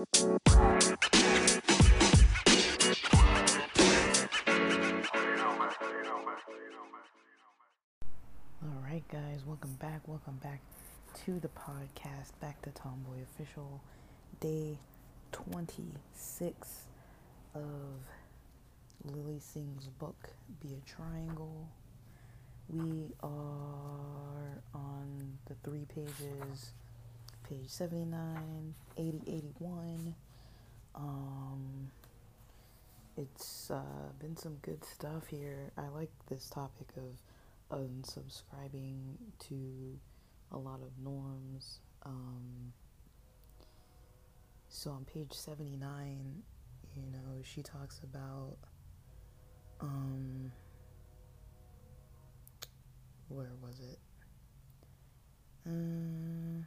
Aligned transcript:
All 0.00 0.06
right, 8.82 9.02
guys, 9.12 9.44
welcome 9.44 9.74
back. 9.74 10.00
Welcome 10.08 10.38
back 10.42 10.62
to 11.26 11.38
the 11.38 11.48
podcast. 11.48 12.30
Back 12.40 12.62
to 12.62 12.70
Tomboy 12.70 13.22
Official, 13.34 13.82
day 14.40 14.78
26 15.32 16.68
of 17.54 17.62
Lilly 19.04 19.38
Singh's 19.38 19.88
book, 19.88 20.30
Be 20.62 20.76
a 20.76 20.88
Triangle. 20.88 21.68
We 22.70 23.12
are 23.22 24.62
on 24.74 25.38
the 25.44 25.54
three 25.62 25.84
pages 25.94 26.72
page 27.50 27.68
79, 27.68 28.74
80, 28.96 29.22
81. 29.26 30.14
Um, 30.94 31.90
it's 33.16 33.72
uh, 33.72 33.82
been 34.20 34.36
some 34.36 34.54
good 34.62 34.84
stuff 34.84 35.26
here. 35.26 35.72
I 35.76 35.88
like 35.88 36.10
this 36.28 36.48
topic 36.48 36.86
of 36.96 37.76
unsubscribing 37.76 39.16
to 39.48 39.98
a 40.52 40.58
lot 40.58 40.80
of 40.80 40.90
norms. 41.02 41.80
Um, 42.06 42.72
so 44.68 44.92
on 44.92 45.04
page 45.04 45.32
79, 45.32 46.42
you 46.96 47.02
know, 47.10 47.42
she 47.42 47.62
talks 47.62 48.00
about, 48.04 48.56
um, 49.80 50.52
where 53.28 53.50
was 53.60 53.80
it? 53.80 53.98
Um, 55.66 56.64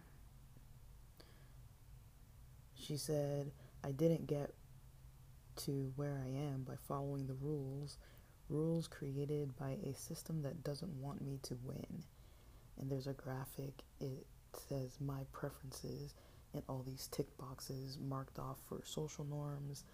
she 2.84 2.98
said, 2.98 3.52
I 3.84 3.92
didn't 3.92 4.28
get 4.28 4.52
to 5.56 5.92
where 5.96 6.22
I 6.24 6.30
am 6.30 6.64
by 6.64 6.76
following 6.88 7.28
the 7.28 7.36
rules, 7.36 7.98
rules 8.50 8.88
created 8.88 9.56
by 9.58 9.78
a 9.84 9.94
system 9.94 10.42
that 10.42 10.64
doesn't 10.64 11.02
want 11.02 11.22
me 11.22 11.40
to 11.44 11.58
win. 11.64 12.04
And 12.80 12.90
there's 12.90 13.08
a 13.08 13.14
graphic, 13.14 13.84
it 14.00 14.26
says 14.68 14.98
my 15.00 15.22
preferences, 15.32 16.16
and 16.54 16.64
all 16.68 16.84
these 16.86 17.08
tick 17.12 17.36
boxes 17.38 17.98
marked 18.00 18.40
off 18.40 18.58
for 18.68 18.82
social 18.84 19.26
norms, 19.26 19.86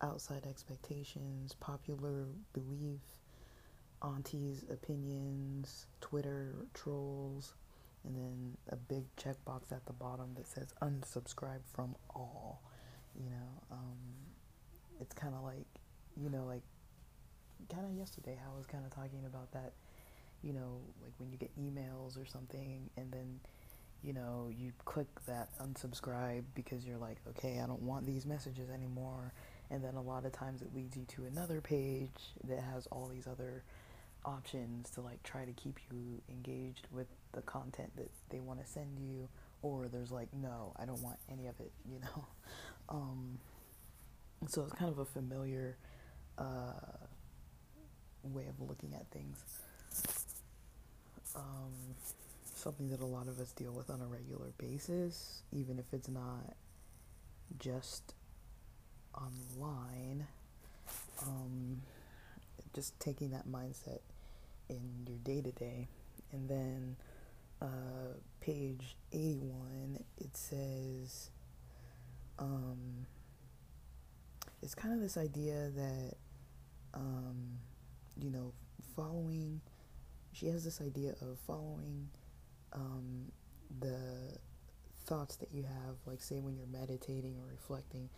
outside 0.00 0.46
expectations, 0.46 1.54
popular 1.60 2.26
belief, 2.52 3.00
auntie's 4.02 4.64
opinions, 4.70 5.86
Twitter 6.00 6.54
trolls, 6.74 7.54
and 8.08 8.16
then 8.16 8.56
a 8.70 8.76
big 8.76 9.04
checkbox 9.16 9.70
at 9.70 9.84
the 9.84 9.92
bottom 9.92 10.30
that 10.36 10.46
says 10.46 10.72
unsubscribe 10.80 11.60
from 11.74 11.94
all. 12.14 12.62
You 13.14 13.28
know, 13.28 13.62
um, 13.70 13.98
it's 15.00 15.12
kind 15.12 15.34
of 15.34 15.44
like, 15.44 15.66
you 16.16 16.30
know, 16.30 16.44
like 16.46 16.62
kind 17.70 17.84
of 17.84 17.92
yesterday, 17.92 18.38
I 18.42 18.56
was 18.56 18.66
kind 18.66 18.84
of 18.84 18.94
talking 18.94 19.24
about 19.26 19.52
that, 19.52 19.72
you 20.42 20.54
know, 20.54 20.80
like 21.02 21.12
when 21.18 21.30
you 21.30 21.36
get 21.36 21.50
emails 21.58 22.20
or 22.20 22.24
something, 22.24 22.88
and 22.96 23.12
then, 23.12 23.40
you 24.02 24.14
know, 24.14 24.50
you 24.56 24.72
click 24.86 25.08
that 25.26 25.48
unsubscribe 25.60 26.44
because 26.54 26.86
you're 26.86 26.98
like, 26.98 27.18
okay, 27.28 27.60
I 27.62 27.66
don't 27.66 27.82
want 27.82 28.06
these 28.06 28.24
messages 28.24 28.70
anymore. 28.70 29.34
And 29.70 29.84
then 29.84 29.96
a 29.96 30.02
lot 30.02 30.24
of 30.24 30.32
times 30.32 30.62
it 30.62 30.74
leads 30.74 30.96
you 30.96 31.04
to 31.16 31.26
another 31.26 31.60
page 31.60 32.32
that 32.44 32.60
has 32.60 32.86
all 32.86 33.10
these 33.12 33.26
other 33.26 33.64
options 34.24 34.88
to 34.90 35.02
like 35.02 35.22
try 35.22 35.44
to 35.44 35.52
keep 35.52 35.78
you 35.90 36.22
engaged 36.30 36.86
with 36.90 37.06
the 37.32 37.42
content 37.42 37.90
that 37.96 38.10
they 38.30 38.40
want 38.40 38.60
to 38.60 38.66
send 38.66 38.98
you 38.98 39.28
or 39.62 39.88
there's 39.88 40.10
like 40.10 40.28
no 40.32 40.72
i 40.76 40.84
don't 40.84 41.02
want 41.02 41.18
any 41.30 41.46
of 41.46 41.58
it 41.60 41.72
you 41.90 41.98
know 42.00 42.26
um, 42.88 43.38
so 44.46 44.62
it's 44.62 44.72
kind 44.72 44.90
of 44.90 44.98
a 44.98 45.04
familiar 45.04 45.76
uh, 46.38 46.72
way 48.22 48.46
of 48.46 48.60
looking 48.60 48.94
at 48.94 49.06
things 49.10 49.44
um, 51.36 51.72
something 52.54 52.88
that 52.88 53.00
a 53.00 53.06
lot 53.06 53.28
of 53.28 53.38
us 53.40 53.52
deal 53.52 53.72
with 53.72 53.90
on 53.90 54.00
a 54.00 54.06
regular 54.06 54.52
basis 54.58 55.42
even 55.52 55.78
if 55.78 55.86
it's 55.92 56.08
not 56.08 56.56
just 57.58 58.14
online 59.14 60.26
um, 61.22 61.82
just 62.74 62.98
taking 63.00 63.30
that 63.30 63.48
mindset 63.48 64.00
in 64.68 64.80
your 65.06 65.18
day 65.18 65.40
to 65.40 65.52
day. 65.52 65.88
And 66.32 66.48
then 66.48 66.96
uh, 67.60 68.14
page 68.40 68.96
81, 69.12 69.98
it 70.18 70.36
says 70.36 71.30
um, 72.38 73.06
it's 74.62 74.74
kind 74.74 74.94
of 74.94 75.00
this 75.00 75.16
idea 75.16 75.70
that, 75.74 76.14
um, 76.94 77.58
you 78.16 78.30
know, 78.30 78.52
following, 78.96 79.60
she 80.32 80.46
has 80.46 80.64
this 80.64 80.80
idea 80.80 81.14
of 81.20 81.38
following 81.46 82.08
um, 82.72 83.32
the 83.80 84.36
thoughts 85.06 85.36
that 85.36 85.48
you 85.52 85.62
have, 85.62 85.96
like, 86.06 86.20
say, 86.20 86.40
when 86.40 86.56
you're 86.56 86.66
meditating 86.66 87.36
or 87.38 87.50
reflecting, 87.50 88.08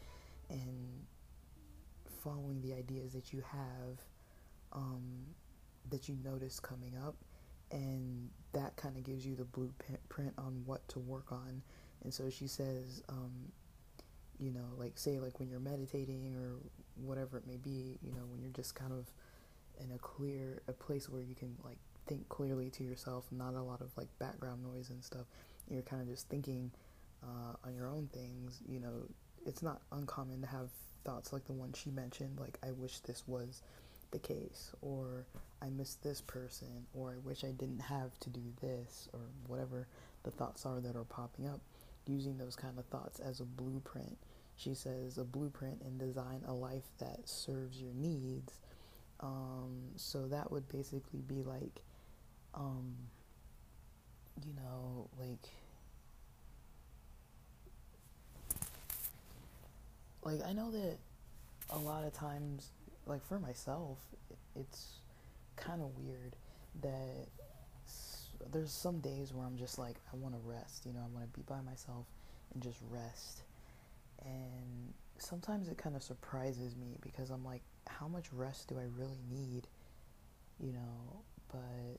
and 0.49 1.07
following 2.25 2.61
the 2.61 2.75
ideas 2.75 3.12
that 3.12 3.33
you 3.33 3.43
have 3.51 3.99
um, 4.72 5.27
that 5.91 6.09
you 6.09 6.17
notice 6.22 6.61
coming 6.61 6.95
up, 6.97 7.17
and 7.71 8.31
that 8.53 8.77
kind 8.77 8.97
of 8.97 9.05
gives 9.05 9.27
you 9.27 9.37
the 9.37 9.44
blueprint 9.44 10.34
on 10.38 10.62
what 10.65 10.87
to 10.88 10.99
work 10.99 11.31
on. 11.31 11.62
And 12.03 12.12
so 12.12 12.31
she 12.31 12.47
says, 12.47 13.03
um, 13.09 13.53
you 14.38 14.50
know, 14.50 14.65
like 14.77 14.93
say 14.97 15.19
like 15.19 15.38
when 15.38 15.49
you're 15.49 15.61
meditating 15.61 16.34
or 16.37 16.56
whatever 16.97 17.39
it 17.39 17.47
may 17.47 17.56
be, 17.56 17.99
you 18.03 18.12
know, 18.12 18.22
when 18.31 18.41
you're 18.41 18.50
just 18.53 18.75
kind 18.75 18.93
of 18.93 19.06
in 19.83 19.93
a 19.93 19.99
clear 19.99 20.62
a 20.69 20.72
place 20.72 21.09
where 21.09 21.22
you 21.22 21.34
can 21.34 21.55
like 21.65 21.78
think 22.06 22.28
clearly 22.28 22.71
to 22.71 22.83
yourself, 22.83 23.27
not 23.31 23.55
a 23.55 23.62
lot 23.62 23.81
of 23.81 23.91
like 23.97 24.09
background 24.19 24.62
noise 24.62 24.91
and 24.91 25.05
stuff. 25.05 25.27
You're 25.69 25.83
kind 25.83 26.03
of 26.03 26.09
just 26.09 26.28
thinking 26.28 26.71
uh, 27.22 27.55
on 27.65 27.75
your 27.75 27.89
own 27.89 28.09
things. 28.12 28.60
You 28.66 28.81
know, 28.81 29.06
it's 29.47 29.62
not 29.62 29.83
uncommon 29.93 30.41
to 30.41 30.47
have 30.47 30.71
thoughts 31.05 31.33
like 31.33 31.44
the 31.47 31.53
one 31.53 31.72
she 31.72 31.91
mentioned, 31.91 32.39
like 32.41 32.59
I 32.62 32.72
wish 32.72 33.00
this 33.00 33.22
was 33.27 33.62
the 34.10 34.19
case, 34.19 34.72
or 34.82 35.26
I 35.62 35.69
miss 35.69 35.94
this 35.94 36.21
person, 36.21 36.87
or 36.94 37.12
I 37.12 37.19
wish 37.19 37.44
I 37.44 37.53
didn't 37.53 37.81
have 37.81 38.19
to 38.21 38.31
do 38.31 38.43
this, 38.60 39.09
or 39.12 39.21
whatever 39.47 39.87
the 40.22 40.31
thoughts 40.31 40.66
are 40.66 40.81
that 40.81 40.97
are 40.97 41.04
popping 41.04 41.47
up, 41.47 41.60
using 42.06 42.38
those 42.38 42.56
kind 42.56 42.78
of 42.78 42.84
thoughts 42.87 43.21
as 43.21 43.41
a 43.41 43.44
blueprint. 43.44 44.16
She 44.56 44.75
says 44.75 45.16
a 45.16 45.25
blueprint 45.25 45.81
and 45.82 45.98
design 45.98 46.43
a 46.47 46.53
life 46.53 46.84
that 46.98 47.28
serves 47.28 47.81
your 47.81 47.94
needs. 47.94 48.59
Um, 49.21 49.93
so 49.97 50.27
that 50.28 50.50
would 50.50 50.69
basically 50.69 51.21
be 51.21 51.42
like, 51.42 51.82
um, 52.54 52.94
you 54.44 54.54
know, 54.54 55.09
like, 55.19 55.48
like 60.22 60.47
I 60.47 60.53
know 60.53 60.71
that 60.71 60.98
a 61.71 61.78
lot 61.78 62.04
of 62.04 62.12
times 62.12 62.71
like 63.10 63.25
for 63.25 63.38
myself, 63.38 63.98
it's 64.54 65.00
kind 65.56 65.82
of 65.82 65.91
weird 65.98 66.37
that 66.81 67.26
there's 68.53 68.72
some 68.72 69.00
days 69.00 69.34
where 69.34 69.44
I'm 69.44 69.59
just 69.59 69.78
like 69.78 69.97
I 70.12 70.16
want 70.16 70.34
to 70.34 70.41
rest, 70.44 70.87
you 70.87 70.93
know, 70.93 71.00
I 71.00 71.12
want 71.12 71.31
to 71.31 71.38
be 71.38 71.44
by 71.47 71.60
myself 71.60 72.06
and 72.54 72.62
just 72.62 72.78
rest. 72.88 73.43
And 74.25 74.94
sometimes 75.19 75.69
it 75.69 75.76
kind 75.76 75.97
of 75.97 76.03
surprises 76.03 76.76
me 76.76 76.97
because 77.03 77.31
I'm 77.31 77.44
like 77.44 77.62
how 77.87 78.06
much 78.06 78.32
rest 78.32 78.69
do 78.69 78.76
I 78.78 78.84
really 78.97 79.21
need? 79.28 79.66
You 80.59 80.72
know, 80.72 81.22
but 81.50 81.98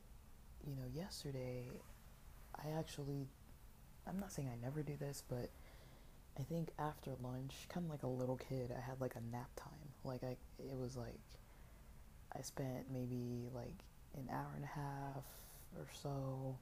you 0.65 0.75
know, 0.75 0.87
yesterday 0.95 1.65
I 2.55 2.69
actually 2.79 3.27
I'm 4.07 4.19
not 4.19 4.31
saying 4.31 4.49
I 4.51 4.63
never 4.63 4.81
do 4.81 4.93
this, 4.97 5.23
but 5.27 5.49
I 6.39 6.43
think 6.43 6.69
after 6.79 7.11
lunch, 7.21 7.67
kind 7.69 7.85
of 7.85 7.91
like 7.91 8.03
a 8.03 8.07
little 8.07 8.37
kid, 8.37 8.71
I 8.75 8.79
had 8.79 9.01
like 9.01 9.15
a 9.15 9.35
nap 9.35 9.49
time. 9.57 9.80
Like 10.03 10.23
I, 10.23 10.35
it 10.59 10.77
was 10.79 10.95
like 10.95 11.19
I 12.35 12.41
spent 12.41 12.85
maybe 12.91 13.49
like 13.53 13.75
an 14.15 14.27
hour 14.31 14.51
and 14.55 14.63
a 14.63 14.67
half 14.67 15.23
or 15.77 15.85
so 15.91 16.55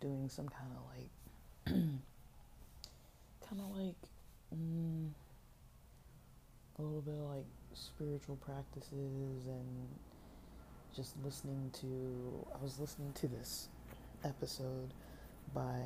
doing 0.00 0.28
some 0.28 0.48
kind 0.48 0.70
of 0.76 0.82
like, 0.96 1.74
kind 3.48 3.60
of 3.60 3.76
like 3.76 3.96
mm, 4.54 5.08
a 6.78 6.82
little 6.82 7.02
bit 7.02 7.14
of 7.14 7.36
like 7.36 7.46
spiritual 7.74 8.36
practices 8.36 9.46
and 9.46 9.88
just 10.94 11.14
listening 11.24 11.70
to. 11.80 12.46
I 12.54 12.62
was 12.62 12.78
listening 12.78 13.12
to 13.14 13.28
this 13.28 13.68
episode 14.24 14.92
by 15.54 15.82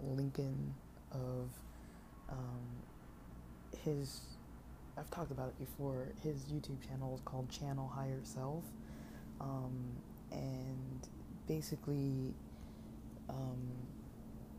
Lincoln 0.00 0.74
of 1.12 1.48
um, 2.30 2.62
his 3.84 4.20
I've 4.98 5.10
talked 5.10 5.30
about 5.30 5.48
it 5.48 5.58
before. 5.58 6.08
His 6.22 6.44
YouTube 6.44 6.86
channel 6.86 7.14
is 7.14 7.20
called 7.22 7.48
Channel 7.50 7.88
Higher 7.88 8.20
Self, 8.22 8.64
um, 9.40 9.72
and 10.30 11.08
basically, 11.46 12.34
um, 13.28 13.58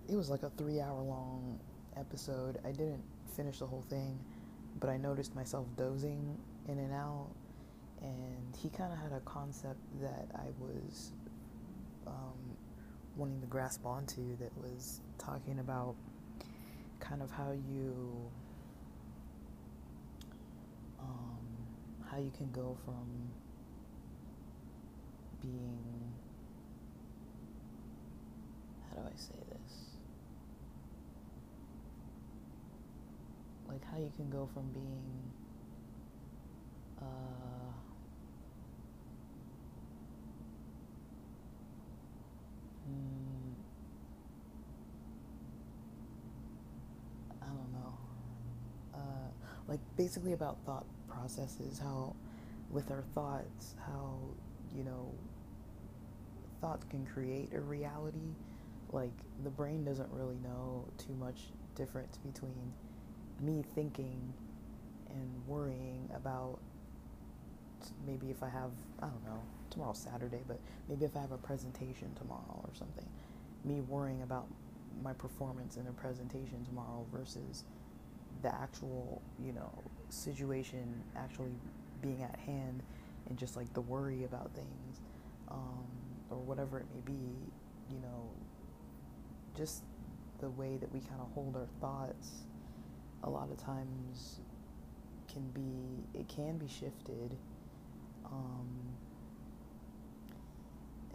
it 0.10 0.16
was 0.16 0.30
like 0.30 0.44
a 0.44 0.50
three-hour 0.52 1.02
long 1.02 1.60
episode. 1.98 2.60
I 2.66 2.72
didn't 2.72 3.04
finish 3.36 3.60
the 3.60 3.68
whole 3.68 3.86
thing, 3.90 4.20
but 4.80 4.90
I 4.90 4.98
noticed 4.98 5.36
myself 5.36 5.68
dozing 5.78 6.38
in 6.68 6.80
and 6.80 6.94
out. 6.94 7.30
And 8.02 8.56
he 8.58 8.70
kind 8.70 8.92
of 8.92 9.00
had 9.00 9.14
a 9.14 9.22
concept 9.22 9.80
that 10.02 10.28
I 10.36 10.48
was 10.60 11.14
um, 12.06 12.58
wanting 13.16 13.40
to 13.42 13.48
grasp 13.48 13.86
onto 13.86 14.36
that 14.38 14.52
was 14.58 15.00
talking 15.18 15.60
about 15.60 15.96
kind 17.00 17.22
of 17.22 17.32
how 17.32 17.52
you 17.52 18.30
um, 21.04 21.40
how 22.10 22.18
you 22.18 22.32
can 22.38 22.50
go 22.52 22.78
from 22.86 23.06
being 25.42 26.14
how 28.90 28.96
do 29.02 29.08
I 29.08 29.12
say 29.18 29.36
this? 29.50 29.74
Like 33.68 33.82
how 33.92 33.98
you 33.98 34.12
can 34.16 34.30
go 34.30 34.50
from 34.54 34.70
being 34.74 35.34
uh, 37.02 37.72
hmm, 42.86 43.54
I 47.42 47.46
don't 47.48 47.72
know. 47.74 47.94
Uh, 48.94 49.30
like 49.74 49.80
basically 49.98 50.34
about 50.34 50.58
thought 50.68 50.86
processes, 51.08 51.80
how 51.80 52.16
with 52.70 52.92
our 52.92 53.04
thoughts, 53.16 53.74
how 53.88 54.20
you 54.76 54.84
know 54.84 55.12
thoughts 56.62 56.86
can 56.92 57.04
create 57.08 57.52
a 57.56 57.60
reality. 57.60 58.36
Like 58.92 59.14
the 59.44 59.50
brain 59.50 59.84
doesn't 59.84 60.10
really 60.12 60.38
know 60.44 60.86
too 61.00 61.14
much 61.14 61.46
difference 61.74 62.18
between 62.18 62.72
me 63.42 63.64
thinking 63.74 64.32
and 65.10 65.48
worrying 65.48 66.08
about 66.16 66.60
maybe 68.06 68.30
if 68.30 68.44
I 68.44 68.50
have 68.50 68.70
I 69.02 69.08
don't 69.08 69.26
know 69.26 69.42
tomorrow's 69.72 69.98
Saturday, 69.98 70.42
but 70.48 70.60
maybe 70.88 71.06
if 71.06 71.18
I 71.18 71.22
have 71.22 71.32
a 71.32 71.38
presentation 71.38 72.14
tomorrow 72.16 72.62
or 72.64 72.70
something, 72.78 73.10
me 73.66 73.82
worrying 73.82 74.22
about 74.22 74.46
my 75.04 75.14
performance 75.14 75.78
in 75.78 75.88
a 75.88 75.94
presentation 75.94 76.64
tomorrow 76.64 77.08
versus 77.12 77.64
the 78.44 78.54
actual 78.54 79.22
you 79.40 79.52
know 79.54 79.72
situation 80.10 81.02
actually 81.16 81.52
being 82.02 82.22
at 82.24 82.38
hand 82.40 82.84
and 83.30 83.38
just 83.38 83.56
like 83.56 83.72
the 83.74 83.82
worry 83.82 84.26
about 84.26 84.52
things 84.54 85.02
um, 85.50 85.86
or 86.30 86.38
whatever 86.38 86.80
it 86.80 86.86
may 86.94 87.02
be 87.02 87.20
you 87.90 88.00
know 88.02 88.30
just 89.56 89.84
the 90.40 90.50
way 90.52 90.78
that 90.78 90.92
we 90.94 91.00
kind 91.00 91.22
of 91.22 91.32
hold 91.34 91.56
our 91.56 91.68
thoughts 91.80 92.44
a 93.24 93.30
lot 93.30 93.50
of 93.50 93.58
times 93.58 94.40
can 95.32 95.48
be 95.52 96.20
it 96.20 96.28
can 96.28 96.58
be 96.58 96.68
shifted 96.68 97.36
um, 98.26 98.68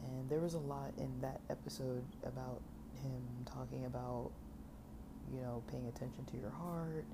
and 0.02 0.28
there 0.28 0.40
was 0.40 0.54
a 0.54 0.58
lot 0.58 0.92
in 0.98 1.10
that 1.20 1.40
episode 1.50 2.04
about 2.24 2.60
him 3.02 3.22
talking 3.44 3.84
about 3.84 4.30
you 5.32 5.40
know 5.40 5.62
paying 5.70 5.86
attention 5.86 6.24
to 6.24 6.36
your 6.36 6.50
heart 6.50 7.04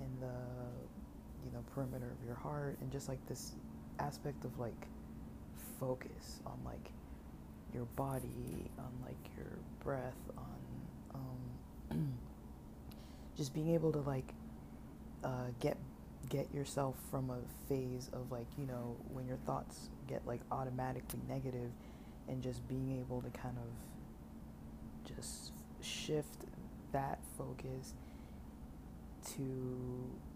and 0.00 0.20
the 0.20 1.44
you 1.44 1.52
know 1.52 1.62
perimeter 1.74 2.10
of 2.10 2.26
your 2.26 2.34
heart 2.34 2.76
and 2.80 2.90
just 2.90 3.08
like 3.08 3.24
this 3.26 3.52
aspect 3.98 4.44
of 4.44 4.58
like 4.58 4.86
focus 5.78 6.40
on 6.46 6.58
like 6.64 6.90
your 7.72 7.84
body 7.96 8.70
on 8.78 8.92
like 9.04 9.16
your 9.36 9.58
breath 9.82 10.18
on 10.36 11.14
um, 11.14 12.12
just 13.36 13.54
being 13.54 13.74
able 13.74 13.92
to 13.92 14.00
like 14.00 14.34
uh, 15.24 15.48
get 15.60 15.76
get 16.28 16.52
yourself 16.54 16.94
from 17.10 17.30
a 17.30 17.38
phase 17.68 18.10
of 18.12 18.30
like 18.30 18.46
you 18.58 18.66
know 18.66 18.96
when 19.12 19.26
your 19.26 19.38
thoughts 19.38 19.88
get 20.06 20.26
like 20.26 20.40
automatically 20.52 21.20
negative 21.28 21.70
and 22.28 22.42
just 22.42 22.66
being 22.68 23.00
able 23.00 23.20
to 23.22 23.30
kind 23.30 23.56
of 23.56 25.16
just 25.16 25.52
shift 25.80 26.44
that 26.92 27.18
focus 27.36 27.94
to 29.36 29.42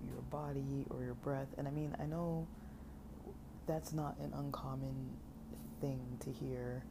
your 0.06 0.22
body 0.30 0.86
or 0.90 1.04
your 1.04 1.14
breath. 1.14 1.48
And 1.58 1.66
I 1.66 1.70
mean, 1.70 1.96
I 2.00 2.04
know 2.04 2.46
that's 3.66 3.92
not 3.92 4.16
an 4.18 4.32
uncommon 4.34 5.10
thing 5.80 6.00
to 6.20 6.30
hear. 6.30 6.84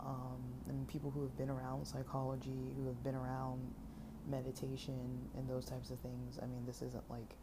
Um, 0.00 0.38
and 0.68 0.86
people 0.88 1.10
who 1.10 1.22
have 1.22 1.36
been 1.36 1.50
around 1.50 1.86
psychology, 1.86 2.72
who 2.76 2.86
have 2.86 3.02
been 3.02 3.14
around 3.14 3.60
meditation 4.28 5.18
and 5.36 5.48
those 5.48 5.64
types 5.64 5.90
of 5.90 5.98
things. 6.00 6.38
I 6.42 6.46
mean, 6.46 6.64
this 6.66 6.82
isn't 6.82 7.10
like 7.10 7.36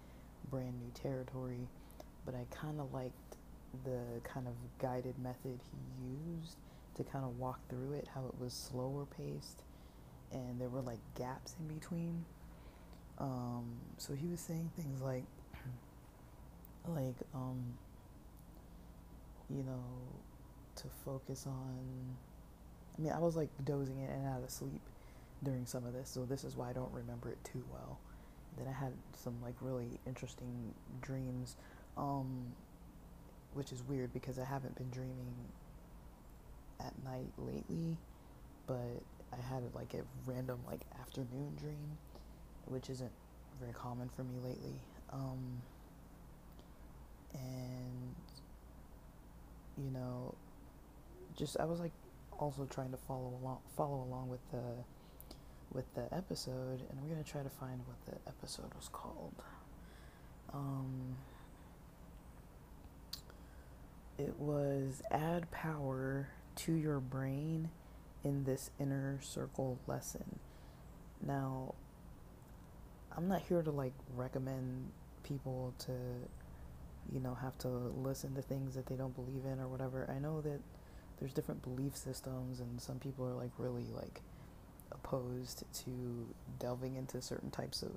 brand 0.50 0.80
new 0.80 0.92
territory, 0.94 1.68
but 2.26 2.36
I 2.36 2.46
kind 2.56 2.80
of 2.80 2.94
liked 2.94 3.38
the 3.86 4.22
kind 4.24 4.48
of 4.48 4.54
guided 4.80 5.18
method 5.18 5.60
he 5.72 6.38
used 6.38 6.58
to 6.96 7.04
kind 7.04 7.26
of 7.26 7.40
walk 7.40 7.60
through 7.70 7.94
it, 7.94 8.08
how 8.14 8.26
it 8.28 8.40
was 8.40 8.54
slower 8.54 9.06
paced 9.06 9.64
and 10.34 10.60
there 10.60 10.70
were 10.70 10.82
like 10.82 11.00
gaps 11.18 11.56
in 11.60 11.68
between. 11.68 12.26
Um, 13.20 13.78
so 13.98 14.14
he 14.14 14.28
was 14.28 14.40
saying 14.40 14.72
things 14.76 15.02
like, 15.02 15.26
like, 16.88 17.16
um, 17.34 17.62
you 19.50 19.64
know, 19.64 19.84
to 20.76 20.88
focus 21.06 21.46
on. 21.48 22.16
I 22.98 23.02
mean, 23.02 23.12
I 23.12 23.20
was 23.20 23.36
like 23.36 23.50
dozing 23.66 24.00
in 24.00 24.10
and 24.10 24.28
out 24.28 24.44
of 24.44 24.50
sleep 24.50 24.82
during 25.44 25.66
some 25.66 25.86
of 25.86 25.94
this, 25.94 26.10
so 26.10 26.26
this 26.26 26.44
is 26.44 26.56
why 26.56 26.70
I 26.70 26.74
don't 26.74 26.94
remember 26.94 27.30
it 27.30 27.44
too 27.44 27.64
well. 27.72 28.00
Then 28.58 28.68
I 28.68 28.72
had 28.72 28.94
some 29.16 29.36
like 29.44 29.56
really 29.62 30.00
interesting 30.06 30.74
dreams, 31.02 31.56
um, 31.98 32.54
which 33.54 33.72
is 33.72 33.84
weird 33.84 34.14
because 34.14 34.38
I 34.38 34.46
haven't 34.46 34.76
been 34.76 34.90
dreaming 34.90 35.34
at 36.80 36.94
night 37.04 37.32
lately, 37.38 37.98
but 38.68 39.02
I 39.32 39.42
had 39.42 39.64
like 39.74 39.94
a 39.94 40.04
random 40.26 40.60
like 40.68 40.82
afternoon 41.00 41.56
dream 41.60 41.98
which 42.66 42.90
isn't 42.90 43.12
very 43.60 43.74
common 43.74 44.10
for 44.10 44.24
me 44.24 44.36
lately. 44.44 44.80
Um, 45.12 45.62
and 47.34 48.16
you 49.78 49.90
know, 49.92 50.36
just 51.36 51.60
I 51.60 51.66
was 51.66 51.80
like 51.80 51.92
also 52.40 52.66
trying 52.66 52.92
to 52.92 52.98
follow 52.98 53.34
along 53.42 53.60
follow 53.76 54.04
along 54.08 54.30
with 54.30 54.42
the 54.52 54.84
with 55.74 55.86
the 55.96 56.14
episode, 56.16 56.82
and 56.90 57.00
I'm 57.02 57.10
gonna 57.10 57.24
try 57.24 57.42
to 57.42 57.50
find 57.50 57.82
what 57.86 58.06
the 58.06 58.30
episode 58.30 58.74
was 58.76 58.90
called. 58.90 59.36
Um, 60.54 61.16
it 64.18 64.36
was 64.38 65.02
add 65.10 65.50
power 65.52 66.30
to 66.56 66.74
your 66.74 67.00
brain 67.00 67.70
in 68.24 68.44
this 68.44 68.70
inner 68.80 69.20
circle 69.22 69.80
lesson. 69.88 70.40
Now, 71.26 71.74
I'm 73.16 73.28
not 73.28 73.42
here 73.48 73.62
to 73.62 73.72
like 73.72 73.94
recommend 74.16 74.90
people 75.24 75.74
to, 75.80 75.92
you 77.12 77.20
know, 77.20 77.36
have 77.36 77.58
to 77.60 77.68
listen 77.68 78.36
to 78.36 78.42
things 78.42 78.76
that 78.76 78.88
they 78.88 78.96
don't 78.96 79.16
believe 79.16 79.46
in 79.46 79.60
or 79.60 79.68
whatever. 79.68 80.10
I 80.14 80.20
know 80.20 80.42
that 80.42 80.60
there's 81.20 81.34
different 81.34 81.62
belief 81.64 81.96
systems, 81.96 82.60
and 82.60 82.82
some 82.82 83.00
people 83.00 83.26
are 83.28 83.34
like 83.34 83.52
really 83.58 83.86
like 83.96 84.22
opposed 84.92 85.64
to 85.86 86.28
delving 86.60 86.96
into 86.96 87.22
certain 87.22 87.52
types 87.52 87.84
of 87.84 87.92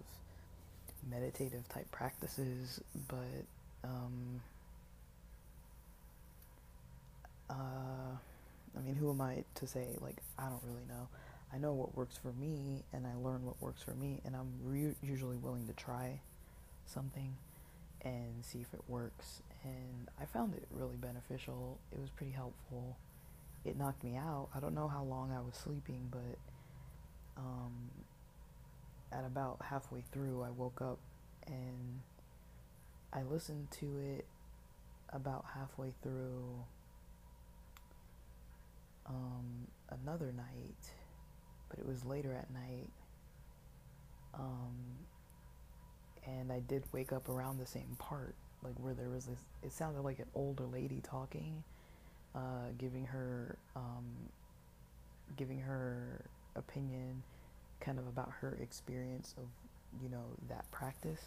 meditative 1.10 1.68
type 1.68 1.90
practices, 1.90 2.80
but 3.08 3.44
um, 3.84 4.40
uh, 7.50 8.16
I 8.76 8.80
mean, 8.82 8.94
who 8.96 9.10
am 9.10 9.20
I 9.20 9.44
to 9.56 9.66
say 9.66 9.86
like 10.00 10.16
I 10.38 10.48
don't 10.48 10.62
really 10.64 10.86
know? 10.88 11.08
I 11.56 11.58
know 11.58 11.72
what 11.72 11.96
works 11.96 12.18
for 12.18 12.34
me 12.34 12.84
and 12.92 13.06
I 13.06 13.14
learn 13.14 13.46
what 13.46 13.62
works 13.62 13.82
for 13.82 13.94
me, 13.94 14.20
and 14.26 14.36
I'm 14.36 14.52
re- 14.62 14.94
usually 15.02 15.38
willing 15.38 15.66
to 15.68 15.72
try 15.72 16.20
something 16.84 17.34
and 18.02 18.44
see 18.44 18.58
if 18.58 18.74
it 18.74 18.82
works. 18.88 19.40
And 19.64 20.08
I 20.20 20.26
found 20.26 20.54
it 20.54 20.66
really 20.70 20.96
beneficial. 20.96 21.78
It 21.92 21.98
was 21.98 22.10
pretty 22.10 22.32
helpful. 22.32 22.98
It 23.64 23.78
knocked 23.78 24.04
me 24.04 24.16
out. 24.16 24.48
I 24.54 24.60
don't 24.60 24.74
know 24.74 24.86
how 24.86 25.02
long 25.02 25.32
I 25.32 25.40
was 25.40 25.54
sleeping, 25.54 26.08
but 26.10 26.38
um, 27.38 27.90
at 29.10 29.24
about 29.24 29.56
halfway 29.64 30.02
through, 30.12 30.42
I 30.42 30.50
woke 30.50 30.82
up 30.82 30.98
and 31.46 32.00
I 33.14 33.22
listened 33.22 33.70
to 33.80 33.96
it 33.96 34.26
about 35.08 35.46
halfway 35.54 35.94
through 36.02 36.64
um, 39.06 39.68
another 39.90 40.34
night 40.36 40.92
but 41.68 41.78
it 41.78 41.86
was 41.86 42.04
later 42.04 42.34
at 42.34 42.50
night. 42.52 42.88
Um, 44.34 44.74
and 46.26 46.52
I 46.52 46.60
did 46.60 46.84
wake 46.92 47.12
up 47.12 47.28
around 47.28 47.58
the 47.58 47.66
same 47.66 47.96
part, 47.98 48.34
like 48.62 48.74
where 48.76 48.94
there 48.94 49.08
was 49.08 49.26
this. 49.26 49.38
It 49.62 49.72
sounded 49.72 50.02
like 50.02 50.18
an 50.18 50.26
older 50.34 50.64
lady 50.64 51.00
talking, 51.02 51.62
uh, 52.34 52.70
giving 52.78 53.06
her, 53.06 53.56
um, 53.74 54.04
giving 55.36 55.60
her 55.60 56.24
opinion, 56.54 57.22
kind 57.80 57.98
of 57.98 58.06
about 58.06 58.30
her 58.40 58.58
experience 58.60 59.34
of 59.38 59.44
you 60.02 60.08
know, 60.08 60.24
that 60.48 60.70
practice. 60.70 61.20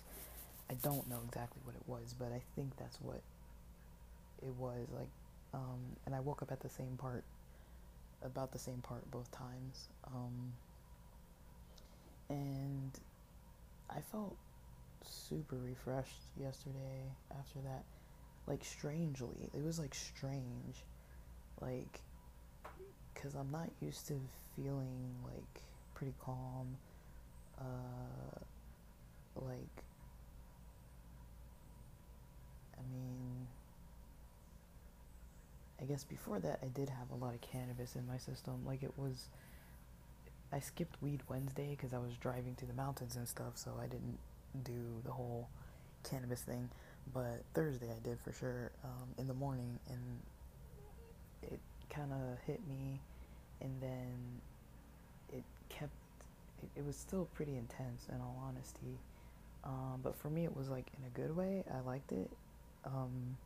I 0.69 0.75
don't 0.75 1.09
know 1.09 1.19
exactly 1.27 1.61
what 1.63 1.75
it 1.75 1.83
was, 1.87 2.13
but 2.17 2.31
I 2.31 2.41
think 2.55 2.77
that's 2.77 2.99
what 3.01 3.21
it 4.41 4.53
was 4.57 4.87
like. 4.95 5.09
Um, 5.53 5.79
and 6.05 6.13
I 6.13 6.19
woke 6.19 6.41
up 6.41 6.51
at 6.51 6.59
the 6.59 6.69
same 6.69 6.95
part, 6.97 7.23
about 8.23 8.51
the 8.51 8.59
same 8.59 8.81
part 8.81 9.09
both 9.11 9.31
times. 9.31 9.89
Um, 10.07 10.53
and 12.29 12.91
I 13.89 14.01
felt 14.01 14.35
super 15.03 15.55
refreshed 15.57 16.21
yesterday 16.39 17.11
after 17.31 17.59
that. 17.59 17.83
Like, 18.47 18.63
strangely, 18.63 19.49
it 19.53 19.63
was 19.63 19.79
like 19.79 19.93
strange. 19.95 20.83
Like, 21.61 22.01
because 23.13 23.35
I'm 23.35 23.51
not 23.51 23.69
used 23.81 24.07
to 24.07 24.19
feeling 24.55 25.15
like 25.23 25.61
pretty 25.95 26.13
calm. 26.23 26.77
Uh, 27.59 28.39
like, 29.35 29.83
I 32.77 32.81
mean, 32.93 33.47
guess 35.89 36.03
before 36.03 36.39
that, 36.39 36.59
I 36.61 36.67
did 36.67 36.89
have 36.89 37.09
a 37.11 37.15
lot 37.15 37.33
of 37.33 37.41
cannabis 37.41 37.95
in 37.95 38.07
my 38.07 38.17
system. 38.17 38.61
Like, 38.65 38.83
it 38.83 38.93
was, 38.97 39.25
I 40.53 40.59
skipped 40.59 41.01
Weed 41.01 41.21
Wednesday 41.27 41.75
because 41.75 41.93
I 41.93 41.97
was 41.97 42.13
driving 42.21 42.55
to 42.55 42.65
the 42.65 42.73
mountains 42.73 43.15
and 43.15 43.27
stuff, 43.27 43.53
so 43.55 43.71
I 43.81 43.87
didn't 43.87 44.19
do 44.63 45.01
the 45.03 45.11
whole 45.11 45.47
cannabis 46.03 46.41
thing. 46.41 46.69
But 47.13 47.43
Thursday, 47.53 47.87
I 47.87 48.07
did 48.07 48.19
for 48.19 48.31
sure 48.31 48.71
um, 48.83 49.07
in 49.17 49.27
the 49.27 49.33
morning, 49.33 49.79
and 49.89 49.99
it 51.51 51.59
kind 51.89 52.11
of 52.11 52.39
hit 52.45 52.59
me, 52.67 52.99
and 53.61 53.71
then 53.81 54.13
it 55.33 55.43
kept. 55.69 55.91
It, 56.61 56.79
it 56.79 56.85
was 56.85 56.95
still 56.95 57.27
pretty 57.33 57.55
intense, 57.57 58.05
in 58.09 58.21
all 58.21 58.43
honesty. 58.47 58.99
Um, 59.63 60.01
but 60.03 60.15
for 60.15 60.29
me, 60.29 60.45
it 60.45 60.55
was 60.55 60.69
like 60.69 60.85
in 60.97 61.05
a 61.05 61.27
good 61.27 61.35
way. 61.35 61.63
I 61.73 61.79
liked 61.87 62.11
it. 62.11 62.29
Um, 62.85 63.37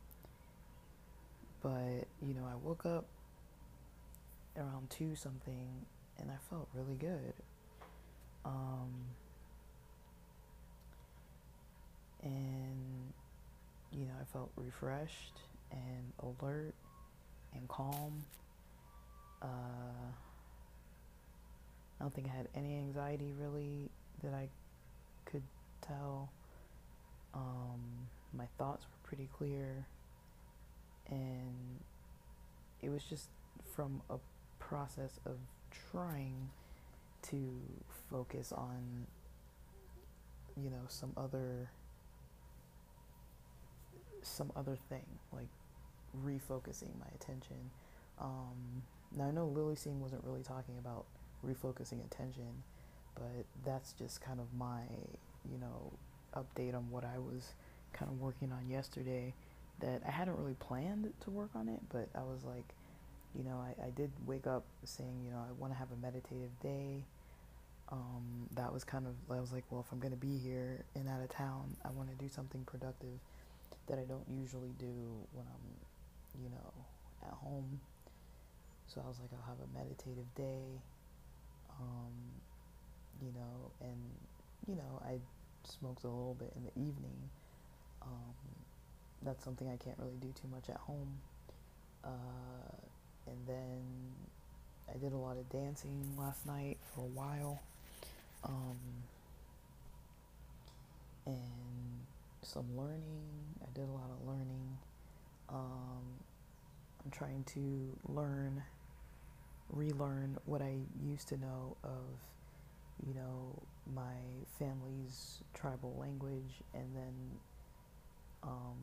but 1.62 2.03
you 2.26 2.34
know, 2.34 2.46
I 2.50 2.56
woke 2.56 2.86
up 2.86 3.06
around 4.58 4.90
two 4.90 5.16
something, 5.16 5.86
and 6.20 6.32
I 6.32 6.38
felt 6.50 6.68
really 6.74 6.96
good. 6.96 7.34
Um, 8.46 8.92
and 12.22 13.14
you 13.92 14.06
know, 14.06 14.14
I 14.20 14.26
felt 14.32 14.52
refreshed 14.56 15.40
and 15.72 16.14
alert 16.22 16.74
and 17.54 17.68
calm. 17.68 18.24
Uh, 19.42 19.46
I 22.00 22.04
don't 22.04 22.14
think 22.14 22.28
I 22.28 22.36
had 22.36 22.48
any 22.56 22.78
anxiety 22.78 23.34
really 23.40 23.90
that 24.24 24.34
I 24.34 24.50
could 25.26 25.44
tell. 25.82 26.30
Um, 27.34 28.08
my 28.34 28.46
thoughts 28.58 28.86
were 28.86 29.08
pretty 29.08 29.30
clear, 29.38 29.86
and 31.10 31.80
it 32.84 32.90
was 32.90 33.04
just 33.04 33.30
from 33.76 34.02
a 34.10 34.18
process 34.60 35.20
of 35.26 35.38
trying 35.92 36.50
to 37.24 37.62
focus 38.10 38.52
on, 38.52 39.08
you 40.62 40.70
know, 40.70 40.86
some 40.88 41.14
other 41.18 41.70
some 44.22 44.52
other 44.56 44.78
thing, 44.90 45.06
like 45.34 45.50
refocusing 46.26 46.98
my 47.00 47.08
attention. 47.16 47.72
Um, 48.22 48.84
now 49.16 49.26
I 49.26 49.32
know 49.32 49.48
Lilly 49.48 49.76
Singh 49.76 50.00
wasn't 50.00 50.24
really 50.24 50.44
talking 50.44 50.78
about 50.78 51.06
refocusing 51.46 52.04
attention, 52.06 52.64
but 53.16 53.46
that's 53.66 53.94
just 53.94 54.22
kind 54.22 54.40
of 54.40 54.46
my, 54.58 54.82
you 55.52 55.58
know, 55.60 55.92
update 56.36 56.74
on 56.74 56.90
what 56.90 57.04
I 57.04 57.18
was 57.20 57.54
kind 57.92 58.10
of 58.10 58.20
working 58.20 58.52
on 58.52 58.70
yesterday. 58.70 59.34
That 59.80 60.02
I 60.08 60.12
hadn't 60.12 60.38
really 60.38 60.56
planned 60.56 61.12
to 61.22 61.30
work 61.32 61.50
on 61.56 61.68
it, 61.68 61.80
but 61.90 62.08
I 62.16 62.22
was 62.24 62.44
like, 62.46 62.64
you 63.36 63.44
know, 63.44 63.58
I, 63.58 63.88
I 63.88 63.90
did 63.90 64.12
wake 64.26 64.48
up 64.48 64.64
saying, 64.86 65.22
you 65.26 65.32
know, 65.32 65.38
I 65.38 65.52
want 65.60 65.74
to 65.74 65.80
have 65.80 65.90
a 65.92 65.98
meditative 65.98 66.52
day. 66.62 67.04
Um, 67.92 68.48
that 68.56 68.72
was 68.74 68.84
kind 68.84 69.06
of, 69.06 69.14
I 69.36 69.42
was 69.42 69.52
like, 69.52 69.64
well, 69.70 69.82
if 69.86 69.92
I'm 69.92 70.00
going 70.00 70.14
to 70.14 70.20
be 70.20 70.38
here 70.38 70.86
and 70.96 71.10
out 71.10 71.22
of 71.22 71.30
town, 71.30 71.76
I 71.84 71.90
want 71.90 72.10
to 72.10 72.24
do 72.24 72.30
something 72.30 72.64
productive 72.66 73.20
that 73.88 74.00
I 74.00 74.04
don't 74.04 74.26
usually 74.30 74.74
do 74.80 74.94
when 75.34 75.46
I'm, 75.46 76.42
you 76.44 76.50
know, 76.50 76.74
at 77.28 77.34
home. 77.34 77.80
So 78.88 79.02
I 79.04 79.08
was 79.08 79.20
like, 79.20 79.32
I'll 79.34 79.50
have 79.50 79.60
a 79.60 79.78
meditative 79.78 80.34
day, 80.36 80.80
um, 81.80 82.14
you 83.22 83.32
know, 83.34 83.72
and, 83.82 84.00
you 84.68 84.76
know, 84.76 85.02
I 85.04 85.18
smoked 85.68 86.04
a 86.04 86.08
little 86.08 86.36
bit 86.38 86.54
in 86.56 86.64
the 86.64 86.72
evening. 86.80 87.18
Um, 88.02 88.36
that's 89.24 89.44
something 89.44 89.68
I 89.68 89.78
can't 89.78 89.98
really 90.00 90.18
do 90.22 90.34
too 90.40 90.48
much 90.54 90.70
at 90.70 90.78
home. 90.78 91.20
Uh, 92.04 92.10
and 93.28 93.38
then 93.48 93.82
I 94.94 94.98
did 94.98 95.14
a 95.14 95.18
lot 95.18 95.38
of 95.38 95.50
dancing 95.50 96.14
last 96.18 96.46
night 96.46 96.78
for 96.94 97.02
a 97.02 97.06
while. 97.06 97.62
Um, 98.44 98.78
and 101.26 101.40
some 102.42 102.66
learning. 102.78 103.24
I 103.62 103.68
did 103.74 103.88
a 103.88 103.92
lot 103.92 104.10
of 104.10 104.28
learning. 104.28 104.78
Um, 105.50 106.02
I'm 107.04 107.12
trying 107.12 107.44
to 107.56 107.98
learn, 108.08 108.64
relearn 109.70 110.38
what 110.46 110.62
I 110.62 110.76
used 111.02 111.30
to 111.30 111.38
know 111.38 111.78
of, 111.84 112.04
you 113.06 113.14
know, 113.14 113.62
my 113.94 114.16
family's 114.60 115.42
tribal 115.54 115.96
language, 116.00 116.62
and 116.74 116.96
then 116.96 117.14
um, 118.44 118.78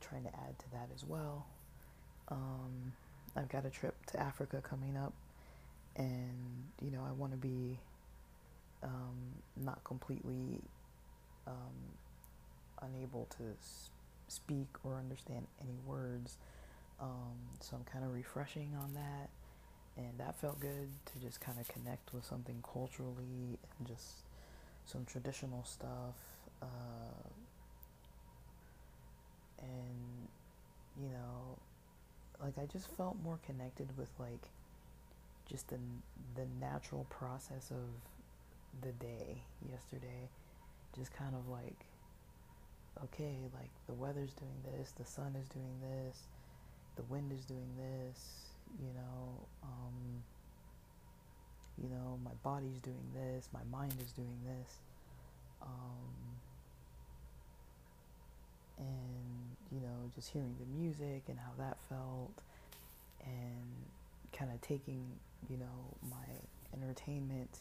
trying 0.00 0.24
to 0.24 0.30
add 0.30 0.58
to 0.58 0.70
that 0.72 0.88
as 0.94 1.04
well. 1.04 1.46
Um, 2.28 2.92
I've 3.36 3.48
got 3.48 3.64
a 3.64 3.70
trip 3.70 3.94
to 4.06 4.20
Africa 4.20 4.62
coming 4.62 4.96
up, 4.96 5.12
and 5.96 6.64
you 6.82 6.90
know, 6.90 7.04
I 7.08 7.12
want 7.12 7.32
to 7.32 7.38
be 7.38 7.78
um, 8.82 9.42
not 9.56 9.82
completely 9.84 10.60
um, 11.46 11.96
unable 12.82 13.26
to 13.38 13.44
speak 14.28 14.68
or 14.84 14.96
understand 14.96 15.46
any 15.60 15.78
words. 15.86 16.36
Um, 17.00 17.36
so 17.60 17.76
I'm 17.76 17.84
kind 17.84 18.04
of 18.04 18.12
refreshing 18.12 18.74
on 18.80 18.94
that. 18.94 19.30
And 19.96 20.18
that 20.18 20.38
felt 20.40 20.60
good 20.60 20.90
to 21.06 21.18
just 21.20 21.40
kind 21.40 21.58
of 21.58 21.66
connect 21.66 22.14
with 22.14 22.24
something 22.24 22.62
culturally 22.62 23.58
and 23.78 23.88
just 23.88 24.22
some 24.86 25.04
traditional 25.04 25.64
stuff. 25.64 26.14
Uh, 26.62 26.66
and, 29.60 30.28
you 31.02 31.10
know, 31.10 31.58
like 32.42 32.58
I 32.58 32.66
just 32.66 32.88
felt 32.96 33.16
more 33.22 33.38
connected 33.46 33.88
with 33.96 34.10
like 34.18 34.48
just 35.50 35.68
the, 35.68 35.78
the 36.34 36.46
natural 36.60 37.06
process 37.10 37.70
of 37.70 38.82
the 38.82 38.92
day 38.92 39.42
yesterday. 39.68 40.28
Just 40.96 41.12
kind 41.12 41.34
of 41.34 41.48
like 41.48 41.86
okay, 43.04 43.36
like 43.54 43.70
the 43.86 43.94
weather's 43.94 44.32
doing 44.34 44.58
this, 44.64 44.92
the 44.92 45.04
sun 45.04 45.34
is 45.40 45.48
doing 45.48 45.80
this, 45.80 46.22
the 46.96 47.02
wind 47.04 47.32
is 47.32 47.44
doing 47.44 47.68
this, 47.76 48.50
you 48.80 48.92
know, 48.94 49.46
um, 49.62 50.22
you 51.80 51.88
know, 51.88 52.18
my 52.24 52.32
body's 52.42 52.80
doing 52.80 53.12
this, 53.14 53.48
my 53.52 53.62
mind 53.70 53.94
is 54.04 54.12
doing 54.12 54.38
this, 54.44 54.74
um, 55.62 56.10
and 58.78 59.47
you 59.72 59.80
know, 59.80 60.10
just 60.14 60.30
hearing 60.30 60.54
the 60.58 60.66
music 60.78 61.22
and 61.28 61.38
how 61.38 61.52
that 61.58 61.76
felt, 61.88 62.42
and 63.24 63.66
kind 64.32 64.50
of 64.52 64.60
taking, 64.60 65.04
you 65.48 65.56
know, 65.56 65.96
my 66.10 66.16
entertainment 66.74 67.58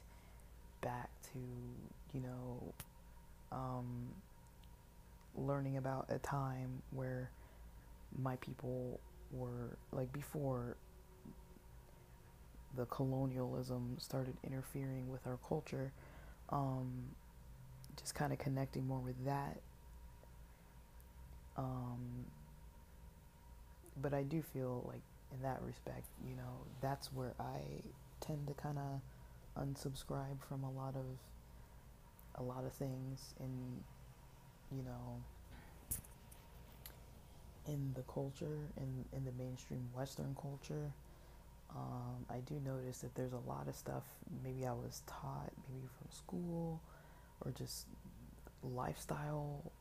back 0.81 1.09
to, 1.33 1.39
you 2.13 2.21
know, 2.21 2.73
um, 3.51 4.07
learning 5.35 5.77
about 5.77 6.05
a 6.09 6.19
time 6.19 6.81
where 6.91 7.29
my 8.21 8.35
people 8.37 8.99
were 9.31 9.77
like 9.91 10.11
before 10.13 10.77
the 12.75 12.85
colonialism 12.85 13.95
started 13.99 14.35
interfering 14.43 15.09
with 15.11 15.25
our 15.27 15.37
culture 15.47 15.91
um, 16.49 16.91
just 17.97 18.15
kind 18.15 18.31
of 18.31 18.39
connecting 18.39 18.87
more 18.87 18.99
with 18.99 19.25
that 19.25 19.57
um, 21.57 22.25
but 24.01 24.13
i 24.13 24.23
do 24.23 24.41
feel 24.41 24.83
like 24.87 25.01
in 25.33 25.41
that 25.41 25.59
respect 25.65 26.05
you 26.27 26.35
know 26.35 26.65
that's 26.81 27.11
where 27.11 27.33
i 27.39 27.59
tend 28.21 28.47
to 28.47 28.53
kind 28.53 28.77
of 28.77 29.63
unsubscribe 29.63 30.41
from 30.47 30.63
a 30.63 30.71
lot 30.71 30.95
of 30.95 31.05
a 32.35 32.43
lot 32.43 32.63
of 32.63 32.71
things 32.73 33.33
in 33.39 33.83
you 34.71 34.83
know, 34.83 35.23
in 37.67 37.93
the 37.95 38.01
culture, 38.11 38.59
in, 38.77 39.05
in 39.15 39.25
the 39.25 39.31
mainstream 39.37 39.87
Western 39.95 40.35
culture, 40.41 40.91
um, 41.75 42.25
I 42.29 42.37
do 42.39 42.55
notice 42.65 42.99
that 42.99 43.13
there's 43.15 43.33
a 43.33 43.49
lot 43.49 43.67
of 43.67 43.75
stuff 43.75 44.03
maybe 44.43 44.65
I 44.65 44.71
was 44.71 45.01
taught, 45.05 45.51
maybe 45.69 45.87
from 45.97 46.09
school, 46.11 46.81
or 47.41 47.51
just 47.51 47.85
lifestyle 48.63 49.71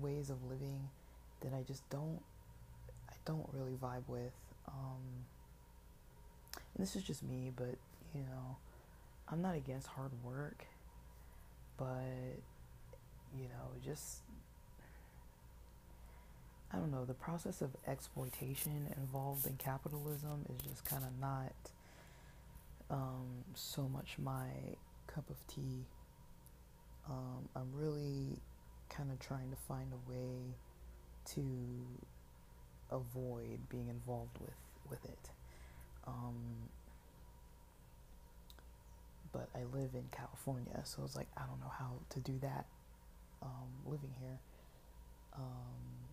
ways 0.00 0.30
of 0.30 0.42
living 0.44 0.88
that 1.40 1.52
I 1.54 1.62
just 1.62 1.88
don't 1.90 2.20
I 3.10 3.14
don't 3.24 3.48
really 3.52 3.74
vibe 3.74 4.08
with. 4.08 4.32
Um, 4.66 5.24
and 6.54 6.86
this 6.86 6.96
is 6.96 7.02
just 7.02 7.22
me, 7.22 7.52
but 7.54 7.76
you 8.14 8.20
know, 8.20 8.56
I'm 9.28 9.42
not 9.42 9.54
against 9.54 9.86
hard 9.88 10.10
work, 10.24 10.64
but 11.76 11.86
you 13.36 13.44
know, 13.44 13.80
just 13.84 14.20
I 16.72 16.76
don't 16.76 16.90
know, 16.90 17.04
the 17.04 17.14
process 17.14 17.62
of 17.62 17.70
exploitation 17.86 18.94
involved 18.96 19.46
in 19.46 19.56
capitalism 19.56 20.44
is 20.54 20.62
just 20.68 20.84
kind 20.84 21.02
of 21.02 21.18
not 21.18 21.52
um, 22.90 23.44
so 23.54 23.82
much 23.88 24.16
my 24.18 24.48
cup 25.06 25.28
of 25.30 25.36
tea. 25.46 25.84
Um, 27.08 27.48
I'm 27.56 27.72
really 27.74 28.36
kind 28.90 29.10
of 29.10 29.18
trying 29.18 29.50
to 29.50 29.56
find 29.56 29.92
a 29.92 30.10
way 30.10 30.54
to 31.34 31.40
avoid 32.90 33.68
being 33.68 33.88
involved 33.88 34.38
with 34.40 34.56
with 34.90 35.04
it. 35.04 35.30
Um, 36.06 36.70
but 39.32 39.48
I 39.54 39.64
live 39.76 39.90
in 39.94 40.04
California, 40.10 40.80
so 40.84 41.02
it's 41.04 41.16
like 41.16 41.28
I 41.36 41.42
don't 41.46 41.60
know 41.60 41.72
how 41.78 41.92
to 42.10 42.20
do 42.20 42.38
that 42.40 42.66
um, 43.42 43.68
living 43.86 44.12
here. 44.20 44.38
Um, 45.36 46.08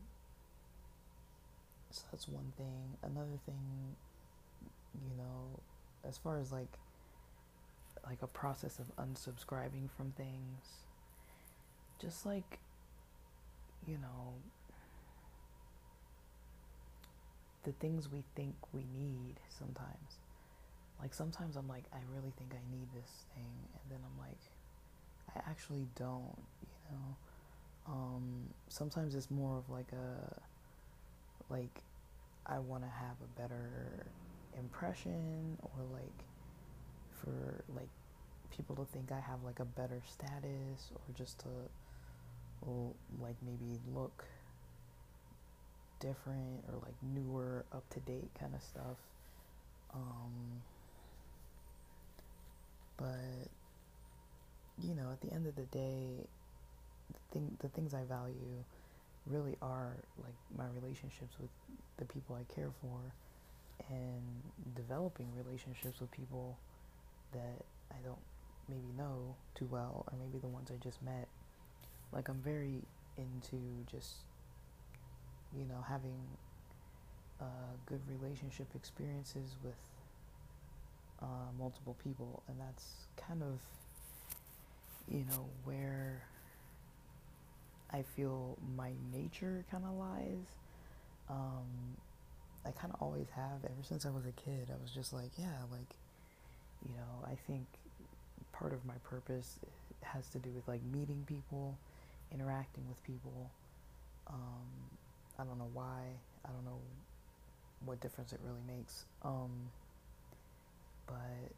so 1.91 2.03
that's 2.11 2.27
one 2.27 2.51
thing. 2.57 2.97
Another 3.03 3.39
thing, 3.45 3.95
you 4.93 5.15
know, 5.17 5.59
as 6.07 6.17
far 6.17 6.39
as 6.39 6.51
like 6.51 6.77
like 8.05 8.21
a 8.21 8.27
process 8.27 8.79
of 8.79 8.95
unsubscribing 8.97 9.89
from 9.95 10.11
things, 10.11 10.83
just 11.99 12.25
like 12.25 12.59
you 13.87 13.97
know 13.97 14.33
the 17.65 17.73
things 17.73 18.09
we 18.09 18.23
think 18.35 18.55
we 18.71 18.85
need 18.97 19.35
sometimes. 19.49 20.19
Like 21.01 21.13
sometimes 21.13 21.57
I'm 21.57 21.67
like, 21.67 21.83
I 21.91 21.97
really 22.15 22.31
think 22.37 22.53
I 22.53 22.63
need 22.71 22.87
this 22.93 23.25
thing, 23.35 23.51
and 23.73 23.91
then 23.91 23.99
I'm 24.05 24.17
like, 24.17 24.39
I 25.35 25.49
actually 25.49 25.87
don't, 25.95 26.37
you 26.61 26.91
know. 26.91 27.17
Um, 27.87 28.23
sometimes 28.69 29.13
it's 29.13 29.29
more 29.29 29.57
of 29.57 29.69
like 29.69 29.91
a, 29.91 30.41
like, 31.51 31.83
I 32.45 32.59
want 32.59 32.83
to 32.83 32.89
have 32.89 33.17
a 33.21 33.41
better 33.41 34.05
impression, 34.57 35.57
or 35.61 35.83
like, 35.91 36.23
for 37.11 37.63
like 37.75 37.89
people 38.55 38.75
to 38.77 38.85
think 38.85 39.11
I 39.11 39.19
have 39.19 39.43
like 39.43 39.59
a 39.59 39.65
better 39.65 40.01
status, 40.09 40.91
or 40.93 41.13
just 41.13 41.39
to, 41.39 41.47
like 43.21 43.35
maybe 43.45 43.77
look 43.93 44.23
different 45.99 46.63
or 46.67 46.75
like 46.81 46.95
newer, 47.01 47.65
up 47.71 47.87
to 47.91 47.99
date 48.01 48.29
kind 48.39 48.53
of 48.53 48.61
stuff. 48.61 48.97
Um, 49.93 50.61
but 52.97 53.49
you 54.83 54.93
know, 54.93 55.09
at 55.11 55.21
the 55.21 55.33
end 55.33 55.47
of 55.47 55.55
the 55.55 55.63
day, 55.63 56.27
the 57.11 57.19
thing, 57.31 57.57
the 57.59 57.69
things 57.69 57.93
I 57.93 58.03
value 58.03 58.63
really 59.27 59.57
are 59.61 59.93
like 60.23 60.35
my 60.57 60.65
relationships 60.81 61.35
with 61.39 61.49
the 61.97 62.05
people 62.05 62.35
I 62.35 62.53
care 62.53 62.69
for 62.81 62.99
and 63.89 64.75
developing 64.75 65.27
relationships 65.35 65.99
with 65.99 66.11
people 66.11 66.57
that 67.33 67.65
I 67.91 67.95
don't 68.05 68.19
maybe 68.69 68.91
know 68.97 69.35
too 69.53 69.67
well 69.69 70.05
or 70.07 70.13
maybe 70.19 70.39
the 70.39 70.47
ones 70.47 70.71
I 70.71 70.81
just 70.83 71.01
met. 71.01 71.27
Like 72.11 72.29
I'm 72.29 72.41
very 72.43 72.81
into 73.17 73.57
just 73.91 74.24
you 75.57 75.65
know, 75.65 75.83
having 75.87 76.19
uh, 77.41 77.45
good 77.85 78.01
relationship 78.09 78.67
experiences 78.75 79.55
with 79.63 79.75
uh, 81.21 81.51
multiple 81.57 81.95
people, 82.03 82.43
and 82.47 82.57
that's 82.59 82.85
kind 83.17 83.41
of, 83.41 83.59
you 85.07 85.25
know, 85.29 85.45
where 85.63 86.23
I 87.91 88.01
feel 88.01 88.57
my 88.75 88.91
nature 89.13 89.63
kind 89.71 89.83
of 89.85 89.93
lies. 89.97 90.45
Um, 91.29 91.97
I 92.65 92.71
kind 92.71 92.93
of 92.93 93.01
always 93.01 93.27
have 93.35 93.63
ever 93.63 93.83
since 93.83 94.05
I 94.05 94.09
was 94.09 94.25
a 94.25 94.31
kid. 94.31 94.69
I 94.69 94.81
was 94.81 94.91
just 94.91 95.13
like, 95.13 95.31
yeah, 95.37 95.63
like, 95.71 95.95
you 96.83 96.93
know, 96.95 97.25
I 97.25 97.35
think 97.47 97.65
part 98.51 98.73
of 98.73 98.85
my 98.85 98.95
purpose 99.03 99.59
has 100.01 100.27
to 100.29 100.39
do 100.39 100.49
with 100.49 100.67
like 100.67 100.81
meeting 100.91 101.23
people, 101.27 101.77
interacting 102.33 102.83
with 102.87 103.03
people. 103.03 103.49
Um, 104.27 104.94
I 105.39 105.43
don't 105.43 105.57
know 105.57 105.69
why. 105.73 106.01
I 106.45 106.49
don't 106.49 106.65
know 106.65 106.79
what 107.83 107.99
difference 107.99 108.33
it 108.33 108.39
really 108.43 108.77
makes. 108.77 109.05
Um, 109.23 109.51
but 111.07 111.51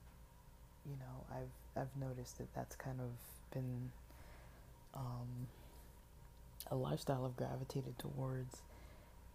you 0.85 0.95
know, 0.99 1.25
I've 1.31 1.81
I've 1.81 1.95
noticed 2.01 2.37
that 2.39 2.53
that's 2.53 2.75
kind 2.75 2.99
of 2.99 3.09
been 3.53 3.91
um, 4.93 5.47
a 6.71 6.75
lifestyle 6.75 7.25
I've 7.25 7.35
gravitated 7.35 7.97
towards, 7.99 8.61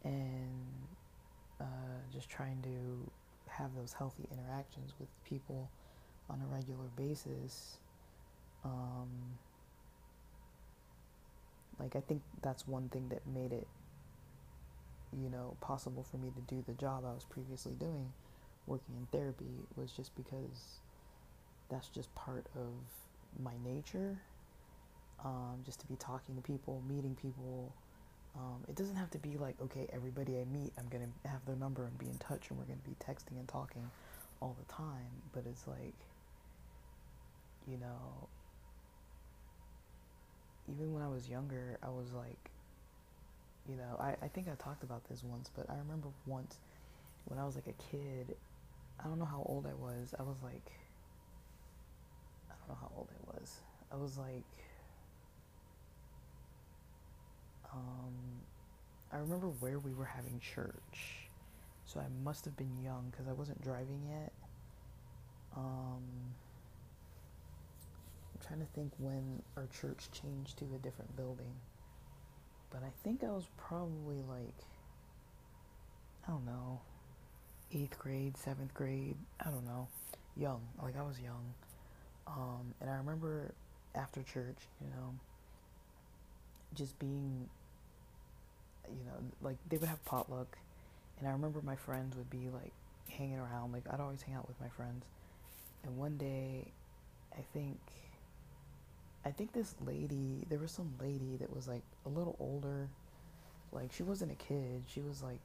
and 0.04 0.66
uh, 1.60 1.64
just 2.12 2.28
trying 2.28 2.62
to 2.62 3.10
have 3.50 3.74
those 3.76 3.92
healthy 3.92 4.24
interactions 4.32 4.92
with 4.98 5.08
people 5.24 5.70
on 6.28 6.40
a 6.40 6.54
regular 6.54 6.86
basis. 6.96 7.76
Um, 8.64 9.38
like 11.78 11.96
I 11.96 12.00
think 12.00 12.22
that's 12.42 12.66
one 12.66 12.88
thing 12.88 13.08
that 13.10 13.26
made 13.26 13.52
it 13.52 13.66
you 15.12 15.28
know, 15.28 15.56
possible 15.60 16.04
for 16.10 16.16
me 16.16 16.30
to 16.30 16.54
do 16.54 16.62
the 16.66 16.74
job 16.74 17.04
I 17.06 17.12
was 17.12 17.24
previously 17.24 17.74
doing, 17.74 18.12
working 18.66 18.94
in 18.96 19.06
therapy, 19.18 19.66
was 19.76 19.92
just 19.92 20.14
because 20.16 20.80
that's 21.70 21.88
just 21.88 22.14
part 22.14 22.46
of 22.56 22.72
my 23.42 23.52
nature. 23.64 24.18
Um, 25.24 25.60
just 25.64 25.80
to 25.80 25.86
be 25.86 25.94
talking 25.96 26.34
to 26.34 26.42
people, 26.42 26.82
meeting 26.88 27.16
people. 27.20 27.72
Um, 28.36 28.64
it 28.68 28.74
doesn't 28.74 28.96
have 28.96 29.10
to 29.10 29.18
be 29.18 29.36
like, 29.36 29.54
okay, 29.62 29.86
everybody 29.92 30.38
I 30.38 30.44
meet, 30.44 30.72
I'm 30.78 30.88
going 30.88 31.04
to 31.04 31.28
have 31.28 31.44
their 31.46 31.54
number 31.54 31.84
and 31.84 31.96
be 31.98 32.06
in 32.06 32.18
touch 32.18 32.50
and 32.50 32.58
we're 32.58 32.64
going 32.64 32.80
to 32.82 32.88
be 32.88 32.96
texting 32.98 33.38
and 33.38 33.46
talking 33.46 33.88
all 34.40 34.56
the 34.58 34.72
time. 34.72 35.22
But 35.32 35.44
it's 35.46 35.66
like, 35.68 35.94
you 37.68 37.78
know, 37.78 38.28
even 40.68 40.92
when 40.92 41.02
I 41.02 41.08
was 41.08 41.28
younger, 41.28 41.78
I 41.82 41.88
was 41.88 42.12
like, 42.12 42.50
you 43.68 43.76
know, 43.76 43.96
I, 44.00 44.16
I 44.22 44.28
think 44.28 44.48
I 44.48 44.54
talked 44.62 44.82
about 44.82 45.04
this 45.08 45.22
once, 45.22 45.50
but 45.54 45.68
I 45.70 45.76
remember 45.76 46.08
once 46.26 46.58
when 47.24 47.38
I 47.38 47.44
was 47.44 47.54
like 47.54 47.66
a 47.68 47.72
kid, 47.90 48.36
I 49.00 49.04
don't 49.04 49.18
know 49.18 49.24
how 49.24 49.42
old 49.46 49.66
I 49.66 49.74
was. 49.74 50.14
I 50.18 50.22
was 50.22 50.36
like, 50.42 50.70
I 52.50 52.54
don't 52.58 52.68
know 52.68 52.78
how 52.80 52.90
old 52.96 53.08
I 53.10 53.38
was. 53.38 53.60
I 53.92 53.96
was 53.96 54.18
like, 54.18 54.44
um, 57.72 58.12
I 59.12 59.18
remember 59.18 59.48
where 59.48 59.78
we 59.78 59.92
were 59.92 60.04
having 60.04 60.40
church. 60.40 61.28
So 61.84 62.00
I 62.00 62.06
must 62.24 62.44
have 62.46 62.56
been 62.56 62.82
young 62.82 63.08
because 63.10 63.28
I 63.28 63.32
wasn't 63.32 63.62
driving 63.62 64.00
yet. 64.08 64.32
Um, 65.56 66.02
I'm 68.34 68.46
trying 68.46 68.60
to 68.60 68.66
think 68.74 68.92
when 68.98 69.42
our 69.56 69.66
church 69.66 70.08
changed 70.12 70.58
to 70.58 70.64
a 70.74 70.78
different 70.78 71.16
building. 71.16 71.52
But 72.72 72.82
I 72.82 72.90
think 73.04 73.22
I 73.22 73.30
was 73.30 73.44
probably 73.58 74.22
like, 74.28 74.56
I 76.26 76.30
don't 76.30 76.46
know, 76.46 76.80
eighth 77.72 77.98
grade, 77.98 78.36
seventh 78.36 78.72
grade, 78.72 79.16
I 79.40 79.50
don't 79.50 79.66
know, 79.66 79.88
young. 80.36 80.62
Like 80.82 80.96
I 80.96 81.02
was 81.02 81.20
young. 81.20 81.54
Um, 82.26 82.74
and 82.80 82.88
I 82.88 82.96
remember 82.96 83.52
after 83.94 84.22
church, 84.22 84.56
you 84.80 84.88
know, 84.88 85.14
just 86.74 86.98
being, 86.98 87.48
you 88.88 89.04
know, 89.04 89.18
like 89.42 89.56
they 89.68 89.76
would 89.76 89.88
have 89.88 90.02
potluck. 90.06 90.56
And 91.18 91.28
I 91.28 91.32
remember 91.32 91.60
my 91.62 91.76
friends 91.76 92.16
would 92.16 92.30
be 92.30 92.48
like 92.52 92.72
hanging 93.10 93.38
around. 93.38 93.72
Like 93.72 93.84
I'd 93.92 94.00
always 94.00 94.22
hang 94.22 94.34
out 94.34 94.48
with 94.48 94.60
my 94.60 94.68
friends. 94.68 95.04
And 95.84 95.96
one 95.98 96.16
day, 96.16 96.72
I 97.36 97.40
think 97.52 97.78
I 99.24 99.30
think 99.30 99.52
this 99.52 99.74
lady, 99.86 100.46
there 100.48 100.58
was 100.58 100.72
some 100.72 100.92
lady 101.00 101.36
that 101.38 101.54
was 101.54 101.68
like 101.68 101.82
a 102.04 102.08
little 102.08 102.36
older. 102.40 102.88
Like 103.72 103.92
she 103.92 104.02
wasn't 104.02 104.32
a 104.32 104.34
kid. 104.34 104.82
She 104.86 105.00
was 105.00 105.22
like 105.22 105.38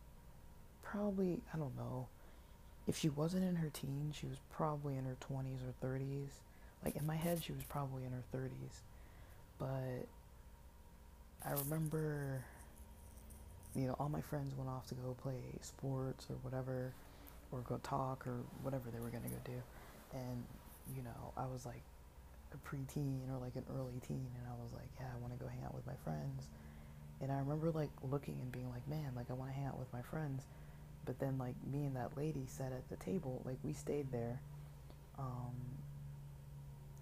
probably, 0.84 1.42
I 1.54 1.58
don't 1.58 1.76
know. 1.78 2.08
If 2.88 2.98
she 2.98 3.10
wasn't 3.10 3.44
in 3.44 3.58
her 3.58 3.70
teens, 3.70 4.16
she 4.16 4.26
was 4.26 4.38
probably 4.52 4.96
in 4.96 5.06
her 5.06 5.18
20s 5.30 5.60
or 5.68 5.88
30s. 5.88 6.30
Like 6.84 6.96
in 6.96 7.06
my 7.06 7.16
head, 7.16 7.44
she 7.44 7.52
was 7.52 7.64
probably 7.64 8.04
in 8.06 8.12
her 8.12 8.24
30s. 8.34 8.82
But 9.60 10.08
I 11.46 11.52
remember, 11.52 12.44
you 13.76 13.88
know, 13.88 13.96
all 14.00 14.10
my 14.10 14.22
friends 14.22 14.56
went 14.56 14.70
off 14.70 14.88
to 14.88 14.96
go 14.96 15.16
play 15.22 15.42
sports 15.62 16.28
or 16.30 16.36
whatever, 16.42 16.94
or 17.52 17.60
go 17.62 17.78
talk 17.84 18.26
or 18.26 18.38
whatever 18.62 18.90
they 18.92 19.00
were 19.00 19.10
going 19.10 19.24
to 19.24 19.30
go 19.30 19.36
do. 19.46 19.62
And, 20.14 20.44
you 20.96 21.04
know, 21.04 21.34
I 21.36 21.46
was 21.46 21.66
like, 21.66 21.82
a 22.54 22.58
preteen 22.68 23.30
or 23.32 23.40
like 23.40 23.56
an 23.56 23.66
early 23.76 24.00
teen, 24.08 24.28
and 24.38 24.46
I 24.48 24.56
was 24.62 24.72
like, 24.74 24.90
yeah, 25.00 25.08
I 25.14 25.20
want 25.20 25.38
to 25.38 25.44
go 25.44 25.50
hang 25.50 25.64
out 25.66 25.74
with 25.76 25.86
my 25.86 25.96
friends. 26.04 26.48
And 27.22 27.32
I 27.32 27.40
remember 27.40 27.72
like 27.72 27.90
looking 28.04 28.38
and 28.42 28.52
being 28.52 28.70
like, 28.70 28.88
man, 28.88 29.12
like 29.16 29.30
I 29.30 29.34
want 29.34 29.52
to 29.52 29.56
hang 29.56 29.66
out 29.66 29.80
with 29.80 29.92
my 29.92 30.02
friends. 30.02 30.44
But 31.06 31.20
then 31.20 31.38
like 31.38 31.56
me 31.72 31.86
and 31.86 31.96
that 31.96 32.18
lady 32.18 32.44
sat 32.48 32.72
at 32.72 32.88
the 32.90 32.98
table, 32.98 33.42
like 33.46 33.58
we 33.64 33.74
stayed 33.74 34.12
there, 34.12 34.40
um, 35.18 35.56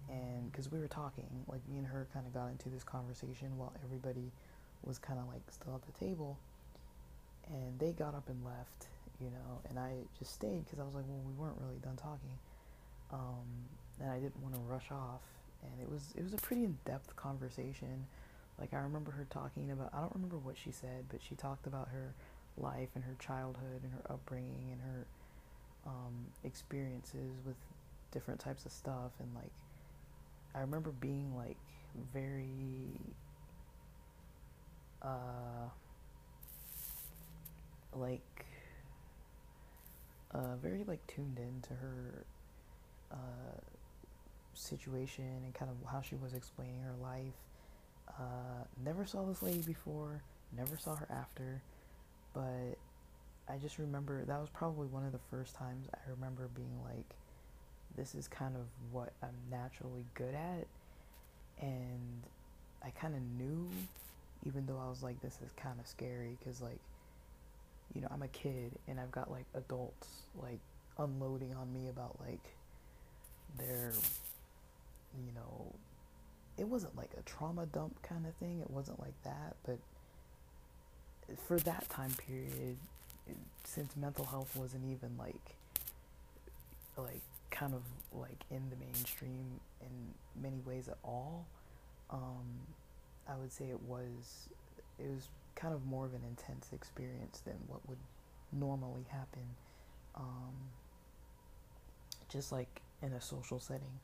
and 0.08 0.50
because 0.50 0.70
we 0.70 0.78
were 0.78 0.86
talking, 0.88 1.26
like 1.48 1.60
me 1.68 1.78
and 1.78 1.86
her 1.86 2.06
kind 2.14 2.24
of 2.26 2.32
got 2.32 2.46
into 2.46 2.68
this 2.68 2.84
conversation 2.84 3.58
while 3.58 3.72
everybody 3.84 4.30
was 4.84 4.98
kind 4.98 5.18
of 5.18 5.26
like 5.26 5.42
still 5.50 5.74
at 5.74 5.82
the 5.92 6.04
table, 6.06 6.38
and 7.48 7.78
they 7.80 7.90
got 7.92 8.14
up 8.14 8.28
and 8.28 8.44
left, 8.44 8.86
you 9.20 9.26
know, 9.26 9.60
and 9.68 9.78
I 9.78 9.92
just 10.18 10.32
stayed 10.32 10.64
because 10.64 10.78
I 10.78 10.84
was 10.84 10.94
like, 10.94 11.04
well, 11.08 11.22
we 11.26 11.32
weren't 11.34 11.58
really 11.60 11.80
done 11.82 11.96
talking, 11.96 12.38
um, 13.12 13.44
and 14.00 14.08
I 14.10 14.18
didn't 14.20 14.40
want 14.40 14.54
to 14.54 14.60
rush 14.60 14.90
off, 14.92 15.20
and 15.72 15.82
it 15.82 15.90
was 15.90 16.14
it 16.16 16.22
was 16.22 16.32
a 16.32 16.38
pretty 16.38 16.64
in 16.64 16.78
depth 16.84 17.14
conversation. 17.16 18.06
Like 18.58 18.72
I 18.72 18.78
remember 18.78 19.10
her 19.12 19.26
talking 19.30 19.70
about 19.70 19.90
I 19.94 20.00
don't 20.00 20.14
remember 20.14 20.38
what 20.38 20.56
she 20.56 20.70
said, 20.72 21.04
but 21.10 21.20
she 21.26 21.34
talked 21.34 21.66
about 21.66 21.88
her 21.88 22.14
life 22.56 22.88
and 22.94 23.04
her 23.04 23.16
childhood 23.18 23.82
and 23.82 23.92
her 23.92 24.12
upbringing 24.12 24.68
and 24.72 24.80
her 24.80 25.06
um, 25.86 26.26
experiences 26.44 27.32
with 27.44 27.56
different 28.12 28.40
types 28.40 28.64
of 28.64 28.72
stuff 28.72 29.12
and 29.20 29.28
like 29.34 29.50
I 30.54 30.60
remember 30.60 30.90
being 30.90 31.36
like 31.36 31.58
very 32.14 32.98
uh 35.02 35.68
like 37.94 38.46
uh 40.32 40.56
very 40.62 40.84
like 40.86 41.06
tuned 41.06 41.38
in 41.38 41.60
to 41.62 41.74
her 41.74 42.24
uh 43.12 43.75
situation 44.58 45.24
and 45.44 45.54
kind 45.54 45.70
of 45.70 45.90
how 45.90 46.00
she 46.00 46.14
was 46.16 46.34
explaining 46.34 46.80
her 46.82 46.94
life. 47.02 47.34
Uh 48.08 48.64
never 48.84 49.04
saw 49.06 49.24
this 49.24 49.42
lady 49.42 49.62
before, 49.62 50.22
never 50.56 50.76
saw 50.76 50.96
her 50.96 51.08
after, 51.10 51.62
but 52.34 52.78
I 53.48 53.58
just 53.58 53.78
remember 53.78 54.24
that 54.24 54.40
was 54.40 54.48
probably 54.50 54.88
one 54.88 55.04
of 55.04 55.12
the 55.12 55.20
first 55.30 55.54
times 55.54 55.86
I 55.94 56.10
remember 56.10 56.48
being 56.54 56.78
like 56.84 57.16
this 57.96 58.14
is 58.14 58.28
kind 58.28 58.54
of 58.56 58.62
what 58.92 59.12
I'm 59.22 59.36
naturally 59.50 60.04
good 60.14 60.34
at. 60.34 60.66
And 61.60 62.22
I 62.84 62.90
kind 62.90 63.14
of 63.14 63.22
knew, 63.38 63.68
even 64.44 64.66
though 64.66 64.78
I 64.84 64.88
was 64.88 65.02
like, 65.02 65.20
this 65.22 65.38
is 65.44 65.50
kind 65.56 65.80
of 65.80 65.86
scary 65.86 66.36
because, 66.38 66.60
like, 66.60 66.78
you 67.94 68.00
know, 68.02 68.08
I'm 68.10 68.22
a 68.22 68.28
kid 68.28 68.72
and 68.86 69.00
I've 69.00 69.12
got 69.12 69.30
like 69.30 69.46
adults 69.54 70.08
like 70.42 70.58
unloading 70.98 71.54
on 71.54 71.72
me 71.72 71.88
about 71.88 72.16
like 72.20 72.42
their, 73.58 73.92
you 75.24 75.32
know, 75.34 75.74
it 76.58 76.68
wasn't 76.68 76.96
like 76.96 77.10
a 77.18 77.22
trauma 77.22 77.66
dump 77.66 78.02
kind 78.02 78.26
of 78.26 78.34
thing. 78.34 78.60
It 78.60 78.70
wasn't 78.70 79.00
like 79.00 79.14
that. 79.24 79.56
But 79.64 79.78
for 81.46 81.58
that 81.60 81.88
time 81.88 82.12
period, 82.26 82.76
since 83.64 83.96
mental 83.96 84.24
health 84.24 84.54
wasn't 84.56 84.84
even 84.84 85.16
like, 85.18 85.56
like 86.96 87.20
kind 87.50 87.74
of 87.74 87.82
like 88.12 88.44
in 88.50 88.62
the 88.70 88.76
mainstream 88.76 89.60
in 89.80 90.42
many 90.42 90.60
ways 90.64 90.88
at 90.88 90.98
all. 91.02 91.46
Um, 92.10 92.60
I 93.28 93.36
would 93.36 93.52
say 93.52 93.66
it 93.66 93.82
was 93.82 94.48
it 94.98 95.08
was 95.10 95.28
kind 95.54 95.74
of 95.74 95.84
more 95.86 96.04
of 96.04 96.14
an 96.14 96.22
intense 96.28 96.68
experience 96.72 97.40
than 97.44 97.56
what 97.66 97.86
would 97.88 97.98
normally 98.52 99.04
happen, 99.08 99.42
um, 100.14 100.54
just 102.28 102.52
like 102.52 102.80
in 103.02 103.12
a 103.12 103.20
social 103.20 103.58
setting. 103.58 104.00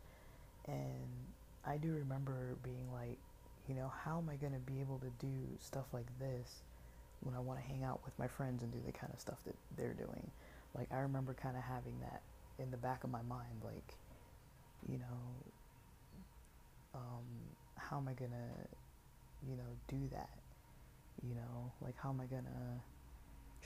And 0.67 1.09
I 1.67 1.77
do 1.77 1.93
remember 1.93 2.57
being 2.63 2.87
like, 2.93 3.19
you 3.69 3.75
know, 3.75 3.93
how 4.05 4.19
am 4.19 4.29
I 4.29 4.37
going 4.37 4.53
to 4.53 4.59
be 4.59 4.81
able 4.81 4.99
to 4.99 5.11
do 5.25 5.33
stuff 5.61 5.87
like 5.93 6.07
this 6.19 6.63
when 7.21 7.35
I 7.35 7.39
want 7.41 7.61
to 7.61 7.67
hang 7.67 7.85
out 7.85 8.01
with 8.05 8.19
my 8.19 8.27
friends 8.27 8.63
and 8.63 8.73
do 8.73 8.79
the 8.85 8.93
kind 8.93 9.13
of 9.13 9.21
stuff 9.21 9.39
that 9.47 9.55
they're 9.77 9.95
doing? 9.95 10.31
Like, 10.77 10.89
I 10.93 10.99
remember 10.99 11.35
kind 11.35 11.57
of 11.57 11.63
having 11.63 11.99
that 12.01 12.23
in 12.59 12.71
the 12.71 12.77
back 12.77 13.05
of 13.05 13.11
my 13.11 13.23
mind, 13.23 13.63
like, 13.65 13.95
you 14.89 14.99
know, 14.99 15.19
um, 16.95 17.25
how 17.77 17.99
am 17.99 18.09
I 18.09 18.15
gonna, 18.15 18.69
you 19.49 19.57
know, 19.57 19.63
do 19.89 20.09
that? 20.13 20.31
You 21.23 21.35
know, 21.35 21.73
like, 21.81 21.95
how 21.97 22.11
am 22.11 22.21
I 22.21 22.27
gonna 22.27 22.81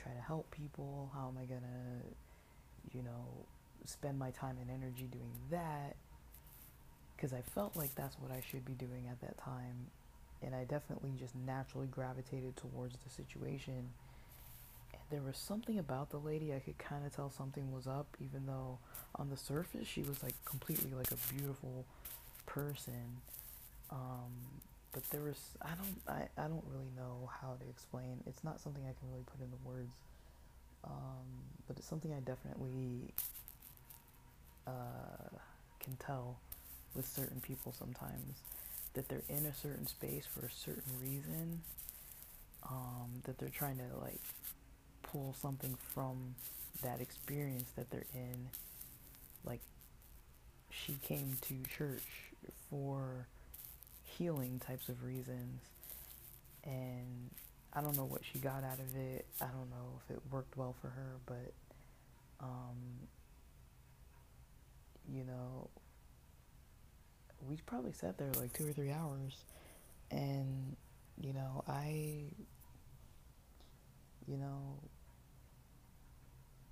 try 0.01 0.13
to 0.13 0.21
help 0.21 0.49
people? 0.51 1.09
How 1.13 1.27
am 1.27 1.37
I 1.37 1.45
gonna, 1.45 2.03
you 2.93 3.03
know, 3.03 3.25
spend 3.85 4.19
my 4.19 4.31
time 4.31 4.57
and 4.61 4.69
energy 4.69 5.07
doing 5.11 5.31
that? 5.51 5.95
Because 7.17 7.33
I 7.33 7.41
felt 7.41 7.77
like 7.77 7.95
that's 7.95 8.19
what 8.19 8.31
I 8.31 8.43
should 8.49 8.65
be 8.65 8.73
doing 8.75 9.07
at 9.11 9.21
that 9.21 9.39
time. 9.39 9.87
And 10.43 10.55
I 10.55 10.65
definitely 10.65 11.13
just 11.19 11.35
naturally 11.35 11.87
gravitated 11.87 12.57
towards 12.57 12.97
the 13.03 13.11
situation 13.11 13.89
And 14.93 15.01
there 15.09 15.21
was 15.23 15.37
something 15.37 15.79
about 15.79 16.11
the 16.11 16.19
lady 16.19 16.53
I 16.53 16.59
could 16.59 16.77
kind 16.79 17.05
of 17.05 17.15
tell 17.15 17.31
something 17.31 17.71
was 17.73 17.87
up, 17.87 18.07
even 18.21 18.47
though 18.47 18.79
on 19.15 19.29
the 19.29 19.37
surface 19.37 19.87
she 19.87 20.03
was 20.03 20.23
like 20.23 20.35
completely 20.45 20.93
like 20.93 21.11
a 21.11 21.17
beautiful 21.33 21.85
person. 22.47 23.21
Um, 23.91 24.33
but 24.93 25.09
there 25.11 25.21
was 25.23 25.39
I 25.61 25.69
don't 25.75 26.01
I, 26.07 26.43
I 26.43 26.47
don't 26.47 26.65
really 26.71 26.91
know 26.97 27.29
how 27.41 27.55
to 27.61 27.69
explain. 27.69 28.23
It's 28.27 28.43
not 28.43 28.61
something 28.61 28.83
I 28.83 28.93
can 28.99 29.09
really 29.11 29.25
put 29.25 29.41
into 29.41 29.57
words. 29.65 29.93
Um, 30.85 31.27
but 31.67 31.77
it's 31.77 31.87
something 31.87 32.13
I 32.13 32.21
definitely 32.21 33.13
uh, 34.67 35.37
can 35.79 35.97
tell 35.97 36.37
with 36.95 37.07
certain 37.07 37.41
people 37.41 37.73
sometimes 37.77 38.41
that 38.93 39.07
they're 39.09 39.23
in 39.29 39.45
a 39.45 39.53
certain 39.53 39.87
space 39.87 40.25
for 40.25 40.45
a 40.45 40.51
certain 40.51 40.93
reason. 41.01 41.61
Um, 42.69 43.21
that 43.23 43.37
they're 43.37 43.49
trying 43.49 43.77
to 43.77 43.97
like 44.01 44.19
pull 45.03 45.35
something 45.41 45.77
from 45.93 46.35
that 46.83 46.99
experience 46.99 47.69
that 47.75 47.89
they're 47.91 48.05
in. 48.13 48.49
Like, 49.45 49.61
she 50.69 50.97
came 51.01 51.37
to 51.41 51.55
church 51.77 52.03
for 52.69 53.27
healing 54.03 54.59
types 54.65 54.89
of 54.89 55.03
reasons, 55.03 55.61
and 56.63 57.29
I 57.73 57.81
don't 57.81 57.95
know 57.95 58.05
what 58.05 58.21
she 58.31 58.39
got 58.39 58.63
out 58.63 58.79
of 58.79 58.95
it. 58.95 59.25
I 59.39 59.45
don't 59.45 59.69
know 59.69 60.01
if 60.03 60.15
it 60.15 60.21
worked 60.31 60.57
well 60.57 60.75
for 60.81 60.89
her, 60.89 61.15
but, 61.25 61.53
um, 62.41 63.07
you 65.13 65.23
know, 65.23 65.69
we 67.47 67.57
probably 67.65 67.93
sat 67.93 68.17
there 68.17 68.31
like 68.39 68.53
two 68.53 68.67
or 68.67 68.71
three 68.73 68.91
hours, 68.91 69.35
and, 70.11 70.75
you 71.19 71.33
know, 71.33 71.63
I, 71.67 72.23
you 74.27 74.37
know, 74.37 74.79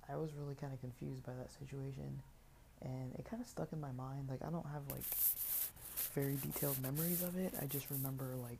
I 0.08 0.16
was 0.16 0.30
really 0.34 0.54
kind 0.54 0.72
of 0.72 0.80
confused 0.80 1.24
by 1.24 1.32
that 1.34 1.50
situation, 1.58 2.22
and 2.82 3.14
it 3.18 3.26
kind 3.28 3.42
of 3.42 3.48
stuck 3.48 3.72
in 3.72 3.80
my 3.80 3.92
mind. 3.92 4.28
Like 4.28 4.42
I 4.46 4.50
don't 4.50 4.66
have 4.66 4.82
like 4.90 5.04
very 6.14 6.36
detailed 6.36 6.80
memories 6.80 7.22
of 7.22 7.36
it. 7.36 7.54
I 7.60 7.66
just 7.66 7.90
remember 7.90 8.26
like 8.42 8.58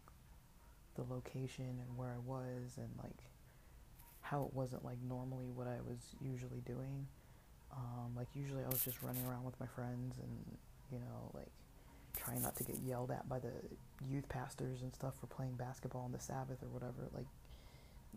the 0.97 1.05
location 1.13 1.65
and 1.67 1.97
where 1.97 2.09
I 2.09 2.19
was 2.25 2.77
and 2.77 2.89
like 3.03 3.19
how 4.23 4.43
it 4.43 4.55
wasn't 4.55 4.85
like 4.85 4.99
normally 5.07 5.47
what 5.55 5.67
I 5.67 5.79
was 5.87 5.99
usually 6.21 6.61
doing. 6.67 7.07
Um, 7.73 8.13
like 8.17 8.29
usually 8.35 8.65
I 8.65 8.69
was 8.69 8.85
just 8.85 9.03
running 9.03 9.25
around 9.27 9.45
with 9.45 9.59
my 9.61 9.67
friends 9.67 10.17
and 10.19 10.59
you 10.91 10.99
know 10.99 11.31
like 11.35 11.53
trying 12.17 12.43
not 12.43 12.57
to 12.57 12.65
get 12.65 12.77
yelled 12.85 13.11
at 13.11 13.29
by 13.29 13.39
the 13.39 13.53
youth 14.11 14.29
pastors 14.29 14.83
and 14.83 14.95
stuff 14.95 15.15
for 15.21 15.27
playing 15.27 15.55
basketball 15.55 16.03
on 16.03 16.13
the 16.13 16.21
Sabbath 16.21 16.63
or 16.63 16.69
whatever. 16.69 17.09
Like 17.15 17.27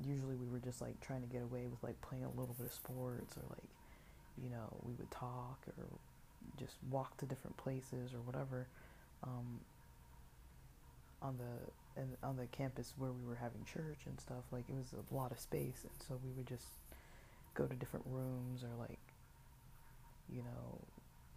usually 0.06 0.36
we 0.36 0.48
were 0.48 0.60
just 0.60 0.82
like 0.82 1.00
trying 1.02 1.22
to 1.22 1.28
get 1.28 1.42
away 1.42 1.68
with 1.68 1.82
like 1.84 2.00
playing 2.02 2.24
a 2.24 2.30
little 2.30 2.56
bit 2.58 2.68
of 2.68 2.74
sports 2.74 3.36
or 3.38 3.44
like 3.50 3.70
you 4.42 4.50
know 4.50 4.68
we 4.84 4.94
would 4.94 5.12
talk 5.12 5.60
or 5.78 5.86
just 6.58 6.76
walk 6.90 7.18
to 7.18 7.26
different 7.26 7.56
places 7.58 8.14
or 8.14 8.22
whatever 8.22 8.68
um, 9.24 9.60
on 11.22 11.38
the 11.38 12.02
and 12.02 12.16
on 12.24 12.38
the 12.38 12.46
campus 12.48 12.94
where 12.98 13.12
we 13.12 13.28
were 13.28 13.36
having 13.36 13.64
church 13.66 14.00
and 14.06 14.20
stuff 14.20 14.44
like 14.52 14.64
it 14.70 14.76
was 14.76 14.94
a 14.94 15.16
lot 15.16 15.32
of 15.32 15.40
space 15.40 15.84
and 15.84 15.92
so 16.08 16.20
we 16.24 16.32
would 16.32 16.48
just 16.48 16.66
go 17.56 17.66
to 17.66 17.76
different 17.76 18.06
rooms 18.10 18.64
or 18.64 18.70
like 18.80 19.00
you 20.32 20.42
know 20.42 20.80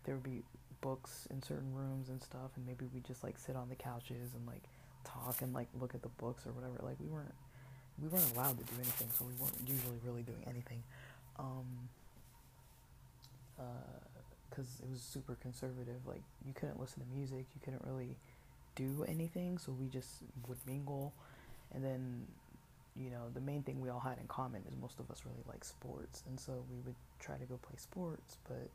there 0.04 0.14
would 0.14 0.24
be 0.24 0.42
books 0.82 1.26
in 1.30 1.40
certain 1.42 1.72
rooms 1.74 2.10
and 2.10 2.20
stuff 2.22 2.50
and 2.56 2.66
maybe 2.66 2.84
we 2.92 3.00
just 3.00 3.24
like 3.24 3.38
sit 3.38 3.56
on 3.56 3.70
the 3.70 3.74
couches 3.74 4.34
and 4.34 4.46
like 4.46 4.62
talk 5.04 5.40
and 5.40 5.54
like 5.54 5.68
look 5.80 5.94
at 5.94 6.02
the 6.02 6.12
books 6.20 6.46
or 6.46 6.52
whatever 6.52 6.74
like 6.82 6.96
we 7.00 7.06
weren't 7.06 7.32
we 8.00 8.08
weren't 8.08 8.30
allowed 8.34 8.58
to 8.58 8.64
do 8.64 8.72
anything, 8.78 9.08
so 9.16 9.24
we 9.24 9.34
weren't 9.34 9.56
usually 9.66 9.98
really 10.04 10.22
doing 10.22 10.42
anything. 10.46 10.82
Um, 11.38 11.88
because 14.48 14.80
uh, 14.80 14.84
it 14.84 14.90
was 14.90 15.00
super 15.00 15.36
conservative. 15.40 16.06
Like 16.06 16.22
you 16.46 16.52
couldn't 16.54 16.80
listen 16.80 17.02
to 17.02 17.08
music, 17.14 17.46
you 17.54 17.60
couldn't 17.62 17.84
really 17.84 18.16
do 18.74 19.04
anything. 19.06 19.58
So 19.58 19.72
we 19.72 19.86
just 19.86 20.08
would 20.48 20.58
mingle, 20.66 21.12
and 21.74 21.84
then 21.84 22.26
you 22.96 23.10
know 23.10 23.30
the 23.32 23.40
main 23.40 23.62
thing 23.62 23.80
we 23.80 23.88
all 23.88 24.00
had 24.00 24.18
in 24.18 24.26
common 24.26 24.62
is 24.66 24.74
most 24.80 24.98
of 24.98 25.10
us 25.10 25.22
really 25.24 25.44
like 25.48 25.64
sports, 25.64 26.22
and 26.28 26.38
so 26.38 26.64
we 26.70 26.80
would 26.84 26.96
try 27.20 27.36
to 27.36 27.44
go 27.44 27.58
play 27.62 27.76
sports, 27.76 28.38
but 28.48 28.68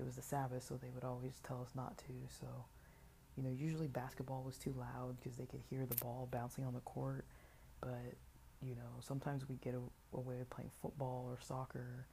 it 0.00 0.06
was 0.06 0.16
the 0.16 0.22
Sabbath, 0.22 0.64
so 0.64 0.74
they 0.76 0.90
would 0.94 1.04
always 1.04 1.40
tell 1.46 1.62
us 1.62 1.70
not 1.74 1.96
to. 1.98 2.14
So 2.40 2.46
you 3.36 3.42
know, 3.42 3.50
usually 3.50 3.86
basketball 3.86 4.42
was 4.44 4.56
too 4.58 4.74
loud 4.78 5.16
because 5.20 5.38
they 5.38 5.46
could 5.46 5.60
hear 5.70 5.86
the 5.86 5.96
ball 5.96 6.28
bouncing 6.30 6.64
on 6.64 6.74
the 6.74 6.80
court. 6.80 7.24
But, 7.80 8.14
you 8.62 8.74
know, 8.74 9.00
sometimes 9.00 9.48
we 9.48 9.56
get 9.56 9.74
away 10.12 10.36
with 10.36 10.50
playing 10.50 10.70
football 10.82 11.24
or 11.28 11.38
soccer, 11.40 12.06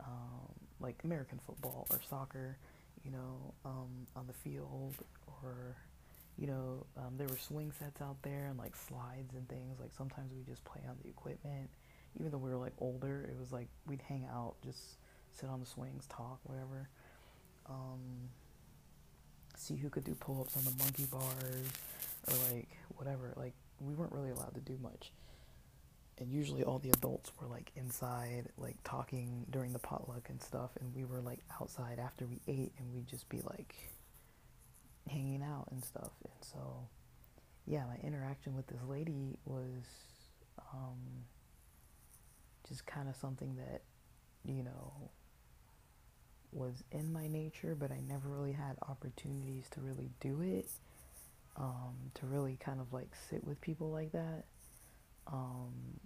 um, 0.00 0.48
like 0.80 0.96
American 1.04 1.40
football 1.46 1.86
or 1.90 2.00
soccer, 2.08 2.56
you 3.04 3.10
know, 3.10 3.54
um, 3.64 4.06
on 4.16 4.26
the 4.26 4.32
field. 4.32 4.94
Or, 5.26 5.76
you 6.38 6.46
know, 6.46 6.86
um, 6.96 7.14
there 7.18 7.26
were 7.26 7.38
swing 7.38 7.72
sets 7.78 8.00
out 8.00 8.16
there 8.22 8.46
and 8.48 8.58
like 8.58 8.74
slides 8.76 9.34
and 9.34 9.46
things. 9.48 9.78
Like 9.80 9.90
sometimes 9.96 10.32
we 10.34 10.42
just 10.50 10.64
play 10.64 10.80
on 10.88 10.96
the 11.02 11.08
equipment. 11.10 11.68
Even 12.18 12.30
though 12.30 12.38
we 12.38 12.50
were 12.50 12.56
like 12.56 12.74
older, 12.78 13.28
it 13.30 13.38
was 13.38 13.52
like 13.52 13.68
we'd 13.86 14.02
hang 14.02 14.26
out, 14.32 14.54
just 14.64 14.96
sit 15.32 15.48
on 15.48 15.60
the 15.60 15.66
swings, 15.66 16.06
talk, 16.06 16.38
whatever. 16.44 16.88
Um, 17.72 18.28
see 19.56 19.76
who 19.76 19.88
could 19.88 20.04
do 20.04 20.14
pull 20.14 20.40
ups 20.40 20.56
on 20.56 20.64
the 20.64 20.72
monkey 20.82 21.06
bars 21.06 21.66
or 22.28 22.34
like 22.52 22.68
whatever. 22.96 23.32
Like 23.36 23.54
we 23.80 23.94
weren't 23.94 24.12
really 24.12 24.30
allowed 24.30 24.54
to 24.54 24.60
do 24.60 24.78
much. 24.82 25.12
And 26.18 26.30
usually 26.30 26.62
all 26.62 26.78
the 26.78 26.90
adults 26.90 27.32
were 27.40 27.46
like 27.48 27.72
inside, 27.74 28.48
like 28.58 28.76
talking 28.84 29.46
during 29.50 29.72
the 29.72 29.78
potluck 29.78 30.28
and 30.28 30.40
stuff, 30.40 30.70
and 30.80 30.94
we 30.94 31.04
were 31.04 31.20
like 31.20 31.40
outside 31.60 31.98
after 31.98 32.26
we 32.26 32.40
ate, 32.46 32.72
and 32.78 32.92
we'd 32.92 33.08
just 33.08 33.28
be 33.28 33.40
like 33.48 33.74
hanging 35.08 35.42
out 35.42 35.68
and 35.70 35.84
stuff. 35.84 36.12
And 36.24 36.44
so, 36.44 36.88
yeah, 37.66 37.84
my 37.86 37.96
interaction 38.06 38.54
with 38.54 38.66
this 38.66 38.82
lady 38.86 39.38
was 39.46 39.82
um, 40.72 41.24
just 42.68 42.86
kind 42.86 43.08
of 43.08 43.16
something 43.16 43.56
that, 43.56 43.82
you 44.44 44.62
know, 44.62 45.10
was 46.52 46.84
in 46.90 47.12
my 47.12 47.26
nature, 47.26 47.74
but 47.78 47.90
I 47.90 48.00
never 48.06 48.28
really 48.28 48.52
had 48.52 48.76
opportunities 48.88 49.64
to 49.72 49.80
really 49.80 50.10
do 50.20 50.40
it. 50.42 50.68
Um, 51.54 52.10
to 52.14 52.24
really 52.24 52.56
kind 52.58 52.80
of 52.80 52.94
like 52.94 53.10
sit 53.28 53.44
with 53.44 53.60
people 53.60 53.90
like 53.90 54.12
that. 54.12 54.44
Um, 55.26 56.00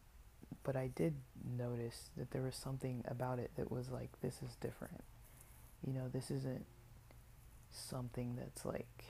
but 0.65 0.75
I 0.75 0.89
did 0.89 1.15
notice 1.57 2.11
that 2.17 2.33
there 2.33 2.43
was 2.43 2.57
something 2.57 3.05
about 3.07 3.39
it 3.39 3.53
that 3.57 3.71
was 3.71 3.89
like, 3.91 4.11
this 4.23 4.41
is 4.43 4.57
different. 4.61 5.05
You 5.87 5.93
know, 5.93 6.09
this 6.13 6.33
isn't 6.33 6.67
something 7.71 8.35
that's 8.37 8.65
like 8.65 9.05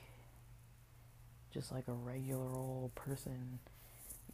just 1.51 1.71
like 1.71 1.87
a 1.87 1.93
regular 1.93 2.55
old 2.55 2.93
person, 2.93 3.57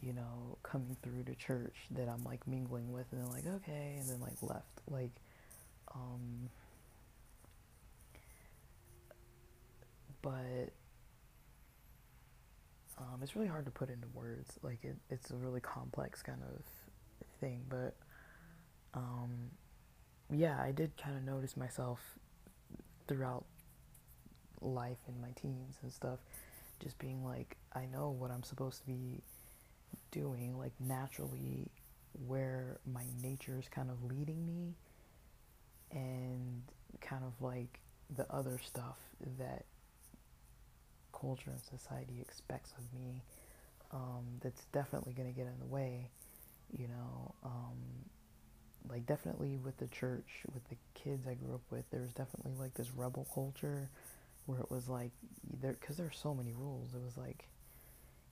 you 0.02 0.12
know, 0.12 0.58
coming 0.62 0.96
through 1.02 1.24
to 1.24 1.34
church 1.34 1.74
that 1.92 2.08
I'm 2.08 2.22
like 2.24 2.46
mingling 2.46 2.92
with 2.92 3.06
and 3.12 3.22
then 3.22 3.30
like, 3.30 3.46
okay, 3.46 3.96
and 3.98 4.08
then 4.08 4.20
like 4.20 4.42
left. 4.42 4.82
Like, 4.90 5.12
um, 5.94 6.50
but 10.24 10.72
um, 12.98 13.20
it's 13.22 13.36
really 13.36 13.48
hard 13.48 13.66
to 13.66 13.70
put 13.70 13.90
into 13.90 14.08
words. 14.14 14.58
Like 14.62 14.82
it, 14.82 14.96
it's 15.10 15.30
a 15.30 15.36
really 15.36 15.60
complex 15.60 16.22
kind 16.22 16.40
of 16.42 16.62
thing. 17.40 17.62
But 17.68 17.94
um, 18.94 19.50
yeah, 20.32 20.58
I 20.60 20.72
did 20.72 20.96
kind 20.96 21.16
of 21.16 21.22
notice 21.22 21.56
myself 21.56 22.00
throughout 23.06 23.44
life 24.62 24.96
in 25.08 25.20
my 25.20 25.28
teens 25.40 25.76
and 25.82 25.92
stuff, 25.92 26.20
just 26.80 26.98
being 26.98 27.22
like, 27.22 27.58
I 27.74 27.84
know 27.84 28.16
what 28.18 28.30
I'm 28.30 28.42
supposed 28.42 28.80
to 28.80 28.86
be 28.86 29.20
doing, 30.10 30.56
like 30.58 30.72
naturally, 30.80 31.70
where 32.26 32.78
my 32.90 33.04
nature 33.22 33.58
is 33.58 33.68
kind 33.68 33.90
of 33.90 34.02
leading 34.04 34.46
me, 34.46 34.74
and 35.90 36.62
kind 37.02 37.24
of 37.24 37.42
like 37.42 37.80
the 38.16 38.26
other 38.32 38.58
stuff 38.64 38.98
that 39.38 39.66
culture 41.20 41.50
and 41.50 41.60
society 41.60 42.18
expects 42.20 42.72
of 42.78 42.84
me 42.98 43.22
um, 43.92 44.24
that's 44.42 44.64
definitely 44.72 45.12
going 45.12 45.32
to 45.32 45.34
get 45.36 45.46
in 45.46 45.58
the 45.60 45.66
way, 45.66 46.08
you 46.76 46.88
know. 46.88 47.34
Um, 47.44 47.78
like, 48.88 49.06
definitely 49.06 49.56
with 49.64 49.78
the 49.78 49.86
church, 49.86 50.42
with 50.52 50.68
the 50.68 50.76
kids 50.94 51.26
I 51.26 51.34
grew 51.34 51.54
up 51.54 51.62
with, 51.70 51.88
there 51.90 52.00
was 52.02 52.12
definitely 52.12 52.52
like 52.58 52.74
this 52.74 52.90
rebel 52.94 53.26
culture 53.34 53.88
where 54.46 54.58
it 54.60 54.70
was 54.70 54.88
like, 54.88 55.10
there, 55.60 55.72
because 55.72 55.96
there's 55.96 56.18
so 56.18 56.34
many 56.34 56.52
rules, 56.52 56.94
it 56.94 57.00
was 57.02 57.16
like, 57.16 57.46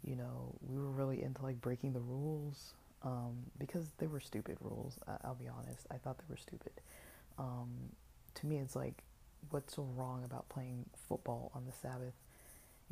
you 0.05 0.17
know, 0.17 0.55
we 0.69 0.77
were 0.79 0.91
really 0.91 1.23
into 1.23 1.43
like 1.43 1.61
breaking 1.61 1.93
the 1.93 2.01
rules 2.01 2.75
um, 3.03 3.37
because 3.59 3.87
they 3.99 4.07
were 4.07 4.21
stupid 4.21 4.59
rules. 4.61 4.99
I- 5.09 5.29
will 5.29 5.35
be 5.37 5.49
honest, 5.49 5.87
I 5.91 5.97
thought 5.97 6.19
they 6.19 6.25
were 6.29 6.37
stupid. 6.37 6.73
Um, 7.39 7.69
to 8.35 8.47
me, 8.47 8.59
it's 8.59 8.77
like, 8.77 9.03
what's 9.51 9.75
so 9.75 9.83
wrong 9.97 10.23
about 10.25 10.49
playing 10.49 10.85
football 11.09 11.51
on 11.55 11.65
the 11.65 11.73
Sabbath? 11.73 12.15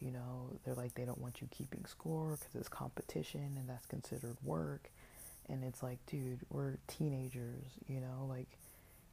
You 0.00 0.10
know, 0.12 0.58
they're 0.64 0.74
like, 0.74 0.94
they 0.94 1.04
don't 1.04 1.20
want 1.20 1.40
you 1.40 1.48
keeping 1.50 1.84
score 1.84 2.38
because 2.38 2.54
it's 2.54 2.68
competition 2.68 3.54
and 3.58 3.68
that's 3.68 3.86
considered 3.86 4.36
work. 4.42 4.90
And 5.48 5.64
it's 5.64 5.82
like, 5.82 5.98
dude, 6.06 6.40
we're 6.48 6.74
teenagers, 6.86 7.64
you 7.88 8.00
know, 8.00 8.26
like, 8.28 8.46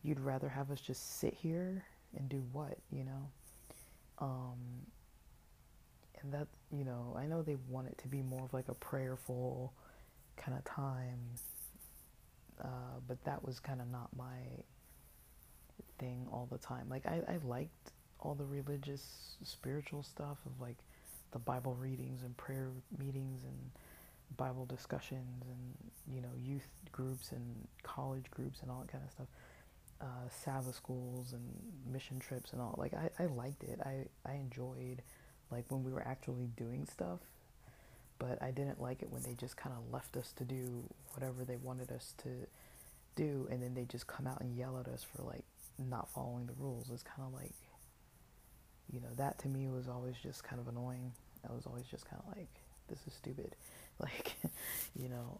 you'd 0.03 0.19
rather 0.19 0.47
have 0.47 0.71
us 0.71 0.79
just 0.79 1.19
sit 1.19 1.33
here 1.33 1.83
and 2.17 2.29
do 2.29 2.43
what, 2.53 2.77
you 2.91 3.03
know? 3.03 3.29
Um, 4.19 4.57
and 6.21 6.33
that, 6.33 6.47
you 6.71 6.85
know, 6.85 7.15
I 7.17 7.25
know 7.25 7.41
they 7.41 7.57
want 7.69 7.87
it 7.87 7.97
to 7.99 8.07
be 8.07 8.21
more 8.21 8.43
of 8.45 8.53
like 8.53 8.69
a 8.69 8.73
prayerful 8.73 9.73
kind 10.37 10.57
of 10.57 10.63
time, 10.63 11.19
uh, 12.63 12.99
but 13.07 13.23
that 13.25 13.43
was 13.45 13.59
kind 13.59 13.81
of 13.81 13.89
not 13.91 14.09
my 14.15 14.39
thing 15.99 16.27
all 16.31 16.47
the 16.51 16.57
time. 16.57 16.87
Like, 16.89 17.05
I, 17.05 17.21
I 17.27 17.37
liked 17.43 17.91
all 18.27 18.35
the 18.35 18.45
religious, 18.45 19.37
spiritual 19.43 20.03
stuff 20.03 20.37
of 20.45 20.59
like 20.59 20.75
the 21.31 21.39
Bible 21.39 21.75
readings 21.75 22.23
and 22.23 22.35
prayer 22.35 22.69
meetings 22.97 23.41
and 23.43 23.71
Bible 24.35 24.65
discussions 24.65 25.45
and 25.49 26.13
you 26.13 26.21
know 26.21 26.35
youth 26.37 26.67
groups 26.91 27.31
and 27.31 27.67
college 27.83 28.29
groups 28.29 28.59
and 28.61 28.69
all 28.69 28.81
that 28.81 28.91
kind 28.91 29.03
of 29.03 29.11
stuff. 29.11 29.27
Uh, 29.99 30.29
Sabbath 30.43 30.75
schools 30.75 31.33
and 31.33 31.41
mission 31.91 32.19
trips 32.19 32.51
and 32.51 32.61
all. 32.61 32.75
Like 32.77 32.93
I, 32.93 33.09
I 33.17 33.27
liked 33.27 33.63
it. 33.63 33.79
I, 33.83 34.05
I 34.29 34.33
enjoyed 34.35 35.01
like 35.49 35.63
when 35.69 35.83
we 35.83 35.91
were 35.91 36.05
actually 36.05 36.49
doing 36.57 36.85
stuff. 36.85 37.19
But 38.19 38.41
I 38.41 38.51
didn't 38.51 38.81
like 38.81 39.03
it 39.03 39.11
when 39.11 39.21
they 39.21 39.35
just 39.35 39.57
kind 39.57 39.75
of 39.75 39.93
left 39.93 40.17
us 40.17 40.33
to 40.37 40.43
do 40.43 40.83
whatever 41.13 41.45
they 41.45 41.55
wanted 41.55 41.91
us 41.91 42.13
to 42.23 42.29
do, 43.15 43.47
and 43.51 43.61
then 43.61 43.75
they 43.75 43.85
just 43.85 44.07
come 44.07 44.25
out 44.25 44.41
and 44.41 44.57
yell 44.57 44.79
at 44.79 44.91
us 44.91 45.03
for 45.03 45.21
like 45.23 45.43
not 45.77 46.09
following 46.09 46.47
the 46.47 46.53
rules. 46.57 46.89
It's 46.91 47.03
kind 47.03 47.27
of 47.27 47.33
like 47.33 47.53
you 48.91 48.99
know, 48.99 49.07
that 49.17 49.37
to 49.39 49.47
me 49.47 49.67
was 49.67 49.87
always 49.87 50.15
just 50.21 50.43
kind 50.43 50.59
of 50.61 50.67
annoying. 50.67 51.11
I 51.47 51.53
was 51.53 51.65
always 51.65 51.85
just 51.85 52.09
kind 52.09 52.21
of 52.25 52.37
like, 52.37 52.49
this 52.87 52.99
is 53.07 53.13
stupid. 53.13 53.55
Like, 53.99 54.35
you 54.95 55.09
know, 55.09 55.39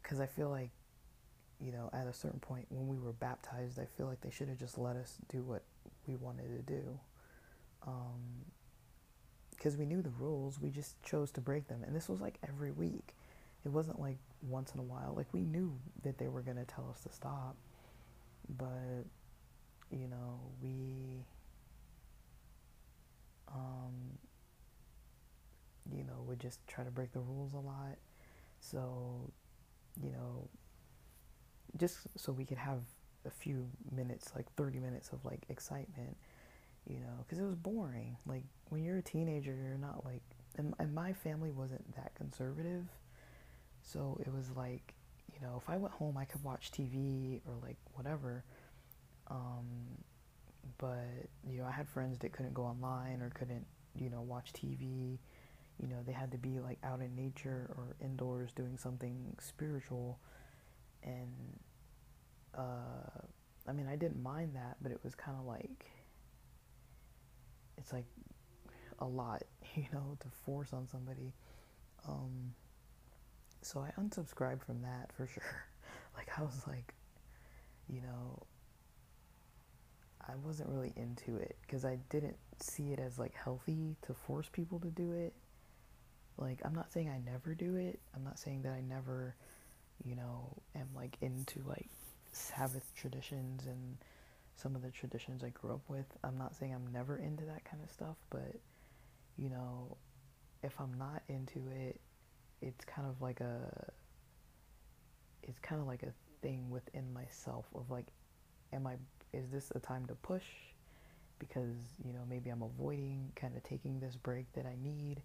because 0.00 0.12
um, 0.12 0.20
uh, 0.20 0.22
I 0.22 0.26
feel 0.26 0.48
like, 0.48 0.70
you 1.60 1.72
know, 1.72 1.90
at 1.92 2.06
a 2.06 2.12
certain 2.12 2.38
point 2.38 2.66
when 2.70 2.86
we 2.86 2.96
were 3.04 3.12
baptized, 3.12 3.80
I 3.80 3.86
feel 3.96 4.06
like 4.06 4.20
they 4.20 4.30
should 4.30 4.46
have 4.46 4.60
just 4.60 4.78
let 4.78 4.94
us 4.94 5.16
do 5.28 5.42
what 5.42 5.62
we 6.06 6.14
wanted 6.14 6.56
to 6.56 6.62
do. 6.72 7.00
Because 9.56 9.74
um, 9.74 9.80
we 9.80 9.86
knew 9.86 10.02
the 10.02 10.12
rules, 10.20 10.60
we 10.60 10.70
just 10.70 11.02
chose 11.02 11.32
to 11.32 11.40
break 11.40 11.66
them. 11.66 11.82
And 11.84 11.96
this 11.96 12.08
was 12.08 12.20
like 12.20 12.38
every 12.48 12.70
week. 12.70 13.14
It 13.64 13.72
wasn't 13.72 14.00
like 14.00 14.18
once 14.48 14.72
in 14.72 14.78
a 14.78 14.84
while. 14.84 15.14
Like, 15.16 15.26
we 15.32 15.40
knew 15.40 15.76
that 16.04 16.16
they 16.18 16.28
were 16.28 16.42
going 16.42 16.58
to 16.58 16.64
tell 16.64 16.88
us 16.90 17.00
to 17.02 17.08
stop. 17.10 17.56
But 18.56 19.04
you 19.92 20.08
know, 20.08 20.40
we, 20.62 21.24
um, 23.48 23.92
you 25.90 26.04
know, 26.04 26.22
would 26.26 26.40
just 26.40 26.66
try 26.66 26.84
to 26.84 26.90
break 26.90 27.12
the 27.12 27.20
rules 27.20 27.52
a 27.52 27.58
lot. 27.58 27.98
So, 28.60 29.30
you 30.02 30.10
know, 30.10 30.48
just 31.76 31.98
so 32.16 32.32
we 32.32 32.44
could 32.44 32.58
have 32.58 32.80
a 33.26 33.30
few 33.30 33.68
minutes, 33.94 34.32
like 34.34 34.50
30 34.54 34.78
minutes 34.78 35.10
of 35.12 35.24
like 35.24 35.44
excitement, 35.48 36.16
you 36.86 37.00
know, 37.00 37.24
because 37.24 37.38
it 37.38 37.44
was 37.44 37.54
boring. 37.56 38.16
Like 38.26 38.44
when 38.70 38.82
you're 38.82 38.98
a 38.98 39.02
teenager, 39.02 39.54
you're 39.54 39.78
not 39.78 40.04
like, 40.04 40.22
and, 40.56 40.74
and 40.78 40.94
my 40.94 41.12
family 41.12 41.50
wasn't 41.50 41.94
that 41.96 42.14
conservative. 42.14 42.86
So 43.82 44.18
it 44.24 44.32
was 44.32 44.50
like, 44.56 44.94
you 45.32 45.40
know, 45.46 45.60
if 45.62 45.68
I 45.68 45.76
went 45.76 45.94
home, 45.94 46.16
I 46.16 46.24
could 46.24 46.42
watch 46.42 46.70
TV 46.70 47.40
or 47.46 47.54
like 47.62 47.76
whatever. 47.94 48.44
Um, 49.32 49.64
but 50.78 51.28
you 51.48 51.58
know, 51.58 51.64
I 51.64 51.70
had 51.70 51.88
friends 51.88 52.18
that 52.18 52.32
couldn't 52.32 52.54
go 52.54 52.62
online 52.64 53.22
or 53.22 53.30
couldn't, 53.30 53.66
you 53.96 54.10
know, 54.10 54.20
watch 54.20 54.52
TV. 54.52 55.18
You 55.80 55.88
know, 55.88 55.96
they 56.06 56.12
had 56.12 56.30
to 56.32 56.38
be 56.38 56.60
like 56.60 56.78
out 56.84 57.00
in 57.00 57.16
nature 57.16 57.70
or 57.76 57.96
indoors 58.00 58.52
doing 58.52 58.76
something 58.76 59.34
spiritual. 59.40 60.18
And 61.02 61.58
uh, 62.56 63.24
I 63.66 63.72
mean, 63.72 63.88
I 63.88 63.96
didn't 63.96 64.22
mind 64.22 64.54
that, 64.54 64.76
but 64.82 64.92
it 64.92 65.00
was 65.02 65.14
kind 65.14 65.36
of 65.38 65.46
like 65.46 65.86
it's 67.78 67.92
like 67.92 68.06
a 68.98 69.06
lot, 69.06 69.42
you 69.74 69.86
know, 69.92 70.16
to 70.20 70.28
force 70.44 70.72
on 70.72 70.86
somebody. 70.86 71.32
Um, 72.06 72.54
so 73.62 73.80
I 73.80 73.98
unsubscribed 74.00 74.62
from 74.62 74.82
that 74.82 75.10
for 75.16 75.26
sure. 75.26 75.64
like 76.16 76.28
I 76.38 76.42
was 76.42 76.62
like, 76.66 76.92
you 77.88 78.02
know, 78.02 78.42
I 80.28 80.36
wasn't 80.44 80.68
really 80.68 80.92
into 80.96 81.36
it 81.36 81.56
because 81.62 81.84
I 81.84 81.98
didn't 82.10 82.36
see 82.60 82.92
it 82.92 82.98
as 82.98 83.18
like 83.18 83.34
healthy 83.34 83.96
to 84.02 84.14
force 84.14 84.48
people 84.52 84.78
to 84.80 84.88
do 84.88 85.12
it. 85.12 85.32
Like, 86.38 86.60
I'm 86.64 86.74
not 86.74 86.92
saying 86.92 87.08
I 87.10 87.18
never 87.30 87.54
do 87.54 87.76
it. 87.76 87.98
I'm 88.14 88.24
not 88.24 88.38
saying 88.38 88.62
that 88.62 88.72
I 88.72 88.80
never, 88.80 89.34
you 90.04 90.16
know, 90.16 90.56
am 90.74 90.88
like 90.94 91.16
into 91.20 91.60
like 91.66 91.88
Sabbath 92.32 92.90
traditions 92.94 93.66
and 93.66 93.98
some 94.56 94.74
of 94.74 94.82
the 94.82 94.90
traditions 94.90 95.42
I 95.42 95.50
grew 95.50 95.72
up 95.72 95.82
with. 95.88 96.06
I'm 96.24 96.38
not 96.38 96.54
saying 96.54 96.74
I'm 96.74 96.90
never 96.92 97.16
into 97.16 97.44
that 97.44 97.64
kind 97.64 97.82
of 97.82 97.90
stuff, 97.90 98.16
but 98.30 98.54
you 99.36 99.50
know, 99.50 99.96
if 100.62 100.72
I'm 100.80 100.94
not 100.94 101.22
into 101.28 101.60
it, 101.70 102.00
it's 102.60 102.84
kind 102.84 103.08
of 103.08 103.20
like 103.20 103.40
a 103.40 103.90
it's 105.42 105.58
kind 105.58 105.80
of 105.80 105.86
like 105.86 106.04
a 106.04 106.12
thing 106.40 106.70
within 106.70 107.12
myself 107.12 107.66
of 107.74 107.90
like 107.90 108.06
am 108.72 108.86
I 108.86 108.94
is 109.32 109.50
this 109.50 109.72
a 109.74 109.80
time 109.80 110.06
to 110.06 110.14
push? 110.14 110.44
Because 111.38 111.76
you 112.04 112.12
know 112.12 112.20
maybe 112.28 112.50
I'm 112.50 112.62
avoiding 112.62 113.32
kind 113.34 113.56
of 113.56 113.62
taking 113.62 113.98
this 114.00 114.16
break 114.16 114.52
that 114.54 114.66
I 114.66 114.76
need 114.82 115.22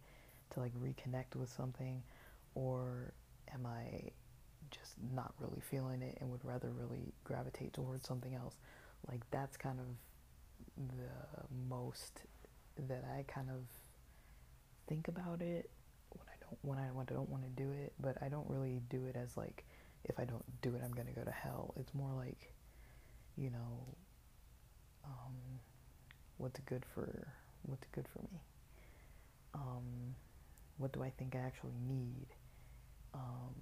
to 0.51 0.59
like 0.59 0.73
reconnect 0.75 1.35
with 1.35 1.49
something 1.49 2.01
or 2.55 3.13
am 3.53 3.65
I 3.65 4.11
just 4.71 4.95
not 5.13 5.33
really 5.39 5.61
feeling 5.61 6.01
it 6.01 6.17
and 6.19 6.29
would 6.31 6.43
rather 6.43 6.69
really 6.69 7.13
gravitate 7.23 7.73
towards 7.73 8.07
something 8.07 8.33
else? 8.33 8.55
Like 9.07 9.21
that's 9.31 9.57
kind 9.57 9.79
of 9.79 9.85
the 10.77 11.55
most 11.69 12.21
that 12.87 13.03
I 13.17 13.23
kind 13.27 13.49
of 13.49 13.61
think 14.87 15.07
about 15.07 15.41
it 15.41 15.69
when 16.11 16.25
I 16.27 16.35
don't 16.39 16.57
when 16.61 16.77
I, 16.77 16.87
when 16.93 17.05
I 17.09 17.13
don't 17.13 17.29
want 17.29 17.43
to 17.43 17.63
do 17.63 17.71
it 17.71 17.93
but 17.99 18.17
I 18.21 18.29
don't 18.29 18.49
really 18.49 18.81
do 18.89 19.05
it 19.05 19.15
as 19.15 19.35
like 19.35 19.65
if 20.05 20.19
I 20.19 20.25
don't 20.25 20.45
do 20.61 20.75
it 20.75 20.81
I'm 20.83 20.91
gonna 20.91 21.11
go 21.11 21.23
to 21.23 21.31
hell. 21.31 21.73
It's 21.77 21.93
more 21.93 22.11
like 22.13 22.53
you 23.37 23.49
know, 23.49 23.85
um, 25.05 25.35
what's 26.37 26.59
good 26.61 26.83
for 26.93 27.27
what's 27.63 27.87
good 27.91 28.07
for 28.13 28.19
me. 28.19 28.41
Um, 29.53 30.15
what 30.77 30.91
do 30.91 31.03
I 31.03 31.11
think 31.17 31.35
I 31.35 31.39
actually 31.39 31.79
need? 31.87 32.27
Um, 33.13 33.55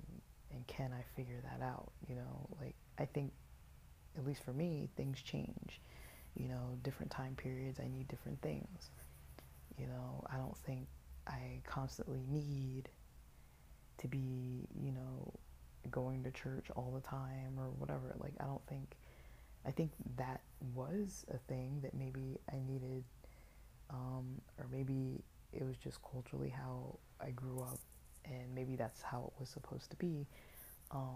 and 0.51 0.65
can 0.67 0.91
I 0.93 1.03
figure 1.15 1.41
that 1.43 1.63
out? 1.63 1.91
You 2.07 2.15
know, 2.15 2.47
like 2.61 2.75
I 2.97 3.05
think, 3.05 3.31
at 4.17 4.25
least 4.25 4.43
for 4.43 4.53
me, 4.53 4.89
things 4.95 5.21
change. 5.21 5.81
You 6.35 6.49
know, 6.49 6.77
different 6.83 7.11
time 7.11 7.35
periods, 7.35 7.79
I 7.79 7.87
need 7.87 8.07
different 8.07 8.41
things. 8.41 8.89
You 9.77 9.87
know, 9.87 10.23
I 10.31 10.37
don't 10.37 10.57
think 10.57 10.87
I 11.27 11.61
constantly 11.65 12.23
need 12.29 12.89
to 13.99 14.07
be, 14.07 14.67
you 14.79 14.91
know, 14.91 15.33
going 15.91 16.23
to 16.23 16.31
church 16.31 16.65
all 16.75 16.91
the 16.93 17.07
time 17.07 17.57
or 17.57 17.69
whatever. 17.77 18.13
Like, 18.19 18.33
I 18.39 18.45
don't 18.45 18.65
think 18.67 18.95
I 19.65 19.71
think 19.71 19.91
that 20.17 20.41
was 20.73 21.25
a 21.33 21.37
thing 21.37 21.79
that 21.81 21.93
maybe 21.93 22.39
I 22.51 22.57
needed, 22.67 23.03
um, 23.89 24.41
or 24.59 24.67
maybe 24.71 25.23
it 25.51 25.63
was 25.63 25.77
just 25.77 25.99
culturally 26.03 26.49
how 26.49 26.97
I 27.19 27.31
grew 27.31 27.59
up, 27.59 27.79
and 28.25 28.53
maybe 28.53 28.75
that's 28.75 29.01
how 29.01 29.31
it 29.33 29.39
was 29.39 29.49
supposed 29.49 29.89
to 29.91 29.95
be. 29.97 30.27
Because 30.89 31.13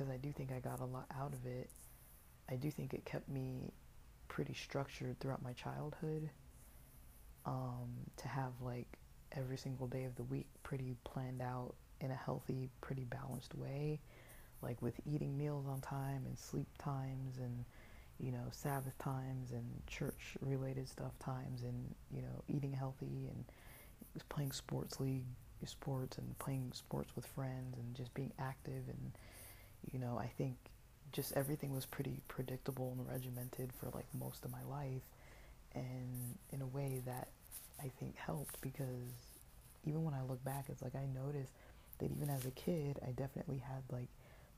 um, 0.00 0.10
I 0.12 0.16
do 0.16 0.32
think 0.32 0.50
I 0.50 0.58
got 0.58 0.80
a 0.80 0.84
lot 0.84 1.06
out 1.16 1.32
of 1.32 1.46
it. 1.46 1.70
I 2.50 2.56
do 2.56 2.70
think 2.70 2.94
it 2.94 3.04
kept 3.04 3.28
me 3.28 3.72
pretty 4.28 4.54
structured 4.54 5.20
throughout 5.20 5.42
my 5.42 5.52
childhood. 5.52 6.30
Um, 7.44 7.90
to 8.18 8.28
have 8.28 8.52
like 8.60 8.86
every 9.32 9.56
single 9.56 9.88
day 9.88 10.04
of 10.04 10.14
the 10.14 10.22
week 10.22 10.46
pretty 10.62 10.94
planned 11.02 11.42
out 11.42 11.74
in 12.00 12.12
a 12.12 12.14
healthy, 12.14 12.70
pretty 12.80 13.04
balanced 13.04 13.54
way 13.56 13.98
like 14.62 14.80
with 14.80 14.94
eating 15.06 15.36
meals 15.36 15.66
on 15.68 15.80
time 15.80 16.22
and 16.26 16.38
sleep 16.38 16.68
times 16.78 17.38
and 17.38 17.64
you 18.18 18.30
know 18.30 18.44
Sabbath 18.50 18.96
times 18.98 19.50
and 19.50 19.64
church 19.86 20.36
related 20.40 20.88
stuff 20.88 21.12
times 21.18 21.62
and 21.62 21.94
you 22.14 22.22
know 22.22 22.42
eating 22.48 22.72
healthy 22.72 23.28
and 23.28 23.44
playing 24.28 24.52
sports 24.52 25.00
league 25.00 25.24
sports 25.64 26.18
and 26.18 26.36
playing 26.38 26.72
sports 26.74 27.14
with 27.14 27.24
friends 27.24 27.76
and 27.78 27.94
just 27.94 28.12
being 28.14 28.32
active 28.38 28.82
and 28.88 29.12
you 29.92 29.98
know 29.98 30.18
I 30.18 30.26
think 30.26 30.56
just 31.12 31.32
everything 31.36 31.72
was 31.72 31.86
pretty 31.86 32.20
predictable 32.28 32.94
and 32.96 33.06
regimented 33.08 33.70
for 33.72 33.90
like 33.94 34.06
most 34.18 34.44
of 34.44 34.50
my 34.50 34.62
life. 34.68 35.02
And 35.74 36.38
in 36.50 36.62
a 36.62 36.66
way 36.66 37.02
that 37.06 37.28
I 37.80 37.90
think 37.98 38.16
helped 38.16 38.60
because 38.60 39.12
even 39.86 40.04
when 40.04 40.14
I 40.14 40.22
look 40.22 40.42
back 40.44 40.66
it's 40.68 40.82
like 40.82 40.94
I 40.94 41.06
noticed 41.14 41.52
that 41.98 42.10
even 42.10 42.28
as 42.30 42.44
a 42.44 42.50
kid 42.50 42.98
I 43.06 43.10
definitely 43.12 43.58
had 43.58 43.82
like 43.90 44.08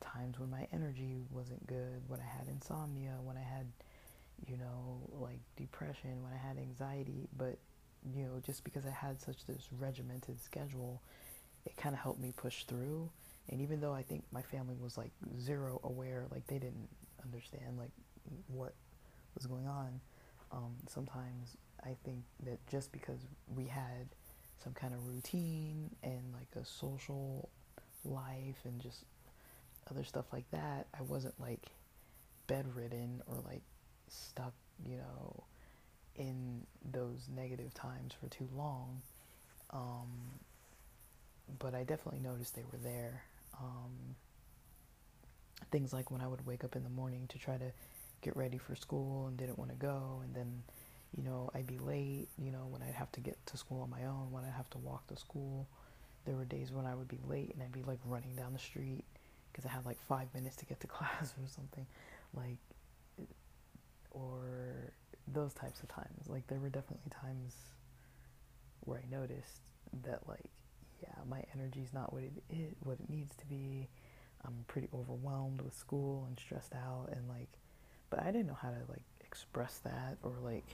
times 0.04 0.38
when 0.38 0.50
my 0.50 0.66
energy 0.72 1.24
wasn't 1.30 1.66
good, 1.66 2.02
when 2.08 2.20
I 2.20 2.38
had 2.38 2.48
insomnia, 2.48 3.14
when 3.22 3.36
I 3.36 3.42
had, 3.42 3.66
you 4.46 4.56
know, 4.56 4.98
like 5.20 5.40
depression, 5.56 6.22
when 6.22 6.32
I 6.32 6.36
had 6.36 6.58
anxiety. 6.58 7.28
But, 7.36 7.58
you 8.14 8.24
know, 8.24 8.40
just 8.44 8.64
because 8.64 8.84
I 8.86 8.90
had 8.90 9.20
such 9.20 9.46
this 9.46 9.68
regimented 9.78 10.40
schedule, 10.42 11.00
it 11.66 11.76
kind 11.76 11.94
of 11.94 12.00
helped 12.00 12.20
me 12.20 12.32
push 12.36 12.64
through. 12.64 13.10
And 13.50 13.60
even 13.60 13.80
though 13.80 13.92
I 13.92 14.02
think 14.02 14.24
my 14.32 14.42
family 14.42 14.76
was 14.80 14.96
like 14.96 15.10
zero 15.40 15.80
aware, 15.84 16.26
like 16.30 16.46
they 16.46 16.58
didn't 16.58 16.88
understand 17.22 17.78
like 17.78 17.90
what 18.48 18.74
was 19.34 19.46
going 19.46 19.66
on, 19.66 20.00
um, 20.52 20.74
sometimes 20.88 21.56
I 21.82 21.96
think 22.04 22.22
that 22.44 22.64
just 22.66 22.92
because 22.92 23.18
we 23.54 23.66
had 23.66 24.08
some 24.62 24.72
kind 24.72 24.94
of 24.94 25.06
routine 25.06 25.90
and 26.02 26.22
like 26.32 26.48
a 26.60 26.64
social 26.64 27.48
life 28.04 28.60
and 28.64 28.80
just 28.80 29.04
other 29.90 30.04
stuff 30.04 30.26
like 30.32 30.50
that, 30.50 30.86
I 30.98 31.02
wasn't 31.02 31.38
like 31.40 31.70
bedridden 32.46 33.22
or 33.26 33.36
like 33.44 33.62
stuck, 34.08 34.52
you 34.84 34.96
know, 34.96 35.44
in 36.16 36.62
those 36.92 37.28
negative 37.34 37.72
times 37.74 38.12
for 38.20 38.28
too 38.28 38.48
long. 38.54 39.02
Um, 39.70 40.08
but 41.58 41.74
I 41.74 41.84
definitely 41.84 42.20
noticed 42.20 42.54
they 42.54 42.64
were 42.70 42.78
there. 42.78 43.22
Um, 43.60 44.16
things 45.70 45.92
like 45.92 46.10
when 46.10 46.20
I 46.20 46.26
would 46.28 46.46
wake 46.46 46.64
up 46.64 46.76
in 46.76 46.84
the 46.84 46.90
morning 46.90 47.26
to 47.28 47.38
try 47.38 47.56
to 47.56 47.72
get 48.22 48.36
ready 48.36 48.58
for 48.58 48.74
school 48.74 49.26
and 49.26 49.36
didn't 49.36 49.58
want 49.58 49.70
to 49.70 49.76
go, 49.76 50.20
and 50.24 50.34
then, 50.34 50.62
you 51.16 51.22
know, 51.22 51.50
I'd 51.54 51.66
be 51.66 51.78
late, 51.78 52.28
you 52.38 52.50
know, 52.50 52.66
when 52.70 52.82
I'd 52.82 52.94
have 52.94 53.12
to 53.12 53.20
get 53.20 53.36
to 53.46 53.56
school 53.56 53.82
on 53.82 53.90
my 53.90 54.04
own, 54.04 54.30
when 54.30 54.44
I'd 54.44 54.52
have 54.52 54.70
to 54.70 54.78
walk 54.78 55.06
to 55.08 55.16
school. 55.16 55.66
There 56.24 56.36
were 56.36 56.46
days 56.46 56.72
when 56.72 56.86
I 56.86 56.94
would 56.94 57.08
be 57.08 57.18
late 57.28 57.52
and 57.52 57.62
I'd 57.62 57.72
be 57.72 57.82
like 57.82 57.98
running 58.06 58.34
down 58.34 58.54
the 58.54 58.58
street 58.58 59.04
because 59.54 59.70
I 59.70 59.72
had 59.72 59.86
like 59.86 59.98
five 60.08 60.26
minutes 60.34 60.56
to 60.56 60.66
get 60.66 60.80
to 60.80 60.86
class 60.88 61.34
or 61.40 61.48
something, 61.48 61.86
like, 62.34 62.58
or 64.10 64.92
those 65.28 65.54
types 65.54 65.80
of 65.82 65.88
times. 65.88 66.28
Like, 66.28 66.46
there 66.48 66.58
were 66.58 66.68
definitely 66.68 67.10
times 67.10 67.54
where 68.80 68.98
I 68.98 69.14
noticed 69.14 69.60
that, 70.02 70.20
like, 70.28 70.50
yeah, 71.02 71.14
my 71.28 71.42
energy's 71.54 71.92
not 71.92 72.12
what 72.12 72.22
it 72.22 72.32
is, 72.50 72.74
what 72.82 72.98
it 73.00 73.08
needs 73.08 73.34
to 73.36 73.46
be. 73.46 73.88
I'm 74.44 74.64
pretty 74.68 74.88
overwhelmed 74.94 75.60
with 75.60 75.74
school 75.74 76.24
and 76.26 76.38
stressed 76.38 76.74
out, 76.74 77.08
and 77.12 77.28
like, 77.28 77.48
but 78.10 78.20
I 78.20 78.26
didn't 78.26 78.46
know 78.46 78.58
how 78.60 78.68
to 78.68 78.80
like 78.90 79.02
express 79.20 79.80
that 79.84 80.18
or 80.22 80.32
like 80.42 80.66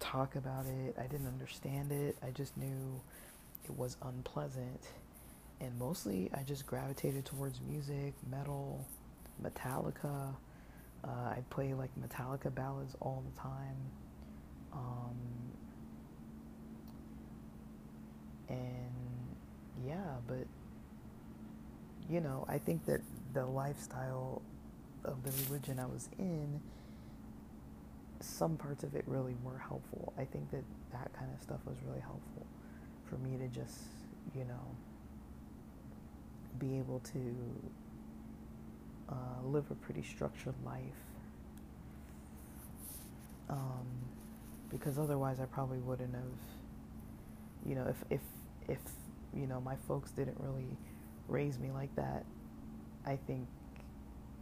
talk 0.00 0.36
about 0.36 0.66
it. 0.66 0.96
I 0.98 1.06
didn't 1.06 1.26
understand 1.26 1.92
it. 1.92 2.16
I 2.22 2.30
just 2.30 2.56
knew 2.56 3.00
it 3.64 3.76
was 3.76 3.96
unpleasant 4.02 4.80
and 5.62 5.78
mostly 5.78 6.28
I 6.34 6.42
just 6.42 6.66
gravitated 6.66 7.24
towards 7.24 7.60
music, 7.60 8.14
metal, 8.30 8.84
Metallica. 9.42 10.34
Uh, 11.04 11.08
I 11.08 11.38
play 11.50 11.72
like 11.72 11.90
Metallica 12.00 12.52
ballads 12.52 12.96
all 13.00 13.22
the 13.32 13.40
time. 13.40 13.76
Um, 14.72 15.16
and 18.48 19.86
yeah, 19.86 20.16
but 20.26 20.46
you 22.10 22.20
know, 22.20 22.44
I 22.48 22.58
think 22.58 22.84
that 22.86 23.00
the 23.32 23.46
lifestyle 23.46 24.42
of 25.04 25.22
the 25.22 25.32
religion 25.44 25.78
I 25.78 25.86
was 25.86 26.08
in, 26.18 26.60
some 28.20 28.56
parts 28.56 28.82
of 28.82 28.94
it 28.94 29.04
really 29.06 29.36
were 29.44 29.58
helpful. 29.58 30.12
I 30.18 30.24
think 30.24 30.50
that 30.50 30.64
that 30.92 31.12
kind 31.14 31.30
of 31.34 31.40
stuff 31.40 31.60
was 31.64 31.76
really 31.86 32.00
helpful 32.00 32.46
for 33.04 33.16
me 33.16 33.36
to 33.38 33.48
just, 33.48 33.78
you 34.34 34.44
know, 34.44 34.76
be 36.58 36.78
able 36.78 37.00
to 37.00 37.34
uh, 39.08 39.14
live 39.44 39.70
a 39.70 39.74
pretty 39.74 40.02
structured 40.02 40.54
life. 40.64 40.80
Um, 43.48 43.86
because 44.70 44.98
otherwise, 44.98 45.40
I 45.40 45.44
probably 45.44 45.78
wouldn't 45.78 46.14
have, 46.14 46.22
you 47.66 47.74
know, 47.74 47.86
if, 47.88 47.96
if, 48.10 48.20
if, 48.68 48.78
you 49.34 49.46
know, 49.46 49.60
my 49.60 49.76
folks 49.88 50.10
didn't 50.12 50.38
really 50.40 50.76
raise 51.28 51.58
me 51.58 51.70
like 51.70 51.94
that, 51.96 52.24
I 53.04 53.16
think 53.26 53.46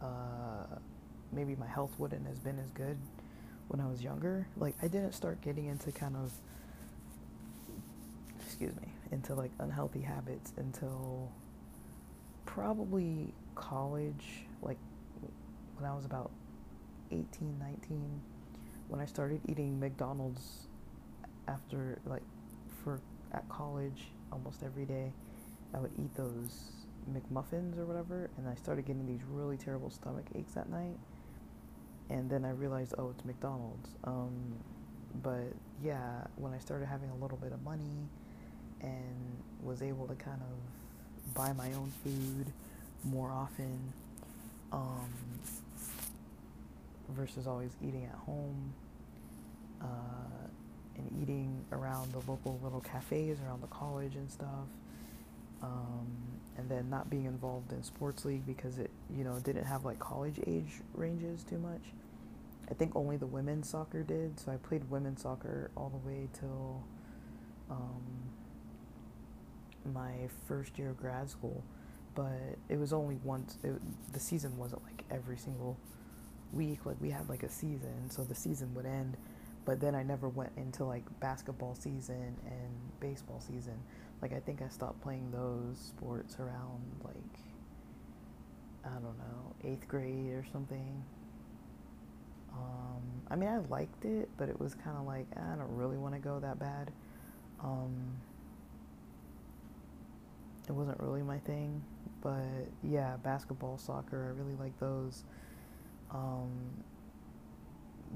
uh, 0.01 0.77
maybe 1.33 1.55
my 1.55 1.67
health 1.67 1.91
wouldn't 1.97 2.25
have 2.25 2.43
been 2.43 2.59
as 2.59 2.69
good 2.71 2.97
when 3.67 3.81
I 3.81 3.87
was 3.87 4.01
younger. 4.01 4.47
Like, 4.57 4.75
I 4.81 4.87
didn't 4.87 5.13
start 5.13 5.41
getting 5.41 5.65
into 5.65 5.91
kind 5.91 6.15
of, 6.15 6.31
excuse 8.45 8.75
me, 8.75 8.87
into 9.11 9.33
like 9.35 9.51
unhealthy 9.59 10.01
habits 10.01 10.53
until 10.57 11.31
probably 12.53 13.33
college, 13.55 14.43
like 14.61 14.77
when 15.77 15.89
I 15.89 15.95
was 15.95 16.05
about 16.05 16.31
18, 17.09 17.27
19, 17.59 18.21
when 18.89 18.99
I 18.99 19.05
started 19.05 19.39
eating 19.47 19.79
McDonald's 19.79 20.67
after, 21.47 21.99
like, 22.05 22.23
for 22.83 22.99
at 23.31 23.47
college 23.47 24.03
almost 24.33 24.63
every 24.63 24.85
day, 24.85 25.13
I 25.73 25.79
would 25.79 25.91
eat 25.97 26.13
those 26.15 26.71
McMuffins 27.09 27.77
or 27.77 27.85
whatever, 27.85 28.29
and 28.37 28.49
I 28.49 28.55
started 28.55 28.85
getting 28.85 29.05
these 29.07 29.21
really 29.29 29.55
terrible 29.55 29.89
stomach 29.89 30.25
aches 30.35 30.57
at 30.57 30.69
night. 30.69 30.97
And 32.09 32.29
then 32.29 32.43
I 32.43 32.51
realized, 32.51 32.95
oh, 32.97 33.11
it's 33.11 33.23
McDonald's. 33.23 33.89
Um, 34.03 34.55
but 35.23 35.53
yeah, 35.81 36.25
when 36.35 36.53
I 36.53 36.57
started 36.57 36.87
having 36.87 37.09
a 37.11 37.15
little 37.15 37.37
bit 37.37 37.53
of 37.53 37.63
money 37.63 38.09
and 38.81 39.37
was 39.63 39.81
able 39.81 40.05
to 40.07 40.15
kind 40.15 40.41
of 40.41 40.80
buy 41.33 41.53
my 41.53 41.71
own 41.73 41.91
food 42.03 42.45
more 43.03 43.31
often 43.31 43.93
um, 44.71 45.09
versus 47.09 47.47
always 47.47 47.71
eating 47.81 48.05
at 48.05 48.15
home 48.19 48.73
uh, 49.81 49.85
and 50.97 51.21
eating 51.21 51.65
around 51.71 52.11
the 52.13 52.19
local 52.19 52.59
little 52.63 52.81
cafes 52.81 53.37
around 53.45 53.61
the 53.61 53.67
college 53.67 54.15
and 54.15 54.29
stuff. 54.31 54.67
Um, 55.61 56.07
and 56.57 56.67
then 56.69 56.89
not 56.89 57.09
being 57.09 57.25
involved 57.25 57.71
in 57.71 57.83
sports 57.83 58.25
league 58.25 58.45
because 58.45 58.77
it, 58.77 58.89
you 59.15 59.23
know, 59.23 59.39
didn't 59.39 59.65
have 59.65 59.85
like 59.85 59.99
college 59.99 60.39
age 60.45 60.81
ranges 60.93 61.43
too 61.43 61.57
much. 61.57 61.81
I 62.69 62.73
think 62.73 62.95
only 62.95 63.17
the 63.17 63.25
women's 63.27 63.69
soccer 63.69 64.01
did, 64.03 64.39
so 64.39 64.51
I 64.51 64.57
played 64.57 64.89
women's 64.89 65.21
soccer 65.21 65.71
all 65.75 65.89
the 65.89 66.07
way 66.07 66.27
till 66.39 66.83
um, 67.69 68.01
my 69.85 70.11
first 70.47 70.77
year 70.77 70.89
of 70.91 70.97
grad 70.97 71.29
school. 71.29 71.63
But 72.13 72.57
it 72.69 72.77
was 72.77 72.91
only 72.93 73.17
once. 73.23 73.57
It, 73.63 73.73
the 74.13 74.19
season 74.19 74.57
wasn't 74.57 74.83
like 74.83 75.03
every 75.09 75.37
single 75.37 75.77
week. 76.51 76.85
Like 76.85 76.97
we 76.99 77.09
had 77.09 77.29
like 77.29 77.43
a 77.43 77.49
season, 77.49 78.09
so 78.09 78.23
the 78.23 78.35
season 78.35 78.73
would 78.75 78.85
end. 78.85 79.17
But 79.63 79.79
then 79.79 79.95
I 79.95 80.03
never 80.03 80.27
went 80.27 80.51
into 80.57 80.83
like 80.83 81.03
basketball 81.19 81.75
season 81.75 82.35
and 82.45 82.99
baseball 82.99 83.39
season. 83.39 83.77
Like 84.21 84.33
I 84.33 84.39
think 84.39 84.61
I 84.61 84.67
stopped 84.67 85.01
playing 85.01 85.31
those 85.31 85.77
sports 85.77 86.37
around 86.39 86.81
like 87.03 87.39
I 88.83 88.89
don't 88.89 89.17
know 89.17 89.55
eighth 89.63 89.87
grade 89.87 90.33
or 90.33 90.45
something. 90.51 91.03
Um, 92.53 93.01
I 93.29 93.35
mean, 93.35 93.49
I 93.49 93.59
liked 93.69 94.03
it, 94.05 94.29
but 94.37 94.49
it 94.49 94.59
was 94.59 94.73
kind 94.75 94.97
of 94.97 95.05
like 95.05 95.27
I 95.37 95.55
don't 95.55 95.75
really 95.75 95.97
want 95.97 96.15
to 96.15 96.19
go 96.19 96.39
that 96.39 96.59
bad. 96.59 96.91
Um, 97.63 98.17
it 100.71 100.73
wasn't 100.73 100.97
really 101.01 101.21
my 101.21 101.37
thing, 101.39 101.83
but 102.21 102.65
yeah, 102.81 103.17
basketball, 103.17 103.77
soccer, 103.77 104.33
I 104.33 104.39
really 104.41 104.55
like 104.57 104.79
those. 104.79 105.25
Um, 106.11 106.49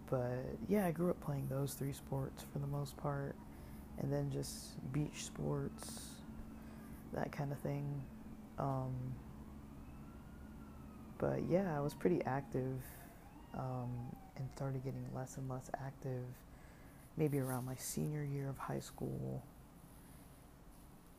but 0.10 0.46
yeah, 0.70 0.86
I 0.86 0.92
grew 0.92 1.10
up 1.10 1.20
playing 1.20 1.48
those 1.50 1.74
three 1.74 1.92
sports 1.92 2.46
for 2.54 2.60
the 2.60 2.68
most 2.68 2.96
part, 2.96 3.36
and 4.00 4.12
then 4.12 4.32
just 4.32 4.92
beach 4.94 5.26
sports, 5.26 6.00
that 7.14 7.30
kind 7.34 7.52
of 7.52 7.60
thing. 7.60 8.02
Um, 8.58 8.94
but 11.18 11.40
yeah, 11.50 11.78
I 11.78 11.82
was 11.82 11.94
pretty 11.94 12.22
active 12.26 12.80
um, 13.54 13.90
and 14.38 14.48
started 14.56 14.82
getting 14.86 15.06
less 15.14 15.36
and 15.36 15.50
less 15.50 15.70
active 15.86 16.24
maybe 17.18 17.38
around 17.40 17.66
my 17.66 17.76
senior 17.76 18.24
year 18.24 18.50
of 18.50 18.58
high 18.58 18.80
school 18.80 19.44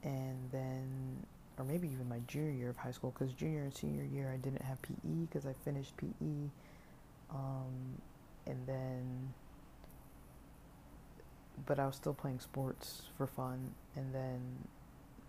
and 0.06 0.50
then 0.50 0.86
or 1.58 1.64
maybe 1.64 1.88
even 1.88 2.08
my 2.08 2.20
junior 2.26 2.50
year 2.50 2.70
of 2.70 2.76
high 2.76 2.90
school 2.90 3.12
because 3.16 3.34
junior 3.34 3.62
and 3.62 3.74
senior 3.74 4.04
year 4.04 4.30
i 4.32 4.36
didn't 4.36 4.62
have 4.62 4.80
pe 4.82 4.94
because 5.04 5.44
i 5.46 5.52
finished 5.64 5.96
pe 5.96 6.06
um, 7.30 8.00
and 8.46 8.66
then 8.66 9.32
but 11.66 11.78
i 11.78 11.86
was 11.86 11.96
still 11.96 12.14
playing 12.14 12.40
sports 12.40 13.02
for 13.18 13.26
fun 13.26 13.74
and 13.96 14.14
then 14.14 14.40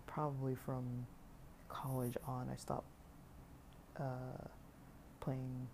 probably 0.06 0.56
from 0.56 0.84
college 1.68 2.16
on 2.26 2.48
i 2.54 2.56
stopped 2.56 2.88
uh, 4.00 4.48
playing 5.20 5.68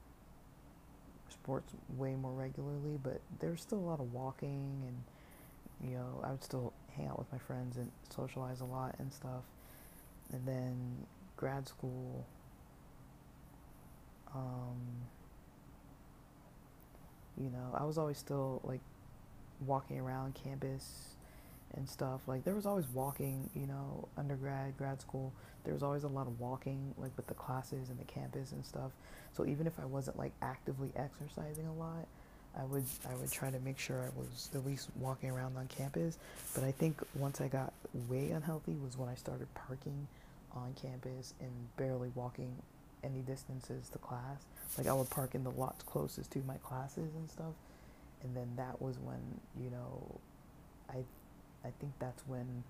sports 1.43 1.73
way 1.97 2.15
more 2.15 2.31
regularly, 2.31 2.97
but 3.03 3.19
there's 3.39 3.61
still 3.61 3.79
a 3.79 3.87
lot 3.87 3.99
of 3.99 4.13
walking 4.13 4.81
and 4.87 5.89
you 5.89 5.97
know, 5.97 6.21
I 6.23 6.31
would 6.31 6.43
still 6.43 6.71
hang 6.95 7.07
out 7.07 7.17
with 7.17 7.31
my 7.31 7.37
friends 7.37 7.77
and 7.77 7.91
socialize 8.09 8.61
a 8.61 8.65
lot 8.65 8.95
and 8.99 9.11
stuff. 9.13 9.43
And 10.31 10.45
then 10.47 11.05
grad 11.37 11.67
school 11.67 12.25
um 14.33 14.79
you 17.37 17.49
know, 17.49 17.71
I 17.73 17.83
was 17.83 17.97
always 17.97 18.17
still 18.17 18.61
like 18.63 18.81
walking 19.65 19.99
around 19.99 20.35
campus 20.35 21.15
and 21.75 21.89
stuff. 21.89 22.21
Like 22.27 22.43
there 22.43 22.53
was 22.53 22.65
always 22.65 22.87
walking, 22.93 23.49
you 23.55 23.65
know, 23.65 24.07
undergrad, 24.17 24.77
grad 24.77 25.01
school. 25.01 25.33
There 25.63 25.73
was 25.73 25.83
always 25.83 26.03
a 26.03 26.07
lot 26.07 26.27
of 26.27 26.39
walking, 26.39 26.93
like 26.97 27.11
with 27.17 27.27
the 27.27 27.33
classes 27.33 27.89
and 27.89 27.99
the 27.99 28.03
campus 28.03 28.51
and 28.51 28.65
stuff. 28.65 28.91
So 29.31 29.45
even 29.45 29.65
if 29.65 29.79
I 29.79 29.85
wasn't 29.85 30.17
like 30.17 30.33
actively 30.41 30.91
exercising 30.95 31.65
a 31.65 31.73
lot, 31.73 32.07
I 32.59 32.63
would 32.65 32.85
I 33.09 33.15
would 33.15 33.31
try 33.31 33.49
to 33.49 33.59
make 33.59 33.79
sure 33.79 33.97
I 33.97 34.19
was 34.19 34.49
at 34.53 34.65
least 34.65 34.89
walking 34.95 35.29
around 35.31 35.57
on 35.57 35.67
campus. 35.67 36.17
But 36.53 36.63
I 36.63 36.71
think 36.71 37.01
once 37.15 37.41
I 37.41 37.47
got 37.47 37.73
way 38.07 38.31
unhealthy 38.31 38.75
was 38.83 38.97
when 38.97 39.09
I 39.09 39.15
started 39.15 39.47
parking 39.55 40.07
on 40.55 40.75
campus 40.79 41.33
and 41.39 41.51
barely 41.77 42.11
walking 42.15 42.53
any 43.03 43.19
distances 43.19 43.89
to 43.89 43.97
class. 43.97 44.37
Like 44.77 44.87
I 44.87 44.93
would 44.93 45.09
park 45.09 45.35
in 45.35 45.43
the 45.43 45.51
lots 45.51 45.83
closest 45.83 46.31
to 46.31 46.39
my 46.47 46.57
classes 46.57 47.13
and 47.15 47.29
stuff. 47.29 47.53
And 48.23 48.35
then 48.35 48.53
that 48.55 48.81
was 48.81 48.97
when, 48.99 49.19
you 49.61 49.69
know, 49.69 50.19
I 50.89 51.03
I 51.65 51.71
think 51.79 51.93
that's 51.99 52.21
when 52.27 52.63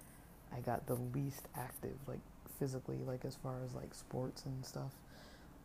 I 0.56 0.60
got 0.60 0.86
the 0.88 0.96
least 1.16 1.48
active, 1.58 1.96
like 2.08 2.20
physically, 2.60 2.98
like 3.06 3.26
as 3.26 3.36
far 3.36 3.56
as 3.66 3.74
like 3.74 3.94
sports 3.94 4.46
and 4.46 4.66
stuff. 4.66 4.92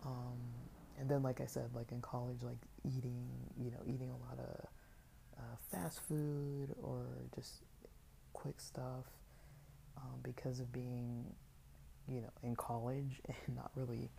Um, 0.04 0.38
and 0.98 1.08
then, 1.08 1.22
like 1.22 1.40
I 1.40 1.46
said, 1.46 1.70
like 1.74 1.92
in 1.92 2.00
college, 2.00 2.42
like 2.42 2.58
eating, 2.84 3.28
you 3.56 3.70
know, 3.70 3.78
eating 3.86 4.10
a 4.10 4.16
lot 4.28 4.38
of 4.38 4.66
uh, 5.38 5.56
fast 5.70 6.00
food 6.00 6.74
or 6.82 7.06
just 7.34 7.62
quick 8.32 8.60
stuff 8.60 9.04
um, 9.96 10.18
because 10.22 10.60
of 10.60 10.72
being, 10.72 11.24
you 12.08 12.20
know, 12.20 12.30
in 12.42 12.56
college 12.56 13.20
and 13.26 13.56
not 13.56 13.70
really 13.74 14.10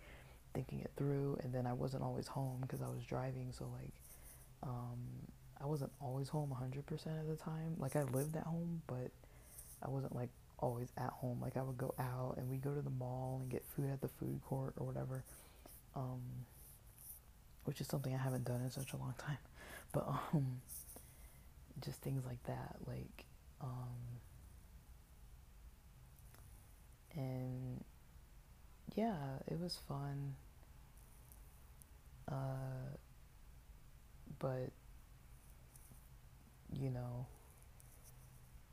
thinking 0.53 0.79
it 0.79 0.91
through. 0.97 1.37
And 1.43 1.53
then 1.53 1.67
I 1.67 1.73
wasn't 1.73 2.03
always 2.03 2.27
home 2.27 2.59
because 2.61 2.81
I 2.81 2.87
was 2.87 3.03
driving, 3.03 3.51
so 3.51 3.65
like. 3.73 3.93
Um, 4.61 4.97
I 5.61 5.65
wasn't 5.65 5.91
always 6.01 6.29
home 6.29 6.55
100% 6.55 7.19
of 7.19 7.27
the 7.27 7.35
time. 7.35 7.75
Like 7.77 7.95
I 7.95 8.03
lived 8.03 8.35
at 8.37 8.43
home, 8.43 8.81
but 8.87 9.11
I 9.83 9.89
wasn't 9.89 10.15
like 10.15 10.29
always 10.57 10.89
at 10.97 11.09
home. 11.09 11.39
Like 11.41 11.57
I 11.57 11.61
would 11.61 11.77
go 11.77 11.93
out 11.99 12.35
and 12.37 12.49
we 12.49 12.57
go 12.57 12.73
to 12.73 12.81
the 12.81 12.89
mall 12.89 13.39
and 13.41 13.51
get 13.51 13.63
food 13.75 13.89
at 13.91 14.01
the 14.01 14.07
food 14.07 14.39
court 14.45 14.73
or 14.77 14.85
whatever. 14.85 15.23
Um, 15.95 16.21
which 17.69 17.79
is 17.79 17.85
something 17.85 18.15
I 18.15 18.17
haven't 18.17 18.45
done 18.45 18.61
in 18.61 18.71
such 18.71 18.93
a 18.93 18.97
long 18.97 19.13
time. 19.19 19.37
But 19.91 20.07
um, 20.07 20.61
just 21.81 22.01
things 22.01 22.25
like 22.25 22.41
that, 22.45 22.77
like 22.87 23.25
um, 23.61 23.95
and 27.15 27.83
yeah, 28.95 29.13
it 29.47 29.59
was 29.59 29.77
fun. 29.87 30.33
Uh, 32.27 32.95
but 34.39 34.71
you 36.73 36.89
know, 36.89 37.27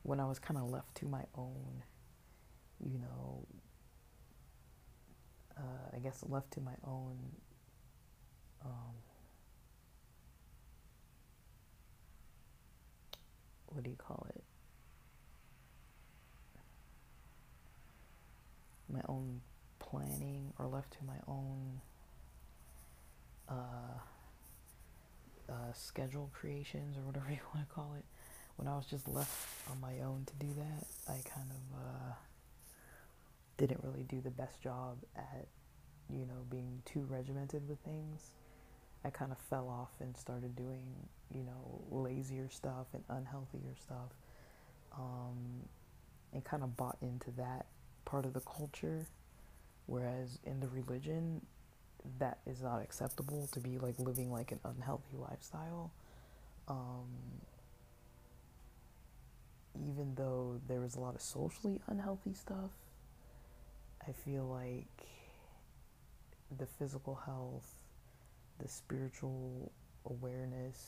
when 0.04 0.20
I 0.20 0.24
was 0.24 0.38
kind 0.38 0.56
of 0.58 0.70
left 0.70 0.94
to 0.96 1.04
my 1.06 1.24
own, 1.36 1.82
you 2.82 2.98
know, 2.98 3.46
uh, 5.58 5.94
I 5.94 5.98
guess 5.98 6.24
left 6.26 6.52
to 6.52 6.62
my 6.62 6.76
own, 6.82 7.16
um, 8.66 8.94
what 13.66 13.84
do 13.84 13.90
you 13.90 13.96
call 13.96 14.26
it? 14.30 14.42
My 18.92 19.00
own 19.08 19.40
planning, 19.78 20.52
or 20.58 20.66
left 20.66 20.92
to 20.92 21.04
my 21.04 21.16
own. 21.28 21.80
Uh, 23.48 23.98
uh, 25.48 25.72
schedule 25.72 26.30
creations 26.32 26.96
or 26.96 27.02
whatever 27.02 27.26
you 27.30 27.38
want 27.54 27.68
to 27.68 27.74
call 27.74 27.94
it. 27.96 28.04
When 28.56 28.68
I 28.68 28.76
was 28.76 28.86
just 28.86 29.06
left 29.08 29.48
on 29.70 29.80
my 29.80 30.00
own 30.00 30.24
to 30.26 30.34
do 30.34 30.52
that, 30.56 30.86
I 31.08 31.20
kind 31.28 31.50
of 31.50 31.78
uh, 31.78 32.12
didn't 33.58 33.80
really 33.82 34.02
do 34.04 34.20
the 34.20 34.30
best 34.30 34.60
job 34.62 34.96
at, 35.14 35.46
you 36.08 36.24
know, 36.24 36.44
being 36.50 36.82
too 36.86 37.06
regimented 37.10 37.68
with 37.68 37.78
things. 37.80 38.30
I 39.06 39.10
kind 39.10 39.30
of 39.30 39.38
fell 39.38 39.68
off 39.68 39.90
and 40.00 40.16
started 40.16 40.56
doing, 40.56 40.82
you 41.32 41.44
know, 41.44 41.80
lazier 41.92 42.48
stuff 42.50 42.86
and 42.92 43.04
unhealthier 43.08 43.80
stuff, 43.80 44.10
um, 44.98 45.62
and 46.32 46.42
kind 46.42 46.64
of 46.64 46.76
bought 46.76 46.98
into 47.00 47.30
that 47.36 47.66
part 48.04 48.26
of 48.26 48.32
the 48.32 48.40
culture. 48.40 49.06
Whereas 49.86 50.40
in 50.44 50.58
the 50.58 50.66
religion, 50.66 51.42
that 52.18 52.38
is 52.46 52.62
not 52.62 52.82
acceptable 52.82 53.48
to 53.52 53.60
be 53.60 53.78
like 53.78 53.94
living 54.00 54.32
like 54.32 54.50
an 54.50 54.58
unhealthy 54.64 55.16
lifestyle. 55.16 55.92
Um, 56.66 57.06
even 59.76 60.16
though 60.16 60.60
there 60.66 60.80
was 60.80 60.96
a 60.96 61.00
lot 61.00 61.14
of 61.14 61.20
socially 61.20 61.80
unhealthy 61.86 62.34
stuff, 62.34 62.70
I 64.06 64.10
feel 64.10 64.46
like 64.46 65.06
the 66.58 66.66
physical 66.66 67.14
health, 67.14 67.75
the 68.58 68.68
spiritual 68.68 69.72
awareness, 70.08 70.78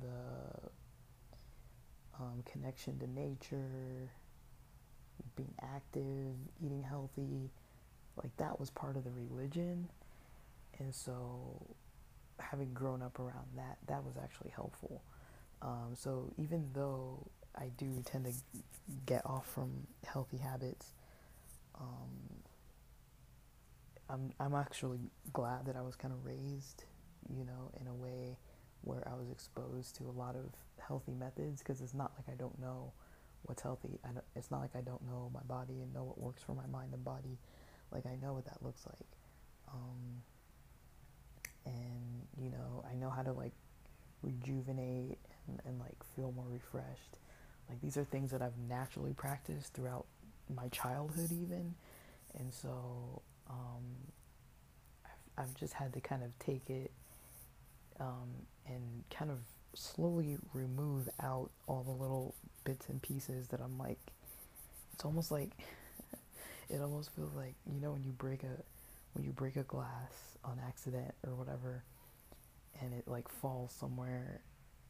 the 0.00 0.68
um, 2.20 2.42
connection 2.50 2.98
to 2.98 3.06
nature, 3.10 4.10
being 5.36 5.54
active, 5.62 6.34
eating 6.64 6.82
healthy, 6.82 7.50
like 8.16 8.36
that 8.36 8.58
was 8.58 8.70
part 8.70 8.96
of 8.96 9.04
the 9.04 9.10
religion. 9.10 9.88
And 10.78 10.94
so 10.94 11.66
having 12.38 12.72
grown 12.72 13.02
up 13.02 13.18
around 13.18 13.46
that, 13.56 13.78
that 13.86 14.04
was 14.04 14.14
actually 14.22 14.50
helpful. 14.50 15.02
Um, 15.62 15.94
so 15.94 16.32
even 16.36 16.68
though 16.72 17.26
I 17.56 17.70
do 17.76 18.02
tend 18.04 18.26
to 18.26 18.32
get 19.06 19.26
off 19.26 19.46
from 19.46 19.70
healthy 20.06 20.38
habits, 20.38 20.92
um, 21.80 22.10
I'm 24.08 24.32
I'm 24.40 24.54
actually 24.54 25.00
glad 25.32 25.66
that 25.66 25.76
I 25.76 25.82
was 25.82 25.96
kind 25.96 26.14
of 26.14 26.24
raised, 26.24 26.84
you 27.28 27.44
know, 27.44 27.70
in 27.80 27.86
a 27.86 27.94
way 27.94 28.36
where 28.82 29.06
I 29.06 29.14
was 29.14 29.30
exposed 29.30 29.96
to 29.96 30.04
a 30.04 30.14
lot 30.16 30.36
of 30.36 30.46
healthy 30.78 31.12
methods 31.12 31.60
because 31.60 31.80
it's 31.80 31.94
not 31.94 32.12
like 32.16 32.32
I 32.32 32.38
don't 32.38 32.58
know 32.60 32.92
what's 33.42 33.62
healthy. 33.62 33.98
It's 34.36 34.50
not 34.50 34.60
like 34.60 34.76
I 34.76 34.80
don't 34.80 35.04
know 35.06 35.30
my 35.34 35.42
body 35.42 35.80
and 35.82 35.92
know 35.92 36.04
what 36.04 36.18
works 36.18 36.42
for 36.42 36.54
my 36.54 36.66
mind 36.66 36.92
and 36.92 37.04
body. 37.04 37.38
Like 37.90 38.06
I 38.06 38.16
know 38.22 38.34
what 38.34 38.44
that 38.46 38.62
looks 38.62 38.84
like. 38.86 39.06
Um, 39.72 40.22
and 41.66 42.26
you 42.42 42.50
know, 42.50 42.84
I 42.90 42.94
know 42.94 43.10
how 43.10 43.22
to 43.22 43.32
like 43.32 43.52
rejuvenate 44.22 45.18
and, 45.46 45.60
and 45.66 45.78
like 45.78 45.96
feel 46.16 46.32
more 46.32 46.46
refreshed. 46.50 47.18
Like 47.68 47.80
these 47.80 47.96
are 47.96 48.04
things 48.04 48.30
that 48.30 48.42
I've 48.42 48.58
naturally 48.68 49.12
practiced 49.12 49.74
throughout 49.74 50.06
my 50.54 50.68
childhood 50.68 51.30
even. 51.32 51.74
And 52.38 52.52
so 52.52 53.22
um, 53.48 53.84
I've, 55.04 55.44
I've 55.44 55.54
just 55.54 55.74
had 55.74 55.92
to 55.94 56.00
kind 56.00 56.22
of 56.22 56.36
take 56.38 56.70
it 56.70 56.90
um, 58.00 58.28
and 58.66 59.04
kind 59.10 59.30
of 59.30 59.38
slowly 59.74 60.36
remove 60.52 61.08
out 61.20 61.50
all 61.66 61.82
the 61.82 61.92
little 61.92 62.34
bits 62.64 62.88
and 62.88 63.00
pieces 63.02 63.48
that 63.48 63.60
I'm 63.60 63.78
like, 63.78 63.98
it's 64.94 65.04
almost 65.04 65.30
like, 65.30 65.50
it 66.68 66.80
almost 66.80 67.10
feels 67.14 67.34
like, 67.34 67.54
you 67.72 67.80
know, 67.80 67.92
when 67.92 68.04
you 68.04 68.12
break 68.12 68.42
a, 68.42 68.62
when 69.14 69.24
you 69.24 69.32
break 69.32 69.56
a 69.56 69.62
glass 69.62 70.36
on 70.44 70.60
accident 70.66 71.14
or 71.26 71.34
whatever, 71.34 71.82
and 72.80 72.94
it 72.94 73.06
like 73.06 73.28
falls 73.28 73.72
somewhere, 73.72 74.40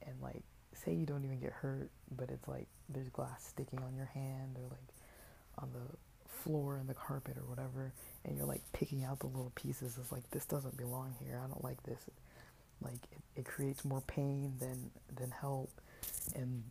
and 0.07 0.15
like, 0.23 0.43
say 0.75 0.93
you 0.95 1.07
don't 1.07 1.25
even 1.25 1.41
get 1.41 1.53
hurt, 1.53 1.91
but 2.17 2.31
it's 2.31 2.47
like 2.49 2.67
there's 2.89 3.09
glass 3.09 3.45
sticking 3.45 3.81
on 3.81 3.95
your 3.95 4.07
hand 4.07 4.57
or 4.57 4.69
like 4.71 4.89
on 5.59 5.71
the 5.73 5.97
floor 6.29 6.77
and 6.77 6.89
the 6.89 6.95
carpet 6.95 7.37
or 7.37 7.45
whatever, 7.49 7.93
and 8.25 8.37
you're 8.37 8.47
like 8.47 8.63
picking 8.73 9.05
out 9.05 9.19
the 9.21 9.27
little 9.27 9.53
pieces. 9.55 9.99
It's 10.01 10.13
like 10.13 10.29
this 10.31 10.45
doesn't 10.45 10.77
belong 10.77 11.15
here. 11.23 11.41
I 11.43 11.49
don't 11.49 11.65
like 11.65 11.83
this. 11.83 12.01
Like 12.83 13.03
it, 13.13 13.41
it 13.41 13.45
creates 13.45 13.85
more 13.85 14.01
pain 14.03 14.55
than 14.61 14.91
than 15.17 15.31
help, 15.31 15.71
and 16.35 16.63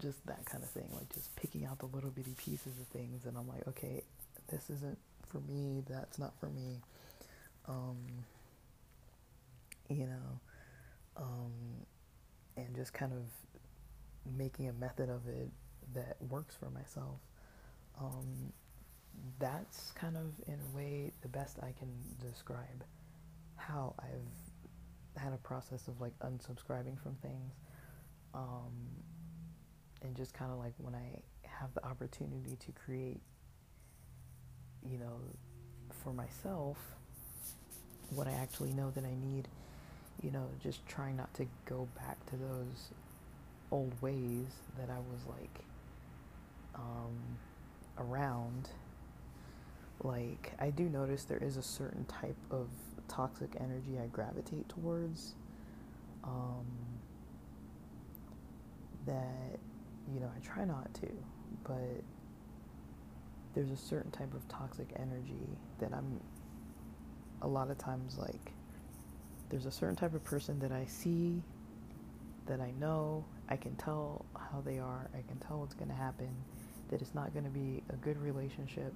just 0.00 0.24
that 0.26 0.44
kind 0.44 0.62
of 0.62 0.70
thing. 0.70 0.88
Like 0.92 1.12
just 1.12 1.34
picking 1.36 1.64
out 1.64 1.78
the 1.78 1.86
little 1.86 2.10
bitty 2.10 2.34
pieces 2.36 2.78
of 2.80 2.86
things, 2.88 3.26
and 3.26 3.36
I'm 3.36 3.48
like, 3.48 3.66
okay, 3.68 4.02
this 4.48 4.70
isn't 4.70 4.98
for 5.28 5.40
me. 5.40 5.82
That's 5.88 6.18
not 6.18 6.32
for 6.38 6.46
me. 6.46 6.80
Um, 7.68 7.96
you 9.88 10.06
know, 10.06 10.40
um, 11.16 11.52
and 12.56 12.74
just 12.74 12.92
kind 12.92 13.12
of 13.12 13.22
making 14.36 14.68
a 14.68 14.72
method 14.72 15.10
of 15.10 15.26
it 15.28 15.50
that 15.94 16.16
works 16.28 16.54
for 16.54 16.70
myself. 16.70 17.20
Um, 18.00 18.52
that's 19.38 19.92
kind 19.92 20.16
of, 20.16 20.32
in 20.48 20.54
a 20.54 20.76
way, 20.76 21.12
the 21.22 21.28
best 21.28 21.58
I 21.62 21.72
can 21.78 21.88
describe 22.20 22.84
how 23.56 23.94
I've 23.98 24.43
had 25.16 25.32
a 25.32 25.38
process 25.38 25.88
of 25.88 26.00
like 26.00 26.18
unsubscribing 26.20 27.00
from 27.02 27.14
things. 27.22 27.54
Um, 28.34 28.72
and 30.02 30.16
just 30.16 30.34
kind 30.34 30.50
of 30.50 30.58
like 30.58 30.74
when 30.78 30.94
I 30.94 31.20
have 31.46 31.72
the 31.74 31.84
opportunity 31.84 32.56
to 32.56 32.72
create, 32.72 33.20
you 34.84 34.98
know, 34.98 35.20
for 36.02 36.12
myself, 36.12 36.76
what 38.10 38.26
I 38.26 38.32
actually 38.32 38.72
know 38.72 38.90
that 38.90 39.04
I 39.04 39.14
need, 39.14 39.48
you 40.22 40.30
know, 40.30 40.46
just 40.62 40.86
trying 40.86 41.16
not 41.16 41.32
to 41.34 41.46
go 41.64 41.88
back 41.96 42.24
to 42.26 42.36
those 42.36 42.90
old 43.70 43.92
ways 44.02 44.46
that 44.78 44.90
I 44.90 44.98
was 44.98 45.20
like 45.28 45.64
um, 46.74 47.38
around 47.98 48.68
like 50.02 50.52
I 50.58 50.70
do 50.70 50.84
notice 50.84 51.24
there 51.24 51.42
is 51.42 51.56
a 51.56 51.62
certain 51.62 52.04
type 52.04 52.36
of 52.50 52.68
toxic 53.08 53.56
energy 53.60 53.98
I 54.02 54.06
gravitate 54.06 54.68
towards 54.68 55.34
um, 56.22 56.64
that 59.06 59.58
you 60.12 60.20
know 60.20 60.30
I 60.34 60.40
try 60.44 60.64
not 60.64 60.92
to 60.94 61.08
but 61.64 62.02
there's 63.54 63.70
a 63.70 63.76
certain 63.76 64.10
type 64.10 64.34
of 64.34 64.46
toxic 64.48 64.88
energy 64.96 65.48
that 65.78 65.92
I'm 65.92 66.20
a 67.42 67.48
lot 67.48 67.70
of 67.70 67.78
times 67.78 68.18
like 68.18 68.52
there's 69.50 69.66
a 69.66 69.70
certain 69.70 69.96
type 69.96 70.14
of 70.14 70.24
person 70.24 70.58
that 70.60 70.72
I 70.72 70.86
see 70.86 71.42
that 72.46 72.60
I 72.60 72.72
know 72.80 73.24
I 73.48 73.56
can 73.56 73.74
tell 73.76 74.24
how 74.34 74.60
they 74.64 74.78
are 74.78 75.08
I 75.14 75.22
can 75.28 75.38
tell 75.46 75.60
what's 75.60 75.74
going 75.74 75.88
to 75.88 75.94
happen 75.94 76.28
that 76.90 77.00
it's 77.00 77.14
not 77.14 77.32
going 77.32 77.44
to 77.44 77.50
be 77.50 77.82
a 77.90 77.96
good 77.96 78.20
relationship 78.20 78.92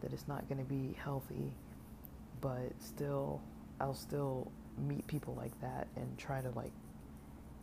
that 0.00 0.12
it's 0.12 0.28
not 0.28 0.48
going 0.48 0.58
to 0.58 0.64
be 0.64 0.96
healthy, 1.02 1.52
but 2.40 2.72
still, 2.80 3.40
I'll 3.80 3.94
still 3.94 4.50
meet 4.78 5.06
people 5.06 5.34
like 5.34 5.58
that 5.60 5.88
and 5.96 6.18
try 6.18 6.40
to, 6.40 6.50
like, 6.50 6.72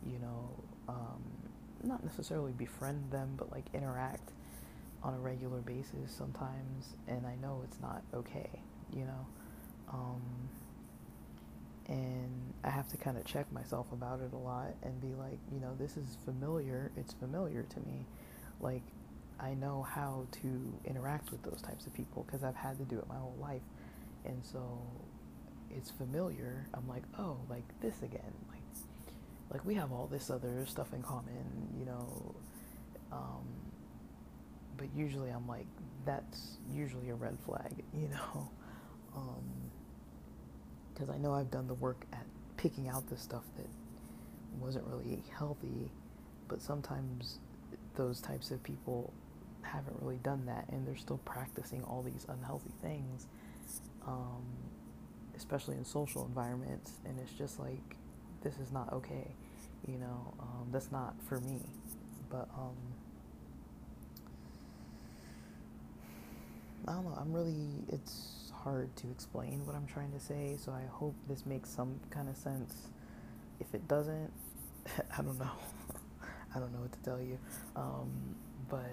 you 0.06 0.18
know, 0.18 0.50
um, 0.88 1.22
not 1.82 2.04
necessarily 2.04 2.52
befriend 2.52 3.10
them, 3.10 3.34
but 3.36 3.50
like 3.50 3.64
interact 3.74 4.32
on 5.02 5.14
a 5.14 5.18
regular 5.18 5.60
basis 5.60 6.10
sometimes. 6.16 6.96
And 7.08 7.26
I 7.26 7.36
know 7.36 7.62
it's 7.64 7.80
not 7.80 8.02
okay, 8.14 8.50
you 8.92 9.04
know. 9.04 9.26
Um, 9.92 10.22
and 11.86 12.54
I 12.64 12.70
have 12.70 12.88
to 12.88 12.96
kind 12.96 13.18
of 13.18 13.24
check 13.24 13.50
myself 13.52 13.86
about 13.92 14.20
it 14.20 14.32
a 14.32 14.38
lot 14.38 14.74
and 14.82 15.00
be 15.00 15.14
like, 15.18 15.38
you 15.52 15.60
know, 15.60 15.74
this 15.78 15.96
is 15.96 16.16
familiar. 16.24 16.90
It's 16.96 17.12
familiar 17.12 17.62
to 17.62 17.80
me. 17.80 18.06
Like, 18.60 18.82
I 19.38 19.54
know 19.54 19.82
how 19.82 20.26
to 20.42 20.72
interact 20.86 21.30
with 21.30 21.42
those 21.42 21.60
types 21.60 21.86
of 21.86 21.92
people 21.92 22.24
because 22.26 22.42
I've 22.42 22.56
had 22.56 22.78
to 22.78 22.84
do 22.84 22.98
it 22.98 23.06
my 23.08 23.16
whole 23.16 23.36
life. 23.40 23.62
And 24.24 24.40
so 24.44 24.80
it's 25.70 25.90
familiar. 25.90 26.66
I'm 26.74 26.88
like, 26.88 27.02
oh, 27.18 27.36
like 27.48 27.64
this 27.80 28.02
again. 28.02 28.32
Like, 28.48 28.60
like 29.50 29.64
we 29.64 29.74
have 29.74 29.92
all 29.92 30.06
this 30.06 30.30
other 30.30 30.64
stuff 30.66 30.92
in 30.92 31.02
common, 31.02 31.68
you 31.78 31.84
know. 31.84 32.34
Um, 33.12 33.44
but 34.76 34.88
usually 34.94 35.30
I'm 35.30 35.46
like, 35.46 35.66
that's 36.04 36.58
usually 36.72 37.10
a 37.10 37.14
red 37.14 37.38
flag, 37.44 37.72
you 37.94 38.08
know. 38.08 38.50
Because 40.92 41.08
um, 41.08 41.14
I 41.14 41.18
know 41.18 41.32
I've 41.32 41.50
done 41.50 41.68
the 41.68 41.74
work 41.74 42.04
at 42.12 42.26
picking 42.56 42.88
out 42.88 43.08
the 43.08 43.16
stuff 43.16 43.44
that 43.56 43.68
wasn't 44.60 44.86
really 44.86 45.22
healthy, 45.36 45.90
but 46.48 46.62
sometimes 46.62 47.38
those 47.96 48.20
types 48.20 48.50
of 48.50 48.62
people 48.62 49.12
haven't 49.62 49.96
really 50.00 50.18
done 50.18 50.44
that 50.46 50.66
and 50.70 50.86
they're 50.86 50.96
still 50.96 51.20
practicing 51.24 51.82
all 51.84 52.02
these 52.02 52.26
unhealthy 52.28 52.72
things, 52.82 53.26
um, 54.06 54.44
especially 55.36 55.76
in 55.76 55.84
social 55.84 56.24
environments. 56.26 56.92
And 57.04 57.18
it's 57.20 57.32
just 57.32 57.58
like, 57.58 57.96
this 58.42 58.58
is 58.58 58.72
not 58.72 58.92
okay, 58.92 59.34
you 59.86 59.98
know, 59.98 60.34
um, 60.40 60.68
that's 60.70 60.92
not 60.92 61.14
for 61.28 61.40
me. 61.40 61.60
But, 62.30 62.48
um, 62.56 62.76
I 66.86 66.92
don't 66.92 67.04
know, 67.04 67.16
I'm 67.18 67.32
really, 67.32 67.84
it's 67.92 68.52
hard 68.52 68.94
to 68.96 69.10
explain 69.10 69.64
what 69.66 69.74
I'm 69.74 69.86
trying 69.86 70.12
to 70.12 70.20
say, 70.20 70.56
so 70.58 70.72
I 70.72 70.82
hope 70.90 71.14
this 71.28 71.46
makes 71.46 71.70
some 71.70 71.98
kind 72.10 72.28
of 72.28 72.36
sense. 72.36 72.88
If 73.60 73.74
it 73.74 73.86
doesn't, 73.88 74.30
I 75.18 75.22
don't 75.22 75.38
know. 75.38 75.50
I 76.54 76.58
don't 76.58 76.72
know 76.72 76.80
what 76.80 76.92
to 76.92 76.98
tell 77.00 77.20
you. 77.20 77.38
Um, 77.74 78.10
but 78.68 78.90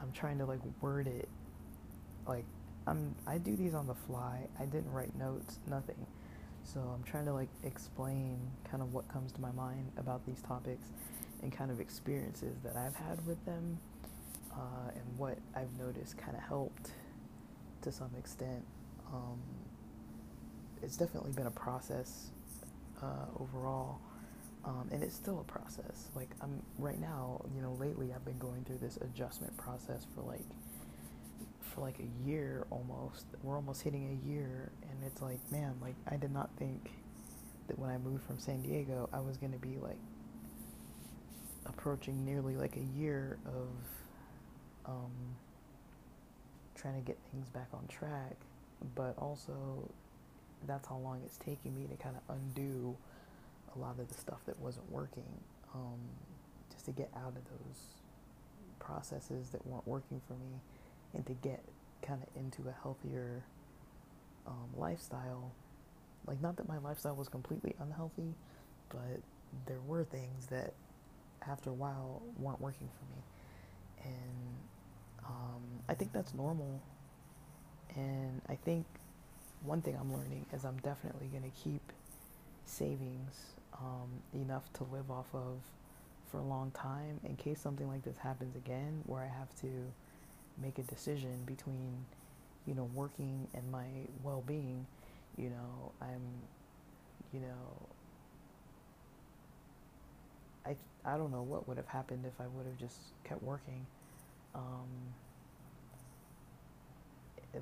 I'm 0.00 0.10
trying 0.12 0.38
to 0.38 0.44
like 0.46 0.60
word 0.80 1.06
it 1.06 1.28
like 2.26 2.44
I'm 2.86 3.14
I 3.26 3.38
do 3.38 3.56
these 3.56 3.74
on 3.74 3.86
the 3.86 3.94
fly. 3.94 4.48
I 4.60 4.64
didn't 4.64 4.92
write 4.92 5.14
notes, 5.16 5.58
nothing. 5.68 6.06
So 6.64 6.80
I'm 6.80 7.02
trying 7.04 7.26
to 7.26 7.32
like 7.32 7.48
explain 7.64 8.38
kind 8.70 8.82
of 8.82 8.92
what 8.94 9.08
comes 9.08 9.32
to 9.32 9.40
my 9.40 9.52
mind 9.52 9.90
about 9.96 10.24
these 10.26 10.40
topics 10.42 10.88
and 11.42 11.52
kind 11.52 11.70
of 11.70 11.80
experiences 11.80 12.56
that 12.64 12.76
I've 12.76 12.94
had 12.96 13.24
with 13.26 13.44
them 13.44 13.78
uh, 14.52 14.90
and 14.94 15.18
what 15.18 15.38
I've 15.56 15.76
noticed 15.78 16.16
kind 16.18 16.36
of 16.36 16.42
helped 16.42 16.90
to 17.82 17.92
some 17.92 18.10
extent. 18.18 18.64
Um, 19.12 19.38
it's 20.82 20.96
definitely 20.96 21.32
been 21.32 21.46
a 21.46 21.50
process 21.52 22.30
uh, 23.02 23.26
overall. 23.40 23.98
Um, 24.64 24.88
and 24.92 25.02
it's 25.02 25.16
still 25.16 25.40
a 25.40 25.44
process. 25.52 26.08
Like 26.14 26.30
I'm 26.40 26.62
right 26.78 27.00
now, 27.00 27.44
you 27.54 27.62
know, 27.62 27.72
lately 27.80 28.12
I've 28.14 28.24
been 28.24 28.38
going 28.38 28.64
through 28.64 28.78
this 28.78 28.96
adjustment 28.98 29.56
process 29.56 30.06
for 30.14 30.22
like 30.22 30.46
for 31.72 31.80
like 31.80 31.98
a 31.98 32.28
year 32.28 32.66
almost. 32.70 33.26
We're 33.42 33.56
almost 33.56 33.82
hitting 33.82 34.18
a 34.24 34.28
year, 34.28 34.70
and 34.82 34.98
it's 35.04 35.22
like, 35.22 35.38
man, 35.50 35.74
like 35.80 35.94
I 36.08 36.16
did 36.16 36.32
not 36.32 36.50
think 36.58 36.90
that 37.68 37.78
when 37.78 37.90
I 37.90 37.98
moved 37.98 38.24
from 38.24 38.38
San 38.38 38.62
Diego, 38.62 39.08
I 39.12 39.20
was 39.20 39.36
gonna 39.36 39.58
be 39.58 39.76
like 39.80 39.98
approaching 41.66 42.24
nearly 42.24 42.56
like 42.56 42.76
a 42.76 42.98
year 42.98 43.38
of 43.46 43.68
um, 44.86 45.12
trying 46.74 46.94
to 46.94 47.00
get 47.00 47.18
things 47.30 47.48
back 47.48 47.68
on 47.72 47.86
track, 47.88 48.36
but 48.94 49.14
also 49.18 49.88
that's 50.66 50.86
how 50.88 50.96
long 50.96 51.20
it's 51.24 51.38
taking 51.38 51.74
me 51.74 51.86
to 51.86 51.96
kind 52.02 52.16
of 52.16 52.36
undo 52.36 52.96
a 53.74 53.78
lot 53.78 53.98
of 53.98 54.08
the 54.08 54.14
stuff 54.14 54.38
that 54.46 54.58
wasn't 54.60 54.90
working, 54.90 55.24
um, 55.74 55.98
just 56.72 56.84
to 56.84 56.92
get 56.92 57.10
out 57.16 57.28
of 57.28 57.44
those 57.44 57.78
processes 58.78 59.50
that 59.50 59.64
weren't 59.66 59.86
working 59.86 60.20
for 60.26 60.34
me 60.34 60.60
and 61.14 61.26
to 61.26 61.32
get 61.34 61.62
kind 62.02 62.22
of 62.22 62.28
into 62.36 62.68
a 62.68 62.74
healthier 62.82 63.42
um, 64.46 64.68
lifestyle. 64.76 65.52
Like, 66.26 66.40
not 66.40 66.56
that 66.56 66.68
my 66.68 66.78
lifestyle 66.78 67.16
was 67.16 67.28
completely 67.28 67.74
unhealthy, 67.80 68.34
but 68.88 69.20
there 69.66 69.80
were 69.86 70.04
things 70.04 70.46
that 70.46 70.72
after 71.48 71.70
a 71.70 71.74
while 71.74 72.22
weren't 72.38 72.60
working 72.60 72.88
for 72.88 73.04
me. 73.16 73.22
And 74.04 75.26
um, 75.26 75.62
I 75.88 75.94
think 75.94 76.12
that's 76.12 76.34
normal. 76.34 76.80
And 77.94 78.40
I 78.48 78.54
think 78.54 78.86
one 79.62 79.82
thing 79.82 79.96
I'm 80.00 80.12
learning 80.12 80.46
is 80.52 80.64
I'm 80.64 80.78
definitely 80.78 81.26
going 81.26 81.42
to 81.42 81.60
keep 81.62 81.82
savings 82.64 83.34
um, 83.78 84.08
enough 84.34 84.72
to 84.74 84.84
live 84.84 85.10
off 85.10 85.26
of 85.34 85.58
for 86.30 86.38
a 86.38 86.42
long 86.42 86.70
time 86.70 87.20
in 87.24 87.36
case 87.36 87.60
something 87.60 87.86
like 87.88 88.02
this 88.02 88.16
happens 88.16 88.56
again 88.56 89.02
where 89.06 89.22
I 89.22 89.38
have 89.38 89.54
to 89.60 89.68
make 90.60 90.78
a 90.78 90.82
decision 90.82 91.42
between 91.46 92.04
you 92.66 92.74
know 92.74 92.88
working 92.94 93.46
and 93.54 93.70
my 93.70 93.86
well-being 94.22 94.86
you 95.36 95.48
know 95.50 95.92
i'm 96.00 96.22
you 97.32 97.40
know 97.40 97.88
i 100.66 100.76
i 101.04 101.16
don't 101.16 101.32
know 101.32 101.42
what 101.42 101.66
would 101.68 101.76
have 101.76 101.88
happened 101.88 102.24
if 102.26 102.40
i 102.40 102.46
would 102.54 102.66
have 102.66 102.78
just 102.78 102.98
kept 103.24 103.42
working 103.42 103.86
um, 104.54 104.88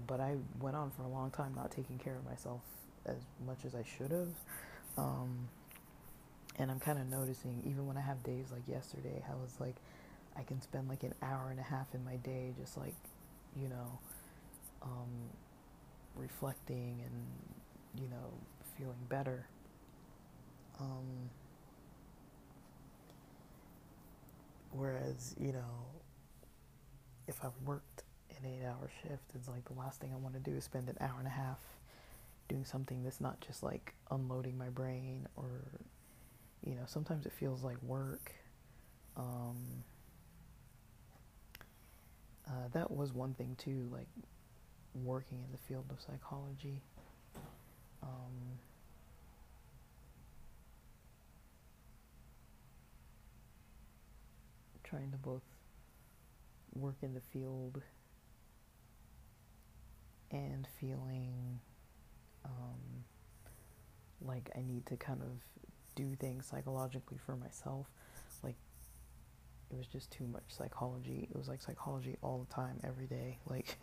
but 0.06 0.20
i 0.20 0.36
went 0.60 0.76
on 0.76 0.90
for 0.90 1.02
a 1.02 1.08
long 1.08 1.30
time 1.30 1.52
not 1.56 1.70
taking 1.70 1.98
care 1.98 2.16
of 2.16 2.24
myself 2.24 2.60
as 3.06 3.16
much 3.46 3.58
as 3.66 3.74
i 3.74 3.82
should 3.96 4.10
have 4.10 4.28
um, 4.98 5.48
and 6.58 6.70
i'm 6.70 6.80
kind 6.80 6.98
of 6.98 7.08
noticing 7.08 7.62
even 7.66 7.86
when 7.86 7.96
i 7.96 8.00
have 8.00 8.22
days 8.22 8.46
like 8.52 8.62
yesterday 8.68 9.22
I 9.28 9.34
was 9.42 9.54
like 9.60 9.76
i 10.40 10.42
can 10.42 10.60
spend 10.60 10.88
like 10.88 11.02
an 11.02 11.14
hour 11.22 11.50
and 11.50 11.60
a 11.60 11.62
half 11.62 11.94
in 11.94 12.04
my 12.04 12.16
day 12.16 12.52
just 12.58 12.76
like 12.76 12.94
you 13.56 13.68
know, 13.68 13.98
um, 14.82 15.08
reflecting 16.16 17.02
and, 17.04 18.02
you 18.02 18.08
know, 18.08 18.32
feeling 18.76 18.96
better. 19.08 19.46
Um, 20.78 21.30
whereas, 24.72 25.34
you 25.38 25.52
know, 25.52 25.86
if 27.26 27.44
I've 27.44 27.56
worked 27.64 28.04
an 28.30 28.46
eight 28.46 28.64
hour 28.64 28.90
shift, 29.02 29.32
it's 29.34 29.48
like 29.48 29.64
the 29.66 29.78
last 29.78 30.00
thing 30.00 30.12
I 30.12 30.16
want 30.16 30.34
to 30.34 30.40
do 30.40 30.56
is 30.56 30.64
spend 30.64 30.88
an 30.88 30.96
hour 31.00 31.16
and 31.18 31.26
a 31.26 31.30
half 31.30 31.58
doing 32.48 32.64
something 32.64 33.02
that's 33.04 33.20
not 33.20 33.40
just 33.40 33.62
like 33.62 33.94
unloading 34.10 34.56
my 34.56 34.68
brain 34.68 35.26
or, 35.36 35.48
you 36.64 36.74
know, 36.74 36.84
sometimes 36.86 37.26
it 37.26 37.32
feels 37.32 37.62
like 37.62 37.80
work. 37.82 38.32
Um, 39.16 39.84
uh, 42.50 42.68
that 42.72 42.90
was 42.90 43.12
one 43.12 43.34
thing 43.34 43.54
too, 43.56 43.88
like 43.92 44.08
working 44.94 45.38
in 45.44 45.52
the 45.52 45.58
field 45.58 45.84
of 45.90 46.00
psychology. 46.00 46.80
Um, 48.02 48.58
trying 54.82 55.12
to 55.12 55.18
both 55.18 55.42
work 56.74 56.96
in 57.02 57.14
the 57.14 57.20
field 57.20 57.80
and 60.32 60.66
feeling 60.80 61.60
um, 62.44 63.04
like 64.20 64.50
I 64.56 64.62
need 64.62 64.86
to 64.86 64.96
kind 64.96 65.20
of 65.22 65.28
do 65.94 66.16
things 66.16 66.46
psychologically 66.46 67.18
for 67.24 67.36
myself 67.36 67.86
it 69.70 69.76
was 69.76 69.86
just 69.86 70.10
too 70.10 70.24
much 70.26 70.42
psychology. 70.48 71.28
It 71.30 71.36
was 71.36 71.48
like 71.48 71.62
psychology 71.62 72.16
all 72.22 72.44
the 72.48 72.54
time, 72.54 72.80
every 72.84 73.06
day. 73.06 73.38
Like, 73.48 73.76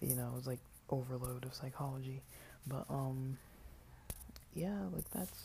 you 0.00 0.14
know, 0.14 0.28
it 0.32 0.34
was 0.36 0.46
like 0.46 0.60
overload 0.88 1.44
of 1.44 1.54
psychology. 1.54 2.22
But 2.66 2.84
um, 2.88 3.38
yeah, 4.54 4.78
like 4.92 5.08
that's 5.10 5.42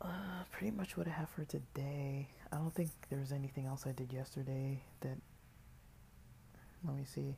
uh, 0.00 0.44
pretty 0.52 0.74
much 0.74 0.96
what 0.96 1.06
I 1.06 1.10
have 1.10 1.28
for 1.30 1.44
today. 1.44 2.28
I 2.52 2.56
don't 2.56 2.74
think 2.74 2.90
there 3.10 3.18
was 3.18 3.32
anything 3.32 3.66
else 3.66 3.86
I 3.86 3.92
did 3.92 4.12
yesterday 4.12 4.80
that. 5.00 5.16
Let 6.84 6.96
me 6.96 7.04
see. 7.04 7.36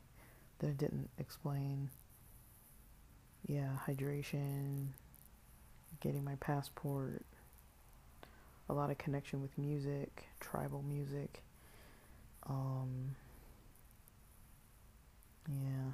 That 0.60 0.68
I 0.68 0.72
didn't 0.72 1.10
explain. 1.18 1.90
Yeah, 3.46 3.70
hydration, 3.88 4.88
getting 6.00 6.22
my 6.22 6.36
passport, 6.36 7.24
a 8.72 8.74
lot 8.74 8.90
of 8.90 8.96
connection 8.96 9.42
with 9.42 9.56
music, 9.58 10.24
tribal 10.40 10.82
music. 10.82 11.42
Um, 12.48 13.14
yeah. 15.46 15.92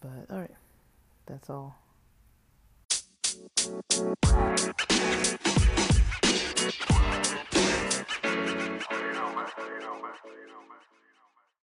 But 0.00 0.32
alright, 0.32 0.54
that's 1.26 1.50
all. 1.50 1.76